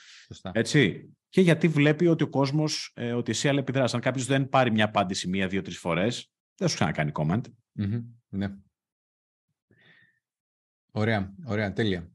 Έτσι 0.52 1.08
και 1.28 1.40
γιατί 1.40 1.68
βλέπει 1.68 2.06
ότι 2.06 2.22
ο 2.22 2.28
κόσμος, 2.28 2.92
ε, 2.94 3.12
ότι 3.12 3.30
εσύ 3.30 3.48
αλληλεπιδρά. 3.48 3.84
Αν 3.92 4.00
κάποιος 4.00 4.26
δεν 4.26 4.48
πάρει 4.48 4.70
μια 4.70 4.84
απάντηση 4.84 5.28
μία, 5.28 5.48
δύο, 5.48 5.62
τρεις 5.62 5.78
φορές, 5.78 6.30
δεν 6.54 6.68
σου 6.68 6.74
ξανακάνει 6.74 7.10
comment. 7.14 7.42
ναι. 8.28 8.54
Ωραία, 10.90 11.34
ωραία, 11.44 11.72
τέλεια. 11.72 12.10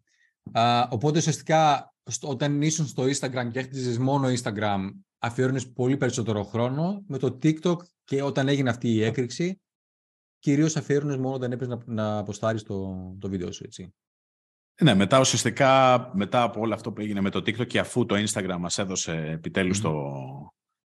Α, 0.52 0.88
οπότε 0.90 1.18
ουσιαστικά 1.18 1.94
όταν 2.22 2.62
ήσουν 2.62 2.86
στο 2.86 3.04
Instagram 3.04 3.50
και 3.52 3.60
έχτιζες 3.60 3.98
μόνο 3.98 4.28
Instagram, 4.28 4.90
αφιέρωνες 5.18 5.72
πολύ 5.72 5.98
περισσότερο 5.98 6.44
χρόνο. 6.44 7.04
Με 7.08 7.18
το 7.18 7.38
TikTok 7.42 7.78
και 8.04 8.22
όταν 8.22 8.48
έγινε 8.48 8.70
αυτή 8.70 8.90
η 8.90 9.04
έκρηξη, 9.04 9.62
κυρίως 10.40 10.76
αφιέρωνες 10.76 11.18
μόνο 11.18 11.36
όταν 11.36 11.52
έπρεπε 11.52 11.76
να, 11.76 11.84
να 11.86 12.18
αποστάρεις 12.18 12.64
το, 12.64 12.96
το 13.20 13.30
βίντεο 13.30 13.52
σου, 13.52 13.64
έτσι. 13.64 13.94
Ναι, 14.82 14.94
μετά 14.94 15.20
ουσιαστικά, 15.20 16.12
μετά 16.14 16.44
από 16.44 16.60
όλο 16.60 16.74
αυτό 16.74 16.92
που 16.92 17.02
έγινε 17.02 17.22
με 17.22 17.30
το 17.30 17.40
TikTok 17.40 17.68
και 17.68 17.80
αφού 17.80 18.06
το 18.06 18.16
Instagram 18.16 18.58
μας 18.60 18.78
έδωσε 18.78 19.30
επιτέλους 19.32 19.82
το, 19.82 19.94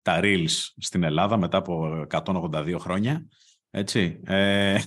τα 0.01 0.19
Reels 0.23 0.71
στην 0.77 1.03
Ελλάδα 1.03 1.37
μετά 1.37 1.57
από 1.57 2.05
182 2.09 2.75
χρόνια, 2.79 3.27
έτσι, 3.69 4.21
ε, 4.25 4.79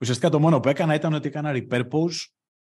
ουσιαστικά 0.00 0.30
το 0.30 0.40
μόνο 0.40 0.60
που 0.60 0.68
έκανα 0.68 0.94
ήταν 0.94 1.12
ότι 1.12 1.28
έκανα 1.28 1.52
repurpose 1.54 2.26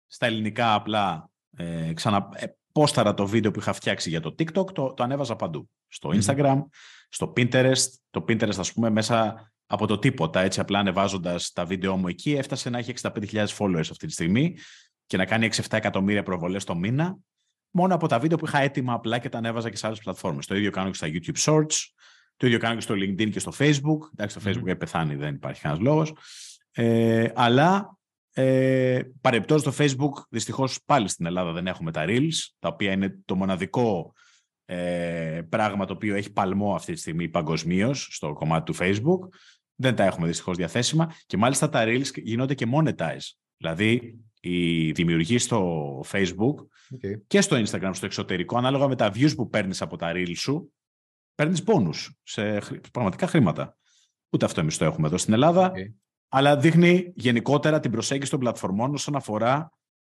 στα 0.08 0.26
ελληνικά 0.26 0.74
απλά 0.74 1.30
ε, 1.58 1.94
ξανα, 1.94 2.30
ε, 2.34 2.46
πόσταρα 2.72 3.13
το 3.13 3.28
βίντεο 3.28 3.52
που 3.52 3.60
είχα 3.60 3.74
φτιάξει 3.74 4.10
για 4.10 4.22
το 4.22 4.36
TikTok, 4.40 4.74
το, 4.74 4.94
το 4.94 5.04
ανέβαζα 5.04 5.36
παντού. 5.36 5.70
Στο 5.88 6.10
Instagram, 6.13 6.62
στο 7.10 7.34
Pinterest. 7.38 7.88
Το 8.10 8.26
Pinterest, 8.28 8.58
ας 8.58 8.74
πούμε, 8.74 8.90
μέσα 8.90 9.52
από 9.66 9.88
το 9.88 10.00
τίποτα, 10.00 10.42
έτσι 10.42 10.60
απλά 10.60 10.80
ανεβάζοντας 10.80 11.52
τα 11.52 11.66
βίντεο 11.66 11.98
μου 11.98 12.08
εκεί, 12.08 12.32
έφτασε 12.32 12.70
να 12.70 12.78
έχει 12.78 12.94
65.000 13.02 13.46
followers 13.58 13.80
αυτή 13.80 14.08
τη 14.08 14.12
στιγμή 14.12 14.58
και 15.08 15.17
να 15.17 15.26
κάνει 15.26 15.50
6-7 15.52 15.62
εκατομμύρια 15.70 16.24
προβολές 16.24 16.63
το 16.63 16.76
μήνα, 16.76 17.17
μόνο 17.72 17.96
από 17.96 18.08
τα 18.08 18.20
βίντεο 18.20 18.38
που 18.38 18.46
είχα 18.46 18.60
έτοιμα 18.60 18.93
απλά 18.93 19.17
και 19.17 19.30
τα 19.30 19.38
ανέβαζα 19.38 19.70
και 19.70 19.78
σε 19.78 19.88
άλλες 19.88 20.00
πλατφόρμες. 20.00 20.46
Το 20.46 20.56
ίδιο 20.56 20.72
κάνω 20.72 20.89
και 20.89 20.96
στα 20.96 21.08
YouTube 21.08 21.38
Shorts, 21.38 21.76
το 22.38 22.48
ίδιο 22.48 22.60
κάνω 22.60 22.76
και 22.76 22.82
στο 22.82 22.93
LinkedIn 22.93 23.30
και 23.30 23.39
στο 23.39 23.52
Facebook. 23.58 24.00
Εντάξει, 24.13 24.39
το 24.39 24.41
Facebook 24.46 24.67
έχει 24.67 24.76
πεθάνει, 24.76 25.15
δεν 25.15 25.36
υπάρχει 25.36 25.62
κανένας 25.62 25.84
λόγος. 25.84 26.13
Ε, 26.72 27.32
αλλά 27.36 27.98
ε, 28.34 29.02
παρεπτώσει 29.22 29.63
το 29.63 29.74
Facebook, 29.78 30.24
δυστυχώς 30.30 30.80
πάλι 30.86 31.08
στην 31.08 31.26
Ελλάδα 31.26 31.52
δεν 31.52 31.67
έχουμε 31.67 31.91
τα 31.91 32.06
Reels, 32.08 32.36
τα 32.60 32.67
οποία 32.67 32.91
είναι 32.91 33.20
το 33.26 33.36
μοναδικό 33.36 34.13
ε, 34.65 35.41
πράγμα 35.50 35.86
το 35.86 35.93
οποίο 35.93 36.15
έχει 36.15 36.32
παλμό 36.32 36.76
αυτή 36.76 36.93
τη 36.93 37.00
στιγμή 37.00 37.30
παγκοσμίως 37.30 38.08
στο 38.12 38.34
κομμάτι 38.34 38.72
του 38.72 38.78
Facebook. 38.80 39.20
Δεν 39.76 39.96
τα 39.96 40.04
έχουμε 40.04 40.28
δυστυχώς 40.28 40.58
διαθέσιμα 40.58 41.13
και 41.26 41.38
μάλιστα 41.38 41.70
τα 41.70 41.84
Reels 41.86 42.12
γίνονται 42.15 42.54
και 42.54 42.67
monetize. 42.74 43.32
Δηλαδή, 43.58 44.20
οι 44.39 44.91
δημιουργοί 44.91 45.38
στο 45.38 46.00
Facebook 46.12 46.56
okay. 46.95 47.21
και 47.28 47.41
στο 47.41 47.62
Instagram 47.65 47.91
στο 47.93 48.06
εξωτερικό, 48.06 48.58
ανάλογα 48.58 48.88
με 48.88 48.95
τα 48.95 49.12
views 49.13 49.36
που 49.36 49.50
παίρνεις 49.50 49.82
από 49.82 49.97
τα 49.97 50.12
Reels 50.15 50.38
σου, 50.38 50.73
παίρνεις 51.36 51.63
πόνους 51.63 52.13
σε 52.23 52.58
πραγματικά 52.91 53.28
χρήματα. 53.28 53.78
Ούτε 54.30 54.45
αυτό 54.45 54.60
εμείς 54.60 54.78
το 54.78 54.86
έχουμε 54.86 55.08
εδώ 55.08 55.17
στην 55.17 55.34
Ελλάδα. 55.34 55.71
Okay 55.71 55.93
αλλά 56.30 56.58
δείχνει 56.58 57.13
γενικότερα 57.15 57.80
την 57.80 57.91
προσέγγιση 57.91 58.32
των 58.32 58.39
πλατφορμών 58.39 58.93
όσον 58.93 59.15
αφορά 59.15 59.71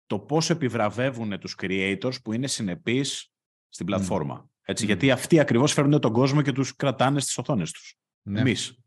το 0.07 0.19
πώς 0.19 0.51
επιβραβεύουν 0.51 1.39
τους 1.39 1.57
creators 1.61 2.23
που 2.23 2.33
είναι 2.33 2.47
συνεπείς 2.47 3.33
στην 3.69 3.87
πλατφόρμα. 3.87 4.49
Έτσι, 4.63 4.85
Γιατί 4.85 5.11
αυτοί 5.11 5.41
ακριβώς 5.41 5.73
φέρνουν 5.73 6.01
τον 6.01 6.13
κόσμο 6.13 6.43
και 6.43 6.53
τους 6.53 6.77
κρατάνε 6.77 7.21
στις 7.21 7.39
οθόνες 7.39 7.71
τους. 7.73 7.99
Ναι. 8.23 8.41
Εμείς. 8.41 8.79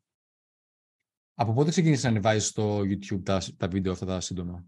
Από 1.34 1.54
πότε 1.54 1.70
ξεκίνησες 1.70 2.04
να 2.04 2.10
ανεβάζεις 2.10 2.48
στο 2.48 2.80
YouTube 2.80 3.24
τα, 3.24 3.42
τα 3.58 3.68
βίντεο 3.68 3.92
αυτά 3.92 4.06
τα 4.06 4.20
σύντομα; 4.20 4.66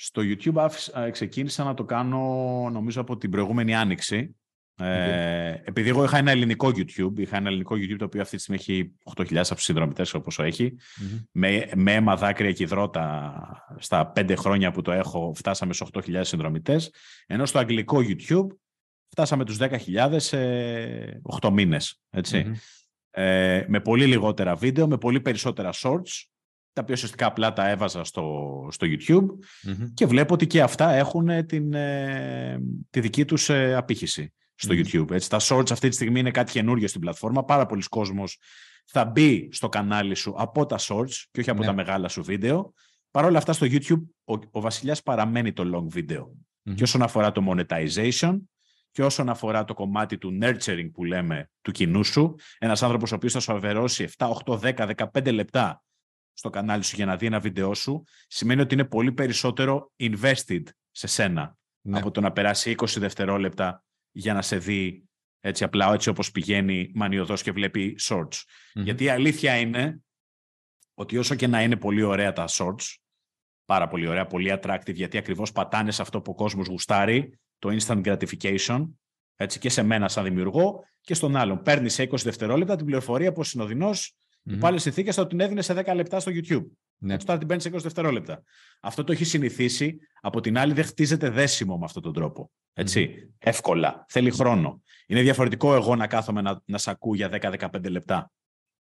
Στο 0.00 0.22
YouTube 0.24 0.68
ξεκίνησα 1.10 1.64
να 1.64 1.74
το 1.74 1.84
κάνω 1.84 2.18
νομίζω 2.72 3.00
από 3.00 3.16
την 3.16 3.30
προηγούμενη 3.30 3.74
άνοιξη. 3.74 4.36
Ε, 4.80 5.62
επειδή 5.64 5.88
εγώ 5.88 6.04
είχα 6.04 6.18
ένα 6.18 6.30
ελληνικό 6.30 6.68
YouTube, 6.68 7.18
είχα 7.18 7.36
ένα 7.36 7.48
ελληνικό 7.48 7.74
YouTube 7.74 7.96
το 7.98 8.04
οποίο 8.04 8.20
αυτή 8.20 8.36
τη 8.36 8.42
στιγμή 8.42 8.60
έχει 8.60 8.92
8.000 9.16 9.42
συνδρομητέ 9.56 10.04
όπως 10.12 10.38
έχει, 10.38 10.76
με, 11.32 11.68
με 11.74 11.92
αίμα 11.92 12.16
δάκρυα 12.16 12.52
και 12.52 12.62
υδρότα 12.62 13.32
στα 13.78 14.12
5 14.16 14.34
χρόνια 14.36 14.70
που 14.70 14.82
το 14.82 14.92
έχω 14.92 15.32
φτάσαμε 15.36 15.72
στου 15.72 15.86
8.000 15.92 16.20
συνδρομητές, 16.20 16.92
ενώ 17.26 17.46
στο 17.46 17.58
αγγλικό 17.58 17.98
YouTube 18.00 18.46
φτάσαμε 19.08 19.44
τους 19.44 19.56
10.000 19.60 20.14
σε 20.16 20.38
8 21.40 21.50
μήνες, 21.52 22.00
Ε, 23.10 23.64
με 23.68 23.80
πολύ 23.80 24.06
λιγότερα 24.06 24.54
βίντεο, 24.54 24.86
με 24.86 24.98
πολύ 24.98 25.20
περισσότερα 25.20 25.70
shorts, 25.74 26.24
τα 26.78 26.84
οποία 26.84 26.96
ουσιαστικά 26.96 27.26
απλά 27.26 27.52
τα 27.52 27.68
έβαζα 27.68 28.04
στο, 28.04 28.68
στο 28.70 28.86
YouTube 28.90 29.26
και 29.94 30.06
βλέπω 30.06 30.34
ότι 30.34 30.46
και 30.46 30.62
αυτά 30.62 30.90
έχουν 30.90 31.46
την, 31.46 31.74
ε, 31.74 32.58
τη 32.90 33.00
δική 33.00 33.24
τους 33.24 33.48
ε, 33.48 33.74
απήχηση 33.74 34.32
στο 34.54 34.74
YouTube. 34.74 35.10
Έτσι. 35.10 35.30
Τα 35.30 35.38
shorts 35.40 35.70
αυτή 35.70 35.88
τη 35.88 35.94
στιγμή 35.94 36.20
είναι 36.20 36.30
κάτι 36.30 36.52
καινούργιο 36.52 36.88
στην 36.88 37.00
πλατφόρμα. 37.00 37.44
Πάρα 37.44 37.66
πολλοί 37.66 37.82
κόσμος 37.82 38.38
θα 38.84 39.04
μπει 39.04 39.48
στο 39.52 39.68
κανάλι 39.68 40.14
σου 40.14 40.34
από 40.36 40.66
τα 40.66 40.78
shorts 40.80 41.24
και 41.30 41.40
όχι 41.40 41.50
από 41.50 41.60
ναι. 41.60 41.66
τα 41.66 41.72
μεγάλα 41.72 42.08
σου 42.08 42.22
βίντεο. 42.22 42.72
Παρ' 43.10 43.24
όλα 43.24 43.38
αυτά 43.38 43.52
στο 43.52 43.66
YouTube 43.70 44.02
ο, 44.24 44.34
ο 44.50 44.60
βασιλιάς 44.60 45.02
παραμένει 45.02 45.52
το 45.52 45.64
long 45.74 45.98
video. 45.98 46.26
Και 46.74 46.82
όσον 46.82 47.02
αφορά 47.02 47.32
το 47.32 47.42
monetization 47.48 48.38
και 48.90 49.04
όσον 49.04 49.28
αφορά 49.28 49.64
το 49.64 49.74
κομμάτι 49.74 50.18
του 50.18 50.38
nurturing 50.42 50.90
που 50.92 51.04
λέμε 51.04 51.50
του 51.60 51.70
κοινού 51.70 52.04
σου, 52.04 52.34
ένας 52.58 52.82
άνθρωπος 52.82 53.12
ο 53.12 53.14
οποίος 53.14 53.32
θα 53.32 53.40
σου 53.40 53.52
αβερώσει 53.52 54.08
7, 54.16 54.28
8, 54.44 54.58
10, 54.76 54.88
15 55.12 55.32
λεπτά 55.32 55.82
στο 56.38 56.50
κανάλι 56.50 56.82
σου 56.84 56.96
για 56.96 57.06
να 57.06 57.16
δει 57.16 57.26
ένα 57.26 57.40
βίντεο 57.40 57.74
σου, 57.74 58.04
σημαίνει 58.26 58.60
ότι 58.60 58.74
είναι 58.74 58.84
πολύ 58.84 59.12
περισσότερο 59.12 59.92
invested 59.96 60.62
σε 60.90 61.06
σένα 61.06 61.56
ναι. 61.80 61.98
από 61.98 62.10
το 62.10 62.20
να 62.20 62.32
περάσει 62.32 62.74
20 62.78 62.86
δευτερόλεπτα 62.96 63.84
για 64.10 64.34
να 64.34 64.42
σε 64.42 64.58
δει 64.58 65.08
έτσι 65.40 65.64
απλά 65.64 65.92
έτσι 65.92 66.08
όπως 66.08 66.30
πηγαίνει 66.30 66.90
μανιωδός 66.94 67.42
και 67.42 67.52
βλέπει 67.52 67.98
shorts. 68.00 68.42
Γιατί 68.72 69.04
η 69.04 69.08
αλήθεια 69.08 69.58
είναι 69.58 70.02
ότι 70.94 71.18
όσο 71.18 71.34
και 71.34 71.46
να 71.46 71.62
είναι 71.62 71.76
πολύ 71.76 72.02
ωραία 72.02 72.32
τα 72.32 72.44
shorts, 72.48 72.96
πάρα 73.64 73.88
πολύ 73.88 74.06
ωραία, 74.06 74.26
πολύ 74.26 74.58
attractive, 74.60 74.94
γιατί 74.94 75.18
ακριβώς 75.18 75.52
πατάνε 75.52 75.90
σε 75.90 76.02
αυτό 76.02 76.20
που 76.20 76.30
ο 76.30 76.34
κόσμος 76.34 76.66
γουστάρει, 76.66 77.38
το 77.58 77.76
instant 77.80 78.02
gratification, 78.04 78.88
έτσι 79.36 79.58
και 79.58 79.68
σε 79.68 79.82
μένα 79.82 80.08
σαν 80.08 80.24
δημιουργό 80.24 80.84
και 81.00 81.14
στον 81.14 81.36
άλλον. 81.36 81.62
Παίρνεις 81.62 81.94
σε 81.94 82.02
20 82.02 82.16
δευτερόλεπτα 82.22 82.76
την 82.76 82.86
πληροφορία 82.86 83.32
πως 83.32 83.46
ο 83.46 83.50
συνοδεινός 83.50 84.18
mm-hmm. 84.44 84.52
υπό 84.52 84.66
άλλε 84.66 84.78
συνθήκες 84.78 85.14
θα 85.14 85.26
την 85.26 85.40
έδινε 85.40 85.62
σε 85.62 85.82
10 85.86 85.94
λεπτά 85.94 86.20
στο 86.20 86.32
YouTube. 86.34 86.66
Ναι. 86.98 87.14
Έτσι 87.14 87.26
τώρα 87.26 87.38
την 87.38 87.48
παίρνεις 87.48 87.64
σε 87.64 87.70
20 87.74 87.78
δευτερόλεπτα. 87.80 88.42
Αυτό 88.80 89.04
το 89.04 89.12
έχει 89.12 89.24
συνηθίσει. 89.24 89.98
Από 90.20 90.40
την 90.40 90.58
άλλη, 90.58 90.72
δεν 90.72 90.84
χτίζεται 90.84 91.30
δέσιμο 91.30 91.78
με 91.78 91.84
αυτόν 91.84 92.02
τον 92.02 92.12
τρόπο. 92.12 92.50
Έτσι. 92.72 93.32
Εύκολα. 93.38 94.04
Θέλει 94.08 94.30
χρόνο. 94.30 94.82
Είναι 95.06 95.22
διαφορετικό 95.22 95.74
εγώ 95.74 95.96
να 95.96 96.06
κάθομαι 96.06 96.40
να, 96.40 96.62
να 96.64 96.78
σ' 96.78 96.88
ακούω 96.88 97.14
για 97.14 97.28
10-15 97.32 97.90
λεπτά. 97.90 98.30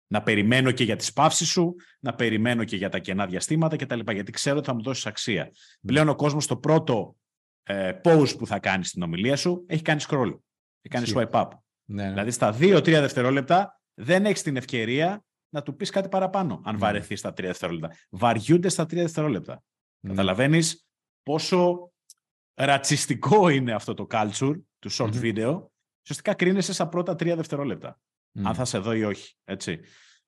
Να 0.08 0.24
περιμένω 0.24 0.72
και 0.72 0.84
για 0.84 0.96
τις 0.96 1.14
παύσεις 1.14 1.48
σου, 1.48 1.76
να 2.00 2.16
περιμένω 2.16 2.64
και 2.64 2.76
για 2.76 2.90
τα 2.90 3.00
κενά 3.00 3.26
διαστήματα 3.26 3.76
κτλ. 3.76 4.00
Γιατί 4.12 4.32
ξέρω 4.32 4.58
ότι 4.58 4.68
θα 4.68 4.74
μου 4.74 4.82
δώσεις 4.82 5.06
αξία. 5.06 5.52
Πλέον 5.82 6.10
ο 6.10 6.16
κόσμος 6.16 6.48
το 6.48 6.58
πρώτο 6.58 7.16
ε, 7.64 7.92
pause 8.04 8.38
που 8.38 8.48
θα 8.48 8.60
κάνει 8.60 8.86
στην 8.86 9.02
ομιλία 9.02 9.36
σου 9.36 9.64
έχει 9.68 9.82
κάνει 9.82 10.02
scroll. 10.08 10.38
Έχει 10.82 11.04
κάνει 11.06 11.12
swipe 11.16 11.42
up. 11.42 11.48
Ναι, 11.86 12.04
ναι. 12.04 12.10
Δηλαδή 12.10 12.32
στα 12.32 12.56
2-3 12.60 12.84
δευτερόλεπτα 12.84 13.82
δεν 13.94 14.26
έχεις 14.26 14.42
την 14.42 14.58
ευκαιρία 14.58 15.24
να 15.54 15.62
του 15.62 15.76
πεις 15.76 15.90
κάτι 15.90 16.10
παραπάνω, 16.10 16.62
αν 16.64 16.74
ναι. 16.74 16.80
βαρεθεί 16.80 17.16
στα 17.16 17.30
3 17.30 17.34
δευτερόλεπτα. 17.34 17.96
Βαριούνται 18.10 18.70
στα 18.70 18.84
3 18.84 18.88
δευτερόλεπτα. 18.88 19.64
Ναι. 20.00 20.10
Καταλαβαίνεις 20.10 20.88
πόσο 21.24 21.92
ρατσιστικό 22.54 23.50
είναι 23.50 23.74
αυτό 23.74 23.94
το 23.94 24.08
culture 24.10 24.60
του 24.80 24.92
short 24.92 25.14
video, 25.22 25.66
ουσιαστικά 26.02 26.34
κρίνεσαι 26.34 26.74
στα 26.74 26.88
πρώτα 26.88 27.16
τρία 27.16 27.36
δευτερόλεπτα. 27.36 28.00
Αν 28.44 28.56
θα 28.56 28.66
σε 28.66 28.78
δω 28.78 28.94
ή 28.94 29.04
όχι. 29.04 29.36
Έτσι. 29.44 29.80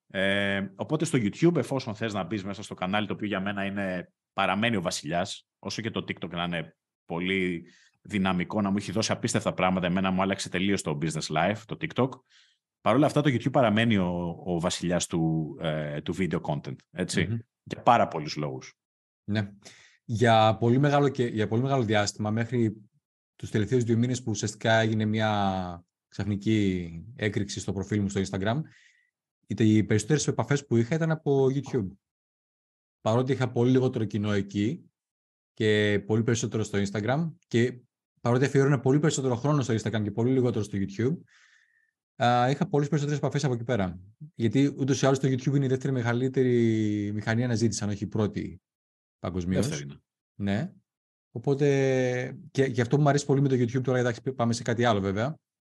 Ε, 0.08 0.68
οπότε 0.76 1.06
στο 1.06 1.18
YouTube, 1.22 1.56
εφόσον 1.56 1.96
θες 1.96 2.14
να 2.14 2.24
μπεις 2.24 2.44
μέσα 2.44 2.64
στο 2.64 2.74
κανάλι, 2.74 3.08
το 3.08 3.14
οποίο 3.14 3.28
για 3.28 3.40
μένα 3.40 3.66
είναι 3.66 4.12
παραμένει 4.34 4.76
ο 4.76 4.82
βασιλιάς, 4.82 5.48
όσο 5.60 5.82
και 5.82 5.92
το 5.92 6.00
TikTok 6.08 6.30
να 6.30 6.44
είναι 6.44 6.76
πολύ 7.06 7.66
δυναμικό, 8.02 8.62
να 8.62 8.70
μου 8.70 8.78
έχει 8.78 8.92
δώσει 8.92 9.12
απίστευτα 9.12 9.54
πράγματα, 9.54 9.88
εμένα 9.88 10.12
μου 10.12 10.22
άλλαξε 10.22 10.50
τελείως 10.50 10.82
το 10.82 10.98
business 11.02 11.36
life, 11.38 11.58
το 11.66 11.78
TikTok. 11.82 12.10
Παρ' 12.86 12.96
όλα 12.96 13.06
αυτά 13.06 13.22
το 13.22 13.30
YouTube 13.30 13.52
παραμένει 13.52 13.98
ο, 13.98 14.42
ο 14.46 14.60
βασιλιάς 14.60 15.08
του, 15.08 15.56
ε, 15.62 16.02
του 16.02 16.16
video 16.18 16.42
content, 16.42 16.76
ετσι 16.92 17.46
για 17.64 17.82
πάρα 17.82 18.08
πολλούς 18.08 18.36
λόγους. 18.36 18.74
Ναι 19.24 19.52
για 20.06 20.58
πολύ 20.60 20.78
μεγάλο, 20.78 21.10
και, 21.10 21.26
για 21.26 21.48
πολύ 21.48 21.62
μεγάλο 21.62 21.84
διάστημα, 21.84 22.32
μέχρι 22.32 22.76
τους 23.36 23.50
τελευταίους 23.50 23.84
δύο 23.84 23.98
μήνες 23.98 24.24
που 24.24 24.32
ουσιαστικά 24.32 24.74
έγινε 24.80 25.06
μια 25.06 25.86
ξαφνική 26.08 26.90
έκρηξη 27.16 27.60
στο 27.60 27.74
προφίλ 27.74 28.02
μου 28.02 28.10
στο 28.10 28.22
Instagram, 28.30 28.62
οι 29.48 29.84
περισσότερες 29.84 30.28
επαφές 30.28 30.66
που 30.66 30.76
είχα 30.78 30.96
ήταν 30.96 31.12
από 31.12 31.48
YouTube. 31.54 31.88
Παρότι 33.02 33.32
είχα 33.32 33.52
πολύ 33.52 33.72
λιγότερο 33.72 34.06
κοινό 34.06 34.32
εκεί 34.32 34.90
και 35.54 36.04
πολύ 36.06 36.24
περισσότερο 36.24 36.64
στο 36.64 36.82
Instagram 36.82 37.32
και 37.48 37.80
παρότι 38.22 38.46
αφιέρωνα 38.46 38.80
πολύ 38.80 39.00
περισσότερο 39.00 39.36
χρόνο 39.36 39.62
στο 39.62 39.74
Instagram 39.74 40.04
και 40.04 40.12
πολύ 40.12 40.32
λιγότερο 40.32 40.64
στο 40.64 40.78
YouTube, 40.82 41.18
είχα 42.50 42.68
πολλές 42.70 42.88
περισσότερες 42.88 43.18
επαφές 43.18 43.44
από 43.44 43.54
εκεί 43.54 43.64
πέρα. 43.64 44.00
Γιατί 44.36 44.76
ούτως 44.78 45.02
ή 45.02 45.06
άλλως 45.06 45.20
το 45.20 45.28
YouTube 45.28 45.56
είναι 45.56 45.66
η 45.66 45.68
δεύτερη 45.68 45.94
μεγαλύτερη 45.94 47.12
μηχανή 47.14 47.44
αναζήτηση, 47.44 47.84
αν 47.84 47.90
όχι 47.90 48.04
η 48.04 48.08
πρώτη 48.08 48.62
παγκοσμίως. 49.20 49.86
Ναι. 50.36 50.74
Οπότε 51.32 52.38
και, 52.52 52.70
και 52.70 52.82
αυτό 52.82 52.96
που 52.96 53.02
μου 53.02 53.10
αρέσει 53.10 53.26
πολύ 53.26 53.42
με 53.42 53.48
το 53.48 53.56
YouTube 53.56 53.84
τώρα, 53.84 53.98
εντάξει, 53.98 54.22
πάμε 54.22 54.54
σε 54.54 54.64
κάτι 54.64 54.86
άλλο 54.86 55.00
βέβαια, 55.02 55.36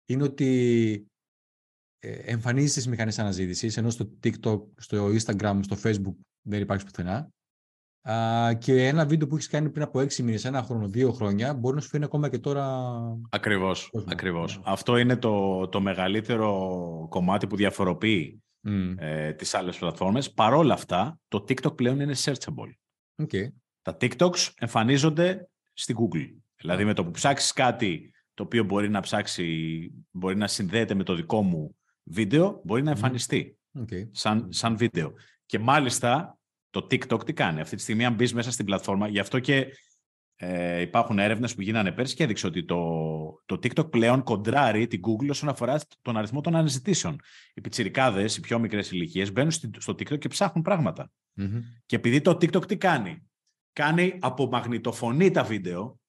είναι 0.09 0.22
ότι 0.22 1.07
ε, 1.99 2.12
εμφανίζεται 2.12 2.70
στις 2.70 2.89
μηχανές 2.89 3.18
αναζήτησης, 3.18 3.76
ενώ 3.76 3.91
στο 3.91 4.18
TikTok, 4.22 4.62
στο 4.76 5.07
Instagram, 5.07 5.61
στο 5.62 5.76
Facebook 5.82 6.14
δεν 6.43 6.61
υπάρχει 6.61 6.84
πουθενά. 6.84 7.30
Α, 8.11 8.55
και 8.55 8.87
ένα 8.87 9.07
βίντεο 9.07 9.29
που 9.29 9.35
έχεις 9.35 9.49
κάνει 9.49 9.71
πριν 9.71 9.83
από 9.83 10.01
έξι 10.01 10.23
μήνες, 10.23 10.45
ένα 10.45 10.63
χρόνο, 10.63 10.89
δύο 10.89 11.13
χρόνια, 11.13 11.55
μπορεί 11.55 11.75
να 11.75 11.81
σου 11.81 11.89
φέρνει 11.89 12.05
ακόμα 12.05 12.29
και 12.29 12.39
τώρα. 12.39 12.93
Ακριβώς. 13.31 13.91
ακριβώς. 14.07 14.57
Ναι. 14.57 14.63
Αυτό 14.67 14.97
είναι 14.97 15.17
το, 15.17 15.69
το 15.69 15.81
μεγαλύτερο 15.81 17.07
κομμάτι 17.11 17.47
που 17.47 17.57
διαφοροποιεί 17.57 18.43
mm. 18.69 18.95
ε, 18.97 19.33
τις 19.33 19.55
άλλες 19.55 19.79
πλατφόρμες. 19.79 20.33
Παρόλα 20.33 20.75
αυτά, 20.75 21.21
το 21.29 21.45
TikTok 21.49 21.77
πλέον 21.77 22.01
είναι 22.01 22.15
searchable. 22.25 22.73
Okay. 23.23 23.47
Τα 23.83 23.97
TikToks 24.01 24.49
εμφανίζονται 24.59 25.49
στη 25.73 25.95
Google. 25.99 26.41
Δηλαδή 26.57 26.85
με 26.85 26.95
το 26.95 27.05
που 27.05 27.11
ψάξεις 27.11 27.53
κάτι 27.53 28.13
το 28.35 28.43
οποίο 28.43 28.65
μπορεί 28.65 28.89
να 28.89 29.01
ψάξει, 29.01 29.91
μπορεί 30.11 30.37
να 30.37 30.47
συνδέεται 30.47 30.95
με 30.95 31.03
το 31.03 31.15
δικό 31.15 31.43
μου 31.43 31.77
βίντεο, 32.03 32.61
μπορεί 32.65 32.83
να 32.83 32.91
εμφανιστεί 32.91 33.59
okay. 33.79 34.09
σαν, 34.11 34.47
σαν 34.51 34.77
βίντεο. 34.77 35.13
Και 35.47 35.59
μάλιστα 35.59 36.38
το 36.71 36.87
TikTok 36.91 37.25
τι 37.25 37.33
κάνει; 37.33 37.61
Αυτή 37.61 37.77
τη 37.77 37.83
στιγμή 37.83 38.05
αν 38.05 38.14
μπεις 38.14 38.35
μέσα 38.35 38.51
στην 38.51 38.64
πλατφόρμα, 38.64 39.09
γι' 39.09 39.19
αυτό 39.19 39.39
και 39.39 39.66
ε, 40.41 40.81
υπάρχουν 40.81 41.19
έρευνες 41.19 41.55
που 41.55 41.61
γίνανε 41.61 41.93
πέρσι 41.93 42.14
και 42.14 42.23
έδειξε 42.23 42.47
ότι 42.47 42.64
το, 42.64 42.83
το 43.47 43.55
TikTok 43.55 43.91
πλέον 43.91 44.23
κοντράρει 44.23 44.87
την 44.87 45.01
Google 45.07 45.29
όσον 45.31 45.49
αφορά 45.49 45.81
τον 46.03 46.16
αριθμό 46.16 46.41
των 46.41 46.57
αναζητήσεων. 46.57 47.21
Οι 47.55 47.61
πιτσιρικάδες, 47.61 48.37
οι 48.37 48.41
πιο 48.41 48.59
μικρές 48.59 48.91
ηλικίες, 48.91 49.33
μπαίνουν 49.33 49.51
στο 49.51 49.93
TikTok 49.93 50.19
και 50.19 50.29
ψάχνουν 50.29 50.62
Και 51.87 51.97
επειδή 51.97 52.21
το 52.21 52.31
TikTok 52.31 52.66
τι 52.66 52.77
κάνει; 52.77 53.29
Κάνει 53.73 54.16
απομαγνητοφωνεί 54.21 55.31
τα 55.31 55.43
βίντεο. 55.43 56.01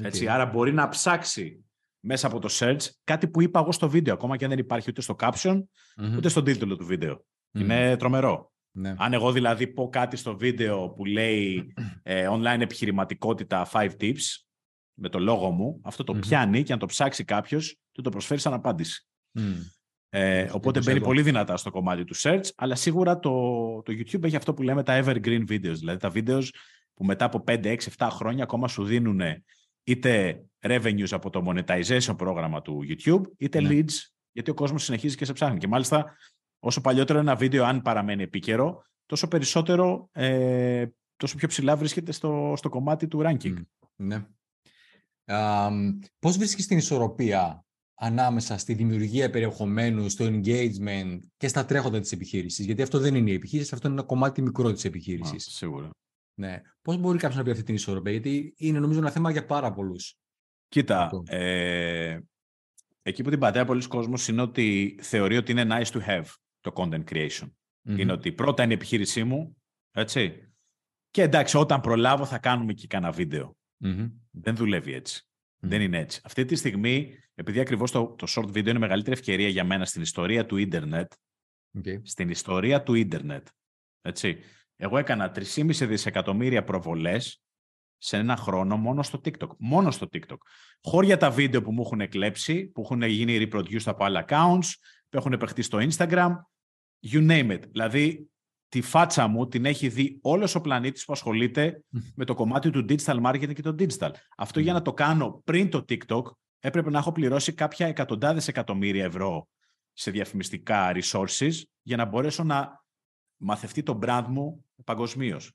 Έτσι, 0.00 0.28
άρα 0.28 0.46
μπορεί 0.46 0.72
να 0.72 0.88
ψάξει 0.88 1.64
μέσα 2.00 2.26
από 2.26 2.38
το 2.38 2.48
search 2.52 2.88
κάτι 3.04 3.28
που 3.28 3.42
είπα 3.42 3.60
εγώ 3.60 3.72
στο 3.72 3.88
βίντεο, 3.88 4.14
ακόμα 4.14 4.36
και 4.36 4.44
αν 4.44 4.50
δεν 4.50 4.58
υπάρχει 4.58 4.90
ούτε 4.90 5.00
στο 5.00 5.16
caption, 5.18 5.62
ούτε 6.16 6.28
στον 6.28 6.44
τίτλο 6.44 6.76
του 6.76 6.86
βίντεο. 6.86 7.24
Είναι 7.52 7.96
τρομερό. 7.96 8.52
Ναι. 8.78 8.94
Αν 8.98 9.12
εγώ 9.12 9.32
δηλαδή 9.32 9.66
πω 9.66 9.88
κάτι 9.88 10.16
στο 10.16 10.36
βίντεο 10.36 10.88
που 10.88 11.04
λέει 11.04 11.72
ε, 12.02 12.28
online 12.30 12.60
επιχειρηματικότητα 12.60 13.68
5 13.72 13.90
tips 14.00 14.22
με 14.94 15.08
το 15.08 15.18
λόγο 15.18 15.50
μου, 15.50 15.80
αυτό 15.84 16.04
το 16.04 16.14
πιάνει 16.14 16.62
και 16.62 16.72
αν 16.72 16.78
το 16.78 16.86
ψάξει 16.86 17.24
κάποιος, 17.24 17.78
του 17.92 18.02
το 18.02 18.10
προσφέρει 18.10 18.40
σαν 18.40 18.52
απάντηση. 18.52 19.06
Ε, 20.08 20.48
οπότε 20.52 20.80
μπαίνει 20.80 21.00
πολύ 21.00 21.22
δυνατά 21.22 21.56
στο 21.56 21.70
κομμάτι 21.70 22.04
του 22.04 22.16
search, 22.16 22.48
αλλά 22.56 22.74
σίγουρα 22.74 23.18
το, 23.18 23.30
το 23.82 23.92
YouTube 23.92 24.22
έχει 24.22 24.36
αυτό 24.36 24.54
που 24.54 24.62
λέμε 24.62 24.82
τα 24.82 25.02
evergreen 25.04 25.44
videos, 25.48 25.74
δηλαδή 25.74 25.98
τα 25.98 26.10
βίντεο 26.10 26.38
που 26.94 27.04
μετά 27.04 27.24
από 27.24 27.44
5, 27.46 27.64
6, 27.64 27.76
7 27.96 28.08
χρόνια 28.10 28.42
ακόμα 28.42 28.68
σου 28.68 28.84
δίνουν 28.84 29.20
είτε 29.84 30.44
revenues 30.60 31.10
από 31.10 31.30
το 31.30 31.44
monetization 31.46 32.16
πρόγραμμα 32.16 32.62
του 32.62 32.84
YouTube, 32.88 33.22
είτε 33.36 33.60
ναι. 33.60 33.68
leads, 33.72 33.92
γιατί 34.32 34.50
ο 34.50 34.54
κόσμος 34.54 34.84
συνεχίζει 34.84 35.16
και 35.16 35.24
σε 35.24 35.32
ψάχνει. 35.32 35.58
Και 35.58 35.68
μάλιστα, 35.68 36.16
όσο 36.66 36.80
παλιότερο 36.80 37.18
ένα 37.18 37.36
βίντεο, 37.36 37.64
αν 37.64 37.82
παραμένει 37.82 38.22
επίκαιρο, 38.22 38.82
τόσο 39.06 39.28
περισσότερο, 39.28 40.08
ε, 40.12 40.86
τόσο 41.16 41.36
πιο 41.36 41.48
ψηλά 41.48 41.76
βρίσκεται 41.76 42.12
στο, 42.12 42.54
στο 42.56 42.68
κομμάτι 42.68 43.08
του 43.08 43.22
ranking. 43.24 43.54
Ναι. 43.96 44.26
Um, 45.24 45.98
πώς 46.18 46.36
βρίσκεις 46.36 46.66
την 46.66 46.78
ισορροπία 46.78 47.64
ανάμεσα 47.94 48.58
στη 48.58 48.74
δημιουργία 48.74 49.30
περιεχομένου, 49.30 50.08
στο 50.08 50.24
engagement 50.28 51.18
και 51.36 51.48
στα 51.48 51.64
τρέχοντα 51.64 52.00
της 52.00 52.12
επιχείρησης; 52.12 52.64
Γιατί 52.64 52.82
αυτό 52.82 52.98
δεν 52.98 53.14
είναι 53.14 53.30
η 53.30 53.34
επιχείρηση, 53.34 53.74
αυτό 53.74 53.88
είναι 53.88 53.96
ένα 53.96 54.06
κομμάτι 54.06 54.42
μικρό 54.42 54.72
της 54.72 54.84
επιχείρησης. 54.84 55.44
σίγουρα. 55.44 55.90
Ναι. 56.34 56.60
Πώς 56.82 56.96
μπορεί 56.96 57.18
κάποιος 57.18 57.38
να 57.38 57.44
πει 57.44 57.50
αυτή 57.50 57.62
την 57.62 57.74
ισορροπία, 57.74 58.12
Γιατί 58.12 58.54
είναι 58.56 58.78
νομίζω 58.78 58.98
ένα 58.98 59.10
θέμα 59.10 59.30
για 59.30 59.46
πάρα 59.46 59.72
πολλούς. 59.72 60.18
Κοίτα, 60.68 61.10
ε, 61.26 62.18
εκεί 63.02 63.22
που 63.22 63.30
την 63.30 63.38
πατέρα 63.38 63.64
πολλοί 63.64 63.86
κόσμος 63.86 64.28
είναι 64.28 64.42
ότι 64.42 64.98
θεωρεί 65.02 65.36
ότι 65.36 65.52
είναι 65.52 65.66
nice 65.68 65.90
to 65.90 66.00
have 66.06 66.26
το 66.70 66.82
content 66.90 67.04
creation. 67.10 67.50
Είναι 67.88 68.12
ότι 68.12 68.32
πρώτα 68.32 68.62
είναι 68.62 68.72
η 68.72 68.76
επιχείρησή 68.76 69.24
μου, 69.24 69.56
έτσι. 69.90 70.50
Και 71.10 71.22
εντάξει, 71.22 71.56
όταν 71.56 71.80
προλάβω 71.80 72.24
θα 72.24 72.38
κάνουμε 72.38 72.72
και 72.72 72.86
κανένα 72.86 73.14
Δεν 74.30 74.56
δουλεύει 74.56 74.92
έτσι. 74.92 75.28
Δεν 75.58 75.80
είναι 75.80 75.98
έτσι. 75.98 76.20
Αυτή 76.24 76.44
τη 76.44 76.54
στιγμή, 76.54 77.18
επειδή 77.34 77.60
ακριβώς 77.60 77.90
το, 77.90 78.14
το 78.18 78.26
short 78.30 78.48
video 78.48 78.66
είναι 78.66 78.78
μεγαλύτερη 78.78 79.16
ευκαιρία 79.16 79.48
για 79.48 79.64
μένα 79.64 79.84
στην 79.84 80.02
ιστορία 80.02 80.46
του 80.46 80.56
ίντερνετ, 80.56 81.12
okay. 81.78 82.00
στην 82.02 82.28
ιστορία 82.28 82.82
του 82.82 82.94
ίντερνετ, 82.94 83.46
έτσι, 84.02 84.38
εγώ 84.76 84.98
έκανα 84.98 85.32
3,5 85.34 85.66
δισεκατομμύρια 85.66 86.64
προβολές 86.64 87.42
σε 87.98 88.16
ένα 88.16 88.36
χρόνο 88.36 88.76
μόνο 88.76 89.02
στο 89.02 89.20
TikTok. 89.24 89.56
Μόνο 89.58 89.90
στο 89.90 90.08
TikTok. 90.12 90.36
Χώρια 90.82 91.16
τα 91.16 91.30
βίντεο 91.30 91.62
που 91.62 91.72
μου 91.72 91.82
έχουν 91.82 92.08
κλέψει, 92.08 92.66
που 92.66 92.80
έχουν 92.80 93.02
γίνει 93.02 93.48
reproduced 93.50 93.84
από 93.84 94.04
άλλα 94.04 94.24
accounts, 94.28 94.68
που 95.08 95.16
έχουν 95.16 95.32
επεχτεί 95.32 95.62
στο 95.62 95.78
Instagram, 95.80 96.30
you 97.02 97.30
name 97.30 97.50
it. 97.50 97.60
Δηλαδή, 97.70 98.30
τη 98.68 98.80
φάτσα 98.80 99.26
μου 99.26 99.48
την 99.48 99.64
έχει 99.64 99.88
δει 99.88 100.18
όλος 100.22 100.54
ο 100.54 100.60
πλανήτης 100.60 101.04
που 101.04 101.12
ασχολείται 101.12 101.84
με 102.14 102.24
το 102.24 102.34
κομμάτι 102.34 102.70
του 102.70 102.84
digital 102.88 103.22
marketing 103.24 103.54
και 103.54 103.62
το 103.62 103.74
digital. 103.78 104.10
Αυτό 104.36 104.60
για 104.60 104.72
να 104.72 104.82
το 104.82 104.92
κάνω 104.92 105.42
πριν 105.44 105.70
το 105.70 105.84
TikTok, 105.88 106.22
έπρεπε 106.58 106.90
να 106.90 106.98
έχω 106.98 107.12
πληρώσει 107.12 107.52
κάποια 107.52 107.86
εκατοντάδες 107.86 108.48
εκατομμύρια 108.48 109.04
ευρώ 109.04 109.48
σε 109.92 110.10
διαφημιστικά 110.10 110.92
resources 110.94 111.52
για 111.82 111.96
να 111.96 112.04
μπορέσω 112.04 112.44
να 112.44 112.84
μαθευτεί 113.36 113.82
το 113.82 113.98
brand 114.02 114.24
μου 114.28 114.64
παγκοσμίως. 114.84 115.52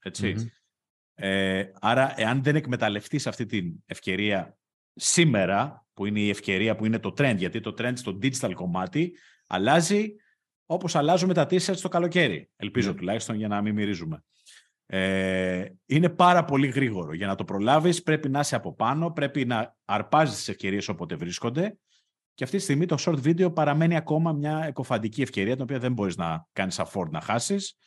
Ε, 1.14 1.66
άρα, 1.80 2.14
εάν 2.20 2.44
δεν 2.44 2.56
εκμεταλλευτείς 2.56 3.28
αυτή 3.28 3.46
την 3.46 3.74
ευκαιρία 3.86 4.58
σήμερα, 4.96 5.86
που 5.94 6.06
είναι 6.06 6.20
η 6.20 6.30
ευκαιρία 6.30 6.76
που 6.76 6.86
είναι 6.86 7.00
το 7.00 7.14
trend, 7.18 7.36
γιατί 7.38 7.60
το 7.60 7.74
trend 7.78 7.94
στο 7.96 8.18
digital 8.22 8.52
κομμάτι 8.54 9.18
αλλάζει 9.48 10.16
όπως 10.72 10.96
αλλάζουμε 10.96 11.34
τα 11.34 11.44
t-shirts 11.44 11.78
το 11.82 11.88
καλοκαίρι. 11.88 12.50
Ελπίζω 12.56 12.92
mm. 12.92 12.96
τουλάχιστον 12.96 13.36
για 13.36 13.48
να 13.48 13.62
μην 13.62 13.74
μυρίζουμε. 13.74 14.24
Ε, 14.86 15.66
είναι 15.86 16.10
πάρα 16.10 16.46
πολύ 16.46 16.68
γρήγορο. 16.68 17.14
Για 17.14 17.28
να 17.28 17.36
το 17.36 17.44
προλάβεις 17.44 18.04
πρέπει 18.04 18.30
να 18.30 18.40
είσαι 18.40 18.56
από 18.56 18.74
πάνω, 18.76 19.12
πρέπει 19.12 19.46
να 19.46 19.76
αρπάζεις 19.86 20.36
τις 20.36 20.48
ευκαιρίες 20.48 20.88
όποτε 20.88 21.16
βρίσκονται 21.16 21.78
και 22.34 22.44
αυτή 22.44 22.58
τη 22.58 22.64
στιγμή 22.64 22.86
το 22.86 22.96
short 23.00 23.24
video 23.24 23.54
παραμένει 23.54 23.96
ακόμα 23.96 24.32
μια 24.32 24.64
εκοφαντική 24.68 25.22
ευκαιρία 25.22 25.54
την 25.54 25.64
οποία 25.64 25.80
δεν 25.80 25.94
μπορείς 25.94 26.16
να 26.16 26.48
κάνεις 26.54 26.80
afford 26.80 27.10
να 27.10 27.22
χάσεις. 27.22 27.78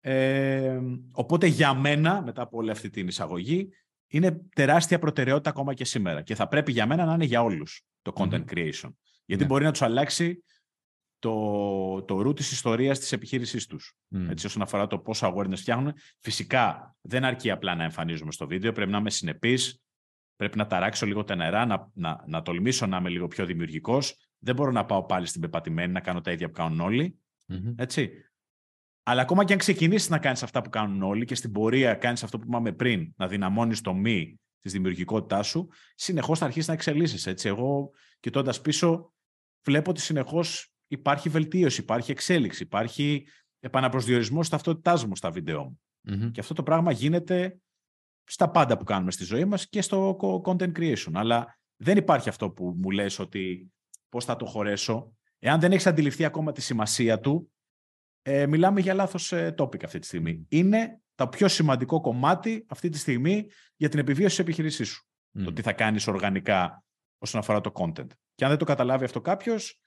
Ε, 0.00 0.78
οπότε 1.12 1.46
για 1.46 1.74
μένα, 1.74 2.22
μετά 2.22 2.42
από 2.42 2.58
όλη 2.58 2.70
αυτή 2.70 2.90
την 2.90 3.08
εισαγωγή, 3.08 3.68
είναι 4.06 4.40
τεράστια 4.54 4.98
προτεραιότητα 4.98 5.50
ακόμα 5.50 5.74
και 5.74 5.84
σήμερα. 5.84 6.22
Και 6.22 6.34
θα 6.34 6.48
πρέπει 6.48 6.72
για 6.72 6.86
μένα 6.86 7.04
να 7.04 7.14
είναι 7.14 7.24
για 7.24 7.42
όλους 7.42 7.82
το 8.02 8.12
content 8.14 8.44
creation. 8.54 8.90
Γιατί 9.24 9.42
ναι. 9.42 9.48
μπορεί 9.48 9.64
να 9.64 9.70
τους 9.70 9.82
αλλάξει 9.82 10.42
το, 11.20 12.02
το 12.02 12.28
root 12.28 12.36
της 12.36 12.52
ιστορίας 12.52 12.98
της 12.98 13.12
επιχείρησής 13.12 13.66
τους. 13.66 13.96
Έτσι, 14.28 14.46
όσον 14.46 14.62
αφορά 14.62 14.86
το 14.86 14.98
πόσο 14.98 15.34
awareness 15.34 15.56
φτιάχνουν. 15.56 15.92
Φυσικά, 16.18 16.96
δεν 17.00 17.24
αρκεί 17.24 17.50
απλά 17.50 17.74
να 17.74 17.84
εμφανίζουμε 17.84 18.32
στο 18.32 18.46
βίντεο. 18.46 18.72
Πρέπει 18.72 18.90
να 18.90 18.98
είμαι 18.98 19.10
συνεπής, 19.10 19.82
πρέπει 20.36 20.58
να 20.58 20.66
ταράξω 20.66 21.06
λίγο 21.06 21.24
τα 21.24 21.34
νερά, 21.34 21.66
να, 21.66 21.90
να, 21.94 22.24
να 22.26 22.42
τολμήσω 22.42 22.86
να 22.86 22.96
είμαι 22.96 23.08
λίγο 23.08 23.26
πιο 23.26 23.46
δημιουργικός. 23.46 24.30
Δεν 24.38 24.54
μπορώ 24.54 24.70
να 24.70 24.84
πάω 24.84 25.04
πάλι 25.04 25.26
στην 25.26 25.40
πεπατημένη, 25.40 25.92
να 25.92 26.00
κάνω 26.00 26.20
τα 26.20 26.32
ίδια 26.32 26.46
που 26.46 26.52
κάνουν 26.52 26.80
Έτσι. 27.76 28.10
Αλλά 29.02 29.22
ακόμα 29.22 29.44
και 29.44 29.52
αν 29.52 29.58
ξεκινήσεις 29.58 30.08
να 30.08 30.18
κάνεις 30.18 30.42
αυτά 30.42 30.62
που 30.62 30.70
κάνουν 30.70 31.02
όλοι 31.02 31.24
και 31.24 31.34
στην 31.34 31.52
πορεία 31.52 31.94
κάνεις 31.94 32.22
αυτό 32.22 32.38
που 32.38 32.44
είπαμε 32.48 32.72
πριν, 32.72 33.12
να 33.16 33.28
δυναμώνεις 33.28 33.80
το 33.80 33.94
μη 33.94 34.40
της 34.60 34.72
δημιουργικότητάς 34.72 35.46
σου, 35.46 35.68
συνεχώς 35.94 36.38
θα 36.38 36.44
αρχίσεις 36.44 36.68
να 36.68 36.74
εξελίσσει. 36.74 37.48
Εγώ, 37.48 37.90
κοιτώντας 38.20 38.60
πίσω, 38.60 39.12
βλέπω 39.64 39.90
ότι 39.90 40.00
συνεχώς 40.00 40.69
υπάρχει 40.90 41.28
βελτίωση, 41.28 41.80
υπάρχει 41.80 42.10
εξέλιξη, 42.10 42.62
υπάρχει 42.62 43.26
επαναπροσδιορισμός 43.60 44.48
ταυτότητάς 44.48 45.04
μου 45.04 45.16
στα 45.16 45.30
βίντεο 45.30 45.64
μου. 45.64 45.80
Και 46.30 46.40
αυτό 46.40 46.54
το 46.54 46.62
πράγμα 46.62 46.92
γίνεται 46.92 47.60
στα 48.24 48.50
πάντα 48.50 48.76
που 48.76 48.84
κάνουμε 48.84 49.10
στη 49.10 49.24
ζωή 49.24 49.44
μας 49.44 49.68
και 49.68 49.82
στο 49.82 50.16
content 50.44 50.72
creation. 50.78 51.10
Αλλά 51.12 51.58
δεν 51.76 51.96
υπάρχει 51.96 52.28
αυτό 52.28 52.50
που 52.50 52.74
μου 52.76 52.90
λες 52.90 53.18
ότι 53.18 53.72
πώς 54.08 54.24
θα 54.24 54.36
το 54.36 54.46
χωρέσω. 54.46 55.12
Εάν 55.38 55.60
δεν 55.60 55.72
έχεις 55.72 55.86
αντιληφθεί 55.86 56.24
ακόμα 56.24 56.52
τη 56.52 56.60
σημασία 56.60 57.20
του, 57.20 57.52
ε, 58.22 58.46
μιλάμε 58.46 58.80
για 58.80 58.94
λάθος 58.94 59.32
ε, 59.32 59.54
topic 59.58 59.84
αυτή 59.84 59.98
τη 59.98 60.06
στιγμή. 60.06 60.46
Είναι 60.48 61.00
το 61.14 61.28
πιο 61.28 61.48
σημαντικό 61.48 62.00
κομμάτι 62.00 62.64
αυτή 62.68 62.88
τη 62.88 62.98
στιγμή 62.98 63.46
για 63.76 63.88
την 63.88 63.98
επιβίωση 63.98 64.28
της 64.28 64.38
επιχειρήσής 64.38 64.88
σου. 64.88 65.04
Το 65.44 65.52
τι 65.52 65.62
θα 65.62 65.72
κάνεις 65.72 66.06
οργανικά 66.06 66.84
όσον 67.18 67.40
αφορά 67.40 67.60
το 67.60 67.72
content. 67.74 68.08
Και 68.34 68.44
αν 68.44 68.50
δεν 68.50 68.58
το 68.58 68.64
καταλάβει 68.64 69.04
αυτό 69.04 69.20
κάποιος, 69.20 69.80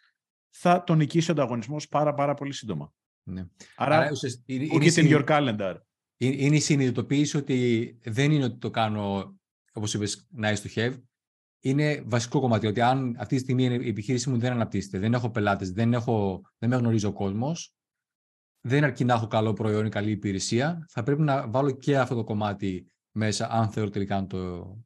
θα 0.55 0.83
τον 0.83 0.97
νικήσει 0.97 1.29
ο 1.29 1.33
ανταγωνισμός 1.33 1.87
πάρα, 1.87 2.13
πάρα 2.13 2.33
πολύ 2.33 2.53
σύντομα. 2.53 2.93
Ναι. 3.23 3.45
Άρα, 3.75 3.97
Άρα 3.97 4.09
είναι, 4.45 4.67
in 4.95 5.11
your 5.11 5.25
calendar 5.25 5.75
είναι 6.17 6.55
η 6.55 6.59
συνειδητοποίηση 6.59 7.37
ότι 7.37 7.99
δεν 8.03 8.31
είναι 8.31 8.43
ότι 8.43 8.57
το 8.57 8.69
κάνω, 8.69 9.35
όπως 9.73 9.93
είπες, 9.93 10.27
nice 10.41 10.55
to 10.55 10.73
have. 10.75 11.01
Είναι 11.65 12.03
βασικό 12.05 12.39
κομμάτι 12.39 12.67
ότι 12.67 12.81
αν 12.81 13.15
αυτή 13.19 13.35
τη 13.35 13.41
στιγμή 13.41 13.63
η 13.63 13.87
επιχείρησή 13.87 14.29
μου 14.29 14.37
δεν 14.37 14.51
αναπτύσσεται, 14.51 14.99
δεν 14.99 15.13
έχω 15.13 15.29
πελάτες, 15.29 15.71
δεν, 15.71 15.93
έχω, 15.93 16.41
δεν 16.57 16.69
με 16.69 16.75
γνωρίζει 16.75 17.05
ο 17.05 17.13
κόσμος, 17.13 17.75
δεν 18.61 18.83
αρκεί 18.83 19.03
να 19.05 19.13
έχω 19.13 19.27
καλό 19.27 19.53
προϊόν 19.53 19.85
ή 19.85 19.89
καλή 19.89 20.11
υπηρεσία, 20.11 20.85
θα 20.89 21.03
πρέπει 21.03 21.21
να 21.21 21.47
βάλω 21.49 21.71
και 21.71 21.97
αυτό 21.97 22.15
το 22.15 22.23
κομμάτι 22.23 22.91
μέσα, 23.11 23.51
αν 23.51 23.69
θέλω 23.69 23.89
τελικά 23.89 24.21
να 24.21 24.27
το, 24.27 24.77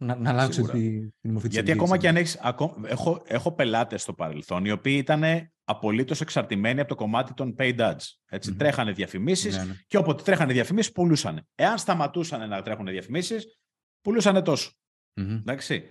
να, 0.00 0.16
να 0.16 0.30
αλλάξω 0.30 0.62
τη, 0.62 1.10
τη 1.20 1.28
μορφή 1.28 1.48
Γιατί 1.48 1.72
ακόμα 1.72 1.98
και 1.98 2.08
αν 2.08 2.16
έχεις, 2.16 2.40
έχω, 2.84 3.22
έχω 3.26 3.52
πελάτες 3.52 4.02
στο 4.02 4.14
παρελθόν 4.14 4.64
οι 4.64 4.70
οποίοι 4.70 4.96
ήταν 4.98 5.22
απολύτως 5.64 6.20
εξαρτημένοι 6.20 6.80
από 6.80 6.88
το 6.88 6.94
κομμάτι 6.94 7.34
των 7.34 7.54
paid 7.58 7.78
ads. 7.78 7.96
ετσι 8.28 8.54
Τρέχανε 8.54 8.92
διαφημίσεις 8.92 9.56
ναι, 9.56 9.64
ναι. 9.64 9.74
και 9.86 9.96
όποτε 9.96 10.22
τρέχανε 10.22 10.52
διαφημίσεις 10.52 10.92
πουλούσαν. 10.92 11.46
Εάν 11.54 11.78
σταματούσαν 11.78 12.48
να 12.48 12.62
τρέχουν 12.62 12.86
διαφημίσεις, 12.86 13.58
πουλούσαν 14.00 14.44
τόσο. 14.44 14.70
Εντάξει. 15.14 15.84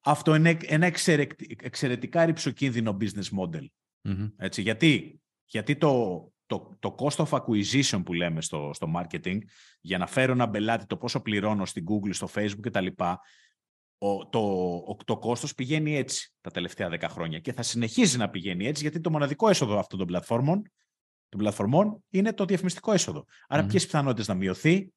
Αυτό 0.00 0.34
είναι 0.34 0.56
ένα 0.60 0.92
εξαιρετικά 1.62 2.24
ρηψοκίνδυνο 2.24 2.96
business 3.00 3.38
model. 3.40 3.66
Έτσι, 4.36 4.62
γιατί, 4.62 5.20
γιατί 5.44 5.76
το, 5.76 6.32
το, 6.46 6.76
το 6.78 6.94
cost 6.98 7.24
of 7.24 7.38
acquisition 7.38 8.02
που 8.04 8.12
λέμε 8.12 8.42
στο, 8.42 8.70
στο 8.74 8.92
marketing 8.96 9.38
για 9.80 9.98
να 9.98 10.06
φέρω 10.06 10.32
ένα 10.32 10.50
πελάτη 10.50 10.86
το 10.86 10.96
πόσο 10.96 11.20
πληρώνω 11.20 11.64
στην 11.64 11.84
Google, 11.88 12.14
στο 12.14 12.28
Facebook 12.34 12.60
κτλ. 12.60 12.86
Ο, 13.98 14.28
το, 14.28 14.38
ο, 14.86 14.96
το 15.04 15.18
κόστος 15.18 15.54
πηγαίνει 15.54 15.96
έτσι 15.96 16.32
τα 16.40 16.50
τελευταία 16.50 16.88
10 16.92 17.00
χρόνια 17.08 17.38
και 17.38 17.52
θα 17.52 17.62
συνεχίζει 17.62 18.16
να 18.16 18.30
πηγαίνει 18.30 18.66
έτσι 18.66 18.82
γιατί 18.82 19.00
το 19.00 19.10
μοναδικό 19.10 19.48
έσοδο 19.48 19.78
αυτών 19.78 19.98
των 19.98 20.06
πλατφόρμων, 20.06 20.62
των 21.28 21.40
πλατφορμών 21.40 22.04
είναι 22.10 22.32
το 22.32 22.44
διαφημιστικό 22.44 22.92
έσοδο. 22.92 23.24
Άρα 23.48 23.64
mm-hmm. 23.64 23.68
ποιες 23.68 23.84
πιθανότητες 23.84 24.28
να 24.28 24.34
μειωθεί, 24.34 24.92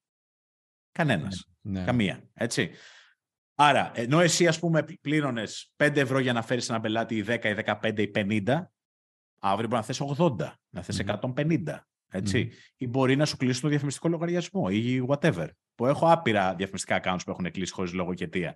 κανένας, 0.92 1.50
ναι, 1.62 1.80
ναι. 1.80 1.86
καμία, 1.86 2.30
έτσι. 2.34 2.72
Άρα, 3.60 3.92
ενώ 3.96 4.20
εσύ 4.20 4.48
ας 4.48 4.60
πούμε 4.60 4.86
πλήρωνες 5.02 5.74
5 5.78 5.96
ευρώ 5.96 6.20
για 6.20 6.34
να 6.34 6.42
φέρεις 6.42 6.70
ένα 6.70 6.80
πελάτη 6.80 7.16
ή 7.16 7.26
10 7.28 7.44
ή 7.44 7.56
15 7.66 8.00
ή 8.00 8.12
50, 8.16 8.62
αύριο 9.40 9.68
μπορεί 9.68 9.82
να 9.82 9.88
θες 9.88 10.02
80, 10.18 10.36
να 10.70 10.82
θες 10.82 11.00
150. 11.00 11.88
Έτσι. 12.10 12.50
Mm. 12.52 12.74
Ή 12.78 12.88
μπορεί 12.88 13.16
να 13.16 13.26
σου 13.26 13.38
κλείσει 13.38 13.62
το 13.62 13.68
διαφημιστικό 13.68 14.10
λογαριασμό 14.10 14.68
ή 14.70 15.06
whatever. 15.08 15.48
Που 15.76 15.86
έχω 15.86 16.12
άπειρα 16.12 16.56
διαφημιστικά 16.56 17.02
accounts 17.04 17.20
που 17.26 17.32
έχουν 17.32 17.52
κλείσει 17.52 17.74
χωρίς 17.74 17.94
λόγο 17.94 18.14
και 18.14 18.24
αιτία. 18.24 18.56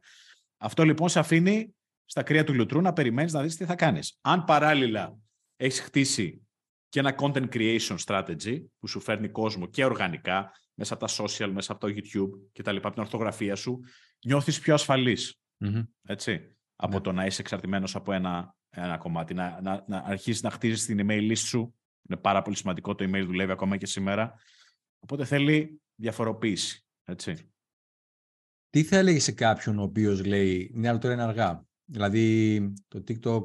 Αυτό 0.57 0.83
λοιπόν 0.83 1.09
σε 1.09 1.19
αφήνει 1.19 1.75
στα 2.05 2.23
κρύα 2.23 2.43
του 2.43 2.53
λουτρού 2.53 2.81
να 2.81 2.93
περιμένεις 2.93 3.33
να 3.33 3.41
δεις 3.41 3.55
τι 3.55 3.65
θα 3.65 3.75
κάνεις. 3.75 4.17
Αν 4.21 4.43
παράλληλα 4.43 5.17
έχεις 5.55 5.79
χτίσει 5.79 6.47
και 6.89 6.99
ένα 6.99 7.15
content 7.19 7.49
creation 7.53 7.97
strategy 8.05 8.63
που 8.79 8.87
σου 8.87 8.99
φέρνει 8.99 9.29
κόσμο 9.29 9.67
και 9.67 9.85
οργανικά 9.85 10.51
μέσα 10.73 10.93
από 10.93 11.05
τα 11.05 11.13
social, 11.17 11.49
μέσα 11.53 11.71
από 11.71 11.87
το 11.87 11.93
YouTube 11.95 12.49
και 12.51 12.63
τα 12.63 12.71
λοιπά, 12.71 12.87
από 12.87 12.95
την 12.95 13.05
ορθογραφία 13.05 13.55
σου, 13.55 13.79
νιώθεις 14.25 14.59
πιο 14.59 14.73
ασφαλής. 14.73 15.39
Mm-hmm. 15.59 15.83
Έτσι, 16.07 16.55
από 16.81 16.97
ναι. 16.97 17.01
το 17.01 17.11
να 17.11 17.25
είσαι 17.25 17.41
εξαρτημένος 17.41 17.95
από 17.95 18.11
ένα, 18.11 18.55
ένα 18.69 18.97
κομμάτι. 18.97 19.33
Να, 19.33 19.61
να, 19.61 19.83
να 19.87 19.97
αρχίσεις 19.97 20.41
να 20.41 20.49
χτίζεις 20.49 20.85
την 20.85 20.99
email 21.01 21.31
list 21.31 21.37
σου. 21.37 21.75
Είναι 22.09 22.19
πάρα 22.19 22.41
πολύ 22.41 22.55
σημαντικό, 22.55 22.95
το 22.95 23.05
email 23.05 23.23
δουλεύει 23.25 23.51
ακόμα 23.51 23.77
και 23.77 23.85
σήμερα. 23.85 24.33
Οπότε 24.99 25.25
θέλει 25.25 25.81
διαφοροποίηση. 25.95 26.85
Έτσι. 27.03 27.51
Τι 28.69 28.83
θα 28.83 28.97
έλεγες 28.97 29.23
σε 29.23 29.31
κάποιον 29.31 29.79
ο 29.79 29.81
οποίος 29.81 30.25
λέει, 30.25 30.71
ναι, 30.73 30.89
αλλά 30.89 30.97
τώρα 30.97 31.13
είναι 31.13 31.23
αργά. 31.23 31.65
Δηλαδή, 31.85 32.73
το 32.87 33.03
TikTok, 33.07 33.43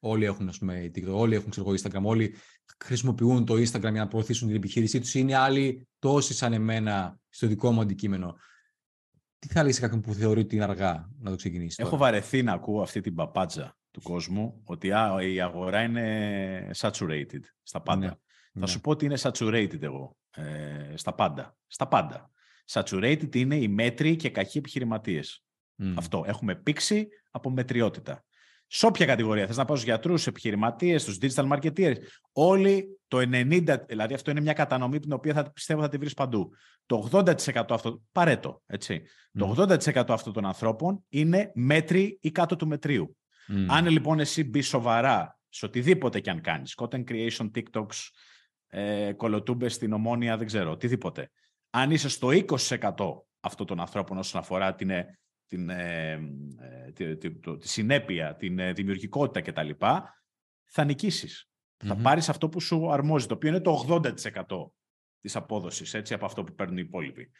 όλοι 0.00 0.24
έχουν, 0.24 0.48
ας 0.48 0.58
πούμε, 0.58 0.90
TikTok, 0.94 1.12
όλοι 1.12 1.34
έχουν, 1.34 1.50
ξέρω, 1.50 1.70
Instagram, 1.70 2.02
όλοι 2.02 2.34
χρησιμοποιούν 2.84 3.44
το 3.44 3.54
Instagram 3.54 3.80
για 3.80 3.90
να 3.90 4.08
προωθήσουν 4.08 4.46
την 4.46 4.56
επιχείρησή 4.56 5.00
τους. 5.00 5.14
Είναι 5.14 5.36
άλλοι 5.36 5.88
τόσοι 5.98 6.34
σαν 6.34 6.52
εμένα 6.52 7.18
στο 7.28 7.46
δικό 7.46 7.72
μου 7.72 7.80
αντικείμενο. 7.80 8.36
Τι 9.38 9.48
θα 9.48 9.62
λέει 9.62 9.72
σε 9.72 9.80
κάποιον 9.80 10.00
που 10.00 10.14
θεωρεί 10.14 10.40
ότι 10.40 10.54
είναι 10.54 10.64
αργά 10.64 11.10
να 11.18 11.30
το 11.30 11.36
ξεκινήσει. 11.36 11.82
Έχω 11.82 11.96
βαρεθεί 11.96 12.42
να 12.42 12.52
ακούω 12.52 12.82
αυτή 12.82 13.00
την 13.00 13.14
παπάτζα 13.14 13.76
του 13.90 14.02
κόσμου 14.02 14.62
ότι 14.64 14.92
α, 14.92 15.22
η 15.22 15.40
αγορά 15.40 15.82
είναι 15.82 16.70
saturated 16.76 17.40
στα 17.62 17.82
πάντα. 17.82 18.06
Ναι, 18.06 18.08
θα 18.52 18.60
ναι. 18.60 18.66
σου 18.66 18.80
πω 18.80 18.90
ότι 18.90 19.04
είναι 19.04 19.16
saturated 19.18 19.82
εγώ 19.82 20.16
ε, 20.30 20.96
στα 20.96 21.14
πάντα. 21.14 21.56
Στα 21.66 21.88
πάντα. 21.88 22.30
Saturated 22.70 23.34
είναι 23.36 23.56
οι 23.56 23.68
μέτροι 23.68 24.16
και 24.16 24.30
κακοί 24.30 24.58
επιχειρηματίες. 24.58 25.44
Αυτό. 25.94 26.24
Έχουμε 26.26 26.54
πήξει 26.54 27.08
από 27.30 27.50
μετριότητα. 27.50 28.25
Σε 28.66 28.86
όποια 28.86 29.06
κατηγορία 29.06 29.46
θες 29.46 29.56
να 29.56 29.64
πάω 29.64 29.76
στους 29.76 29.88
γιατρούς, 29.88 30.26
επιχειρηματίες, 30.26 31.02
στους 31.02 31.18
digital 31.20 31.52
marketeers, 31.52 31.94
όλοι 32.32 32.98
το 33.08 33.18
90%, 33.18 33.86
δηλαδή 33.88 34.14
αυτό 34.14 34.30
είναι 34.30 34.40
μια 34.40 34.52
κατανομή 34.52 34.98
την 34.98 35.12
οποία 35.12 35.34
θα 35.34 35.50
πιστεύω 35.50 35.80
θα 35.80 35.88
τη 35.88 35.96
βρεις 35.96 36.14
παντού. 36.14 36.50
Το 36.86 37.08
80% 37.12 37.64
αυτό, 37.68 38.02
παρέτο, 38.12 38.62
έτσι, 38.66 39.02
το 39.38 39.54
80% 39.58 40.04
αυτών 40.08 40.32
των 40.32 40.46
ανθρώπων 40.46 41.04
είναι 41.08 41.50
μέτρη 41.54 42.18
ή 42.20 42.30
κάτω 42.30 42.56
του 42.56 42.66
μετρίου. 42.66 43.16
Αν 43.68 43.86
λοιπόν 43.86 44.20
εσύ 44.20 44.44
μπεις 44.44 44.68
σοβαρά 44.68 45.38
σε 45.48 45.66
οτιδήποτε 45.66 46.20
και 46.20 46.30
αν 46.30 46.40
κάνεις, 46.40 46.74
content 46.76 47.04
creation, 47.04 47.50
TikToks, 47.54 48.08
ε, 48.66 49.12
κολοτούμπες 49.12 49.74
στην 49.74 49.92
ομόνια, 49.92 50.36
δεν 50.36 50.46
ξέρω, 50.46 50.70
οτιδήποτε. 50.70 51.30
Αν 51.70 51.90
είσαι 51.90 52.08
στο 52.08 52.28
20% 52.28 53.26
αυτών 53.40 53.66
των 53.66 53.80
ανθρώπων 53.80 54.18
όσον 54.18 54.40
αφορά 54.40 54.74
την 54.74 54.90
ε, 54.90 55.18
την, 55.46 55.70
ε, 55.70 56.12
ε, 56.58 56.92
τη, 56.92 57.16
τη, 57.16 57.30
τη, 57.58 57.68
συνέπεια, 57.68 58.36
την 58.36 58.58
ε, 58.58 58.72
δημιουργικότητα 58.72 59.40
κτλ., 59.40 59.70
θα 60.64 60.84
νικήσεις. 60.84 61.48
Θα 61.76 61.96
πάρεις 61.96 62.28
αυτό 62.28 62.48
που 62.48 62.60
σου 62.60 62.92
αρμόζει, 62.92 63.26
το 63.26 63.34
οποίο 63.34 63.48
είναι 63.48 63.60
το 63.60 64.00
80% 64.02 64.42
της 65.20 65.36
απόδοσης, 65.36 65.94
έτσι, 65.94 66.14
από 66.14 66.24
αυτό 66.24 66.44
που 66.44 66.54
παίρνουν 66.54 66.76
οι 66.76 66.82
υπολοιποι 66.86 67.30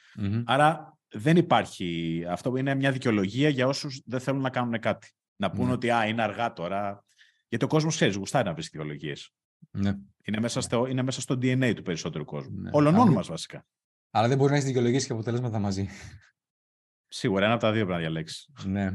Άρα 0.45 0.99
δεν 1.09 1.37
υπάρχει, 1.37 2.25
αυτό 2.29 2.57
είναι 2.57 2.75
μια 2.75 2.93
δικαιολογία 2.93 3.49
για 3.49 3.67
όσους 3.67 4.03
δεν 4.05 4.21
θέλουν 4.21 4.41
να 4.41 4.51
κάνουν 4.51 4.81
κάτι. 4.81 5.11
Να 5.37 5.51
πούν 5.51 5.71
ότι 5.71 5.91
α, 5.91 6.07
είναι 6.07 6.23
αργά 6.23 6.53
τώρα, 6.53 7.05
γιατί 7.49 7.65
ο 7.65 7.69
κόσμος 7.69 7.95
ξέρεις, 7.95 8.15
γουστάει 8.15 8.43
να 8.43 8.53
βρεις 8.53 8.65
δικαιολογίες. 8.65 9.33
Ναι. 9.71 9.93
Είναι, 10.25 10.41
μέσα 10.41 10.61
στο, 10.61 10.87
είναι 10.87 11.03
μέσα 11.03 11.21
στο 11.21 11.35
DNA 11.35 11.73
του 11.77 11.83
περισσότερου 11.83 12.25
κόσμου. 12.25 12.61
Ναι. 12.61 12.71
Όλων 12.73 13.13
μας 13.13 13.27
βασικά. 13.27 13.67
Αλλά 14.11 14.29
δεν 14.29 14.37
μπορεί 14.37 14.51
να 14.51 14.57
έχεις 14.57 14.69
δικαιολογίες 14.69 15.07
και 15.07 15.13
αποτελέσματα 15.13 15.59
μαζί. 15.59 15.89
Σίγουρα, 17.09 17.45
ένα 17.45 17.55
από 17.55 17.63
τα 17.63 17.73
δύο 17.73 17.87
πρέπει 17.87 17.93
να 17.93 18.09
διαλέξεις. 18.09 18.49
ναι. 18.65 18.91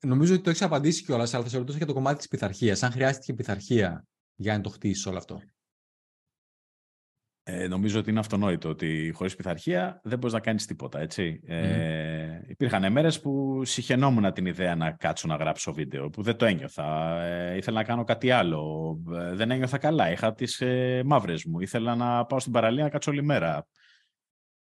νομίζω 0.00 0.34
ότι 0.34 0.42
το 0.42 0.50
έχεις 0.50 0.62
απαντήσει 0.62 1.04
κιόλας, 1.04 1.34
αλλά 1.34 1.44
θα 1.44 1.50
σε 1.50 1.58
ρωτήσω 1.58 1.76
για 1.76 1.86
το 1.86 1.92
κομμάτι 1.92 2.18
της 2.18 2.28
πειθαρχίας. 2.28 2.82
Αν 2.82 2.90
χρειάστηκε 2.90 3.34
πειθαρχία 3.34 4.06
για 4.34 4.56
να 4.56 4.60
το 4.60 4.70
χτίσει 4.70 5.08
όλο 5.08 5.18
αυτό. 5.18 5.40
Ε, 7.48 7.68
νομίζω 7.68 7.98
ότι 7.98 8.10
είναι 8.10 8.18
αυτονόητο 8.18 8.68
ότι 8.68 9.10
χωρίς 9.14 9.36
πειθαρχία 9.36 10.00
δεν 10.04 10.18
μπορείς 10.18 10.34
να 10.34 10.40
κάνεις 10.40 10.66
τίποτα. 10.66 11.00
Έτσι. 11.00 11.40
Ε, 11.46 12.40
υπήρχαν 12.46 12.92
μέρες 12.92 13.20
που 13.20 13.60
συχαινόμουν 13.64 14.32
την 14.32 14.46
ιδέα 14.46 14.74
να 14.74 14.90
κάτσω 14.90 15.28
να 15.28 15.36
γράψω 15.36 15.72
βίντεο, 15.72 16.08
που 16.10 16.22
δεν 16.22 16.36
το 16.36 16.44
ένιωθα. 16.44 17.20
Ε, 17.22 17.56
ήθελα 17.56 17.78
να 17.78 17.84
κάνω 17.84 18.04
κάτι 18.04 18.30
άλλο. 18.30 18.96
Ε, 19.14 19.34
δεν 19.34 19.50
ένιωθα 19.50 19.78
καλά. 19.78 20.10
Είχα 20.10 20.34
τις 20.34 20.60
ε, 20.60 21.02
μαύρες 21.04 21.44
μου. 21.44 21.60
Ήθελα 21.60 21.94
να 21.94 22.24
πάω 22.24 22.40
στην 22.40 22.52
παραλία 22.52 22.82
να 22.82 22.90
κάτσω 22.90 23.10
όλη 23.10 23.22
μέρα. 23.22 23.66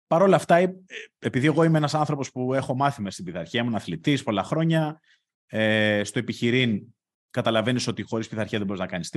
Παρ' 0.07 0.23
όλα 0.23 0.37
αυτά, 0.37 0.57
ε, 0.57 0.75
επειδή 1.19 1.47
εγώ 1.47 1.65
είμαι 1.65 1.79
ένας 1.79 1.95
άνθρωπος 1.95 2.31
που 2.31 2.55
έχω 2.55 2.75
μάθημα 2.75 3.11
στην 3.11 3.25
πειθαρχία, 3.25 3.61
ήμουν 3.61 3.75
αθλητής 3.75 4.23
πολλά 4.23 4.43
χρόνια, 4.43 5.01
ε, 5.47 6.05
στο 6.05 6.19
επιχειρήν 6.19 6.83
καταλαβαίνεις 7.31 7.87
ότι 7.87 8.03
χωρίς 8.03 8.29
πειθαρχία 8.29 8.59
δεν 8.59 8.67
μπορείς 8.67 8.83
να 8.83 8.89
κάνεις 8.89 9.09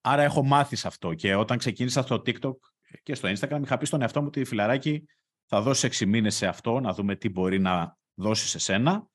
Άρα 0.00 0.22
έχω 0.22 0.44
μάθει 0.44 0.76
σε 0.76 0.86
αυτό. 0.86 1.14
Και 1.14 1.34
όταν 1.34 1.58
ξεκίνησα 1.58 2.02
στο 2.02 2.16
TikTok 2.16 2.54
και 3.02 3.14
στο 3.14 3.28
Instagram, 3.28 3.60
είχα 3.62 3.78
πει 3.78 3.86
στον 3.86 4.02
εαυτό 4.02 4.20
μου 4.20 4.26
ότι 4.26 4.44
φιλαράκι 4.44 5.04
θα 5.46 5.60
δώσεις 5.60 6.00
6 6.00 6.06
μήνες 6.06 6.34
σε 6.34 6.46
αυτό, 6.46 6.80
να 6.80 6.92
δούμε 6.92 7.16
τι 7.16 7.28
μπορεί 7.28 7.58
να 7.58 7.96
δώσεις 8.14 8.50
σε 8.50 8.58
σένα. 8.58 9.06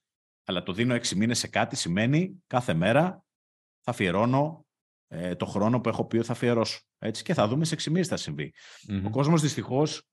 Αλλά 0.45 0.63
το 0.63 0.73
δίνω 0.73 0.95
6 0.95 1.15
μήνες 1.15 1.39
σε 1.39 1.47
κάτι 1.47 1.75
σημαίνει 1.75 2.43
κάθε 2.47 2.73
μέρα 2.73 3.23
θα 3.81 3.91
αφιερώνω 3.91 4.65
ε, 5.07 5.35
το 5.35 5.45
χρόνο 5.45 5.79
που 5.79 5.89
έχω 5.89 6.05
πει 6.05 6.17
ότι 6.17 6.25
θα 6.25 6.33
αφιερώσω. 6.33 6.79
Έτσι, 6.99 7.23
και 7.23 7.33
θα 7.33 7.47
δούμε 7.47 7.65
σε 7.65 7.75
6 7.75 7.83
μήνες 7.83 8.07
θα 8.07 8.17
συμβει 8.17 8.53
Ο 9.05 9.09
κόσμος 9.09 9.41
δυστυχώς 9.41 10.03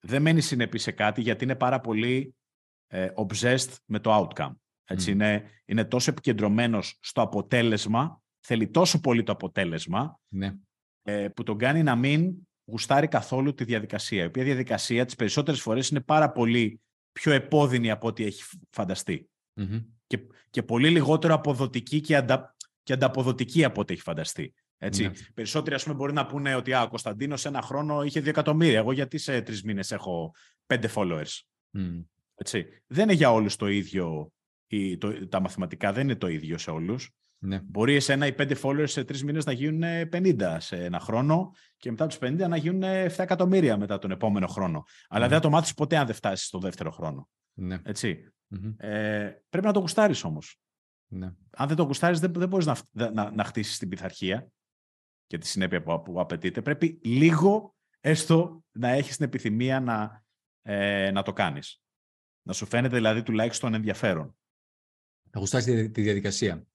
δεν 0.00 0.22
μένει 0.22 0.40
συνεπής 0.40 0.82
σε 0.82 0.90
κάτι 0.90 1.20
γιατί 1.20 1.44
είναι 1.44 1.56
πάρα 1.56 1.80
πολύ 1.80 2.34
ε, 2.86 3.08
obsessed 3.14 3.76
με 3.84 3.98
το 3.98 4.28
outcome. 4.28 4.54
Έτσι, 4.84 5.10
είναι, 5.10 5.50
είναι 5.64 5.84
τόσο 5.84 6.10
επικεντρωμένος 6.10 6.98
στο 7.00 7.20
αποτέλεσμα, 7.20 8.22
θέλει 8.40 8.68
τόσο 8.68 9.00
πολύ 9.00 9.22
το 9.22 9.32
αποτέλεσμα, 9.32 10.20
ναι. 10.28 10.54
ε, 11.02 11.28
που 11.28 11.42
τον 11.42 11.58
κάνει 11.58 11.82
να 11.82 11.96
μην 11.96 12.34
γουστάρει 12.64 13.08
καθόλου 13.08 13.54
τη 13.54 13.64
διαδικασία. 13.64 14.22
Η 14.22 14.26
οποία 14.26 14.44
διαδικασία 14.44 15.04
τις 15.04 15.14
περισσότερες 15.14 15.60
φορές 15.60 15.88
είναι 15.88 16.00
πάρα 16.00 16.32
πολύ 16.32 16.80
πιο 17.12 17.32
επώδυνη 17.32 17.90
από 17.90 18.06
ό,τι 18.06 18.24
έχει 18.24 18.42
Και, 20.06 20.18
και 20.50 20.62
πολύ 20.62 20.90
λιγότερο 20.90 21.34
αποδοτική 21.34 22.00
και, 22.00 22.16
αντα, 22.16 22.56
και 22.82 22.92
ανταποδοτική 22.92 23.64
από 23.64 23.80
ό,τι 23.80 23.92
έχει 23.92 24.02
φανταστεί. 24.02 24.54
Έτσι. 24.78 25.02
Ναι. 25.02 25.12
Περισσότεροι 25.34 25.74
ας 25.74 25.82
πούμε, 25.82 25.94
μπορεί 25.94 26.12
να 26.12 26.26
πούνε 26.26 26.54
ότι 26.54 26.72
α, 26.72 26.82
ο 26.82 26.88
Κωνσταντίνος 26.88 27.40
σε 27.40 27.48
ένα 27.48 27.62
χρόνο 27.62 28.02
είχε 28.02 28.20
2 28.20 28.26
εκατομμύρια. 28.26 28.78
Εγώ 28.78 28.92
γιατί 28.92 29.18
σε 29.18 29.42
τρεις 29.42 29.62
μήνες 29.62 29.92
έχω 29.92 30.34
5 30.66 30.84
followers. 30.94 31.40
Mm. 31.78 32.04
Έτσι. 32.34 32.66
Δεν 32.86 33.04
είναι 33.04 33.12
για 33.12 33.32
όλους 33.32 33.56
το 33.56 33.66
ίδιο. 33.66 34.32
Η, 34.66 34.98
το, 34.98 35.28
τα 35.28 35.40
μαθηματικά 35.40 35.92
δεν 35.92 36.02
είναι 36.02 36.16
το 36.16 36.26
ίδιο 36.26 36.58
σε 36.58 36.70
όλους. 36.70 37.10
Ναι. 37.38 37.60
Μπορεί 37.64 37.94
εσένα 37.94 38.26
οι 38.26 38.34
5 38.38 38.54
followers 38.62 38.88
σε 38.88 39.04
τρεις 39.04 39.24
μήνες 39.24 39.44
να 39.44 39.52
γίνουν 39.52 40.08
50 40.12 40.56
σε 40.58 40.84
ένα 40.84 41.00
χρόνο 41.00 41.50
και 41.76 41.90
μετά 41.90 42.06
τους 42.06 42.18
50 42.20 42.46
να 42.48 42.56
γίνουν 42.56 42.82
7 42.82 43.08
εκατομμύρια 43.16 43.76
μετά 43.76 43.98
τον 43.98 44.10
επόμενο 44.10 44.46
χρόνο. 44.46 44.84
Αλλά 45.08 45.28
δεν 45.28 45.36
θα 45.36 45.42
το 45.42 45.50
μάθεις 45.50 45.74
ποτέ 45.74 45.96
αν 45.96 46.06
δεν 46.06 46.14
φτάσεις 46.14 46.46
στο 46.46 46.58
δεύτερο 46.58 46.90
χρόνο. 46.90 47.28
Ναι. 47.52 47.78
Έτσι. 47.82 48.32
Mm-hmm. 48.54 48.74
Ε, 48.76 49.30
πρέπει 49.48 49.66
να 49.66 49.72
το 49.72 49.80
γουστάρεις 49.80 50.24
όμως. 50.24 50.60
Ναι. 51.06 51.32
Αν 51.50 51.68
δεν 51.68 51.76
το 51.76 51.82
γουστάρεις, 51.82 52.20
δεν, 52.20 52.32
δεν 52.32 52.48
μπορείς 52.48 52.66
να, 52.66 52.76
να, 53.12 53.30
να 53.30 53.44
χτίσεις 53.44 53.78
την 53.78 53.88
πειθαρχία 53.88 54.48
και 55.28 55.38
τη 55.38 55.46
συνέπεια 55.46 55.82
που, 55.82 56.02
που 56.02 56.20
απαιτείται, 56.20 56.62
πρέπει 56.62 57.00
λίγο 57.02 57.76
έστω 58.00 58.64
να 58.72 58.88
έχεις 58.88 59.16
την 59.16 59.24
επιθυμία 59.24 59.80
να, 59.80 60.24
ε, 60.62 61.10
να 61.10 61.22
το 61.22 61.32
κάνεις. 61.32 61.82
Να 62.42 62.52
σου 62.52 62.66
φαίνεται 62.66 62.96
δηλαδή 62.96 63.22
τουλάχιστον 63.22 63.74
ενδιαφέρον. 63.74 64.36
Θα 65.30 65.38
γουστάσει 65.38 65.90
τη 65.90 66.02
διαδικασία. 66.02 66.66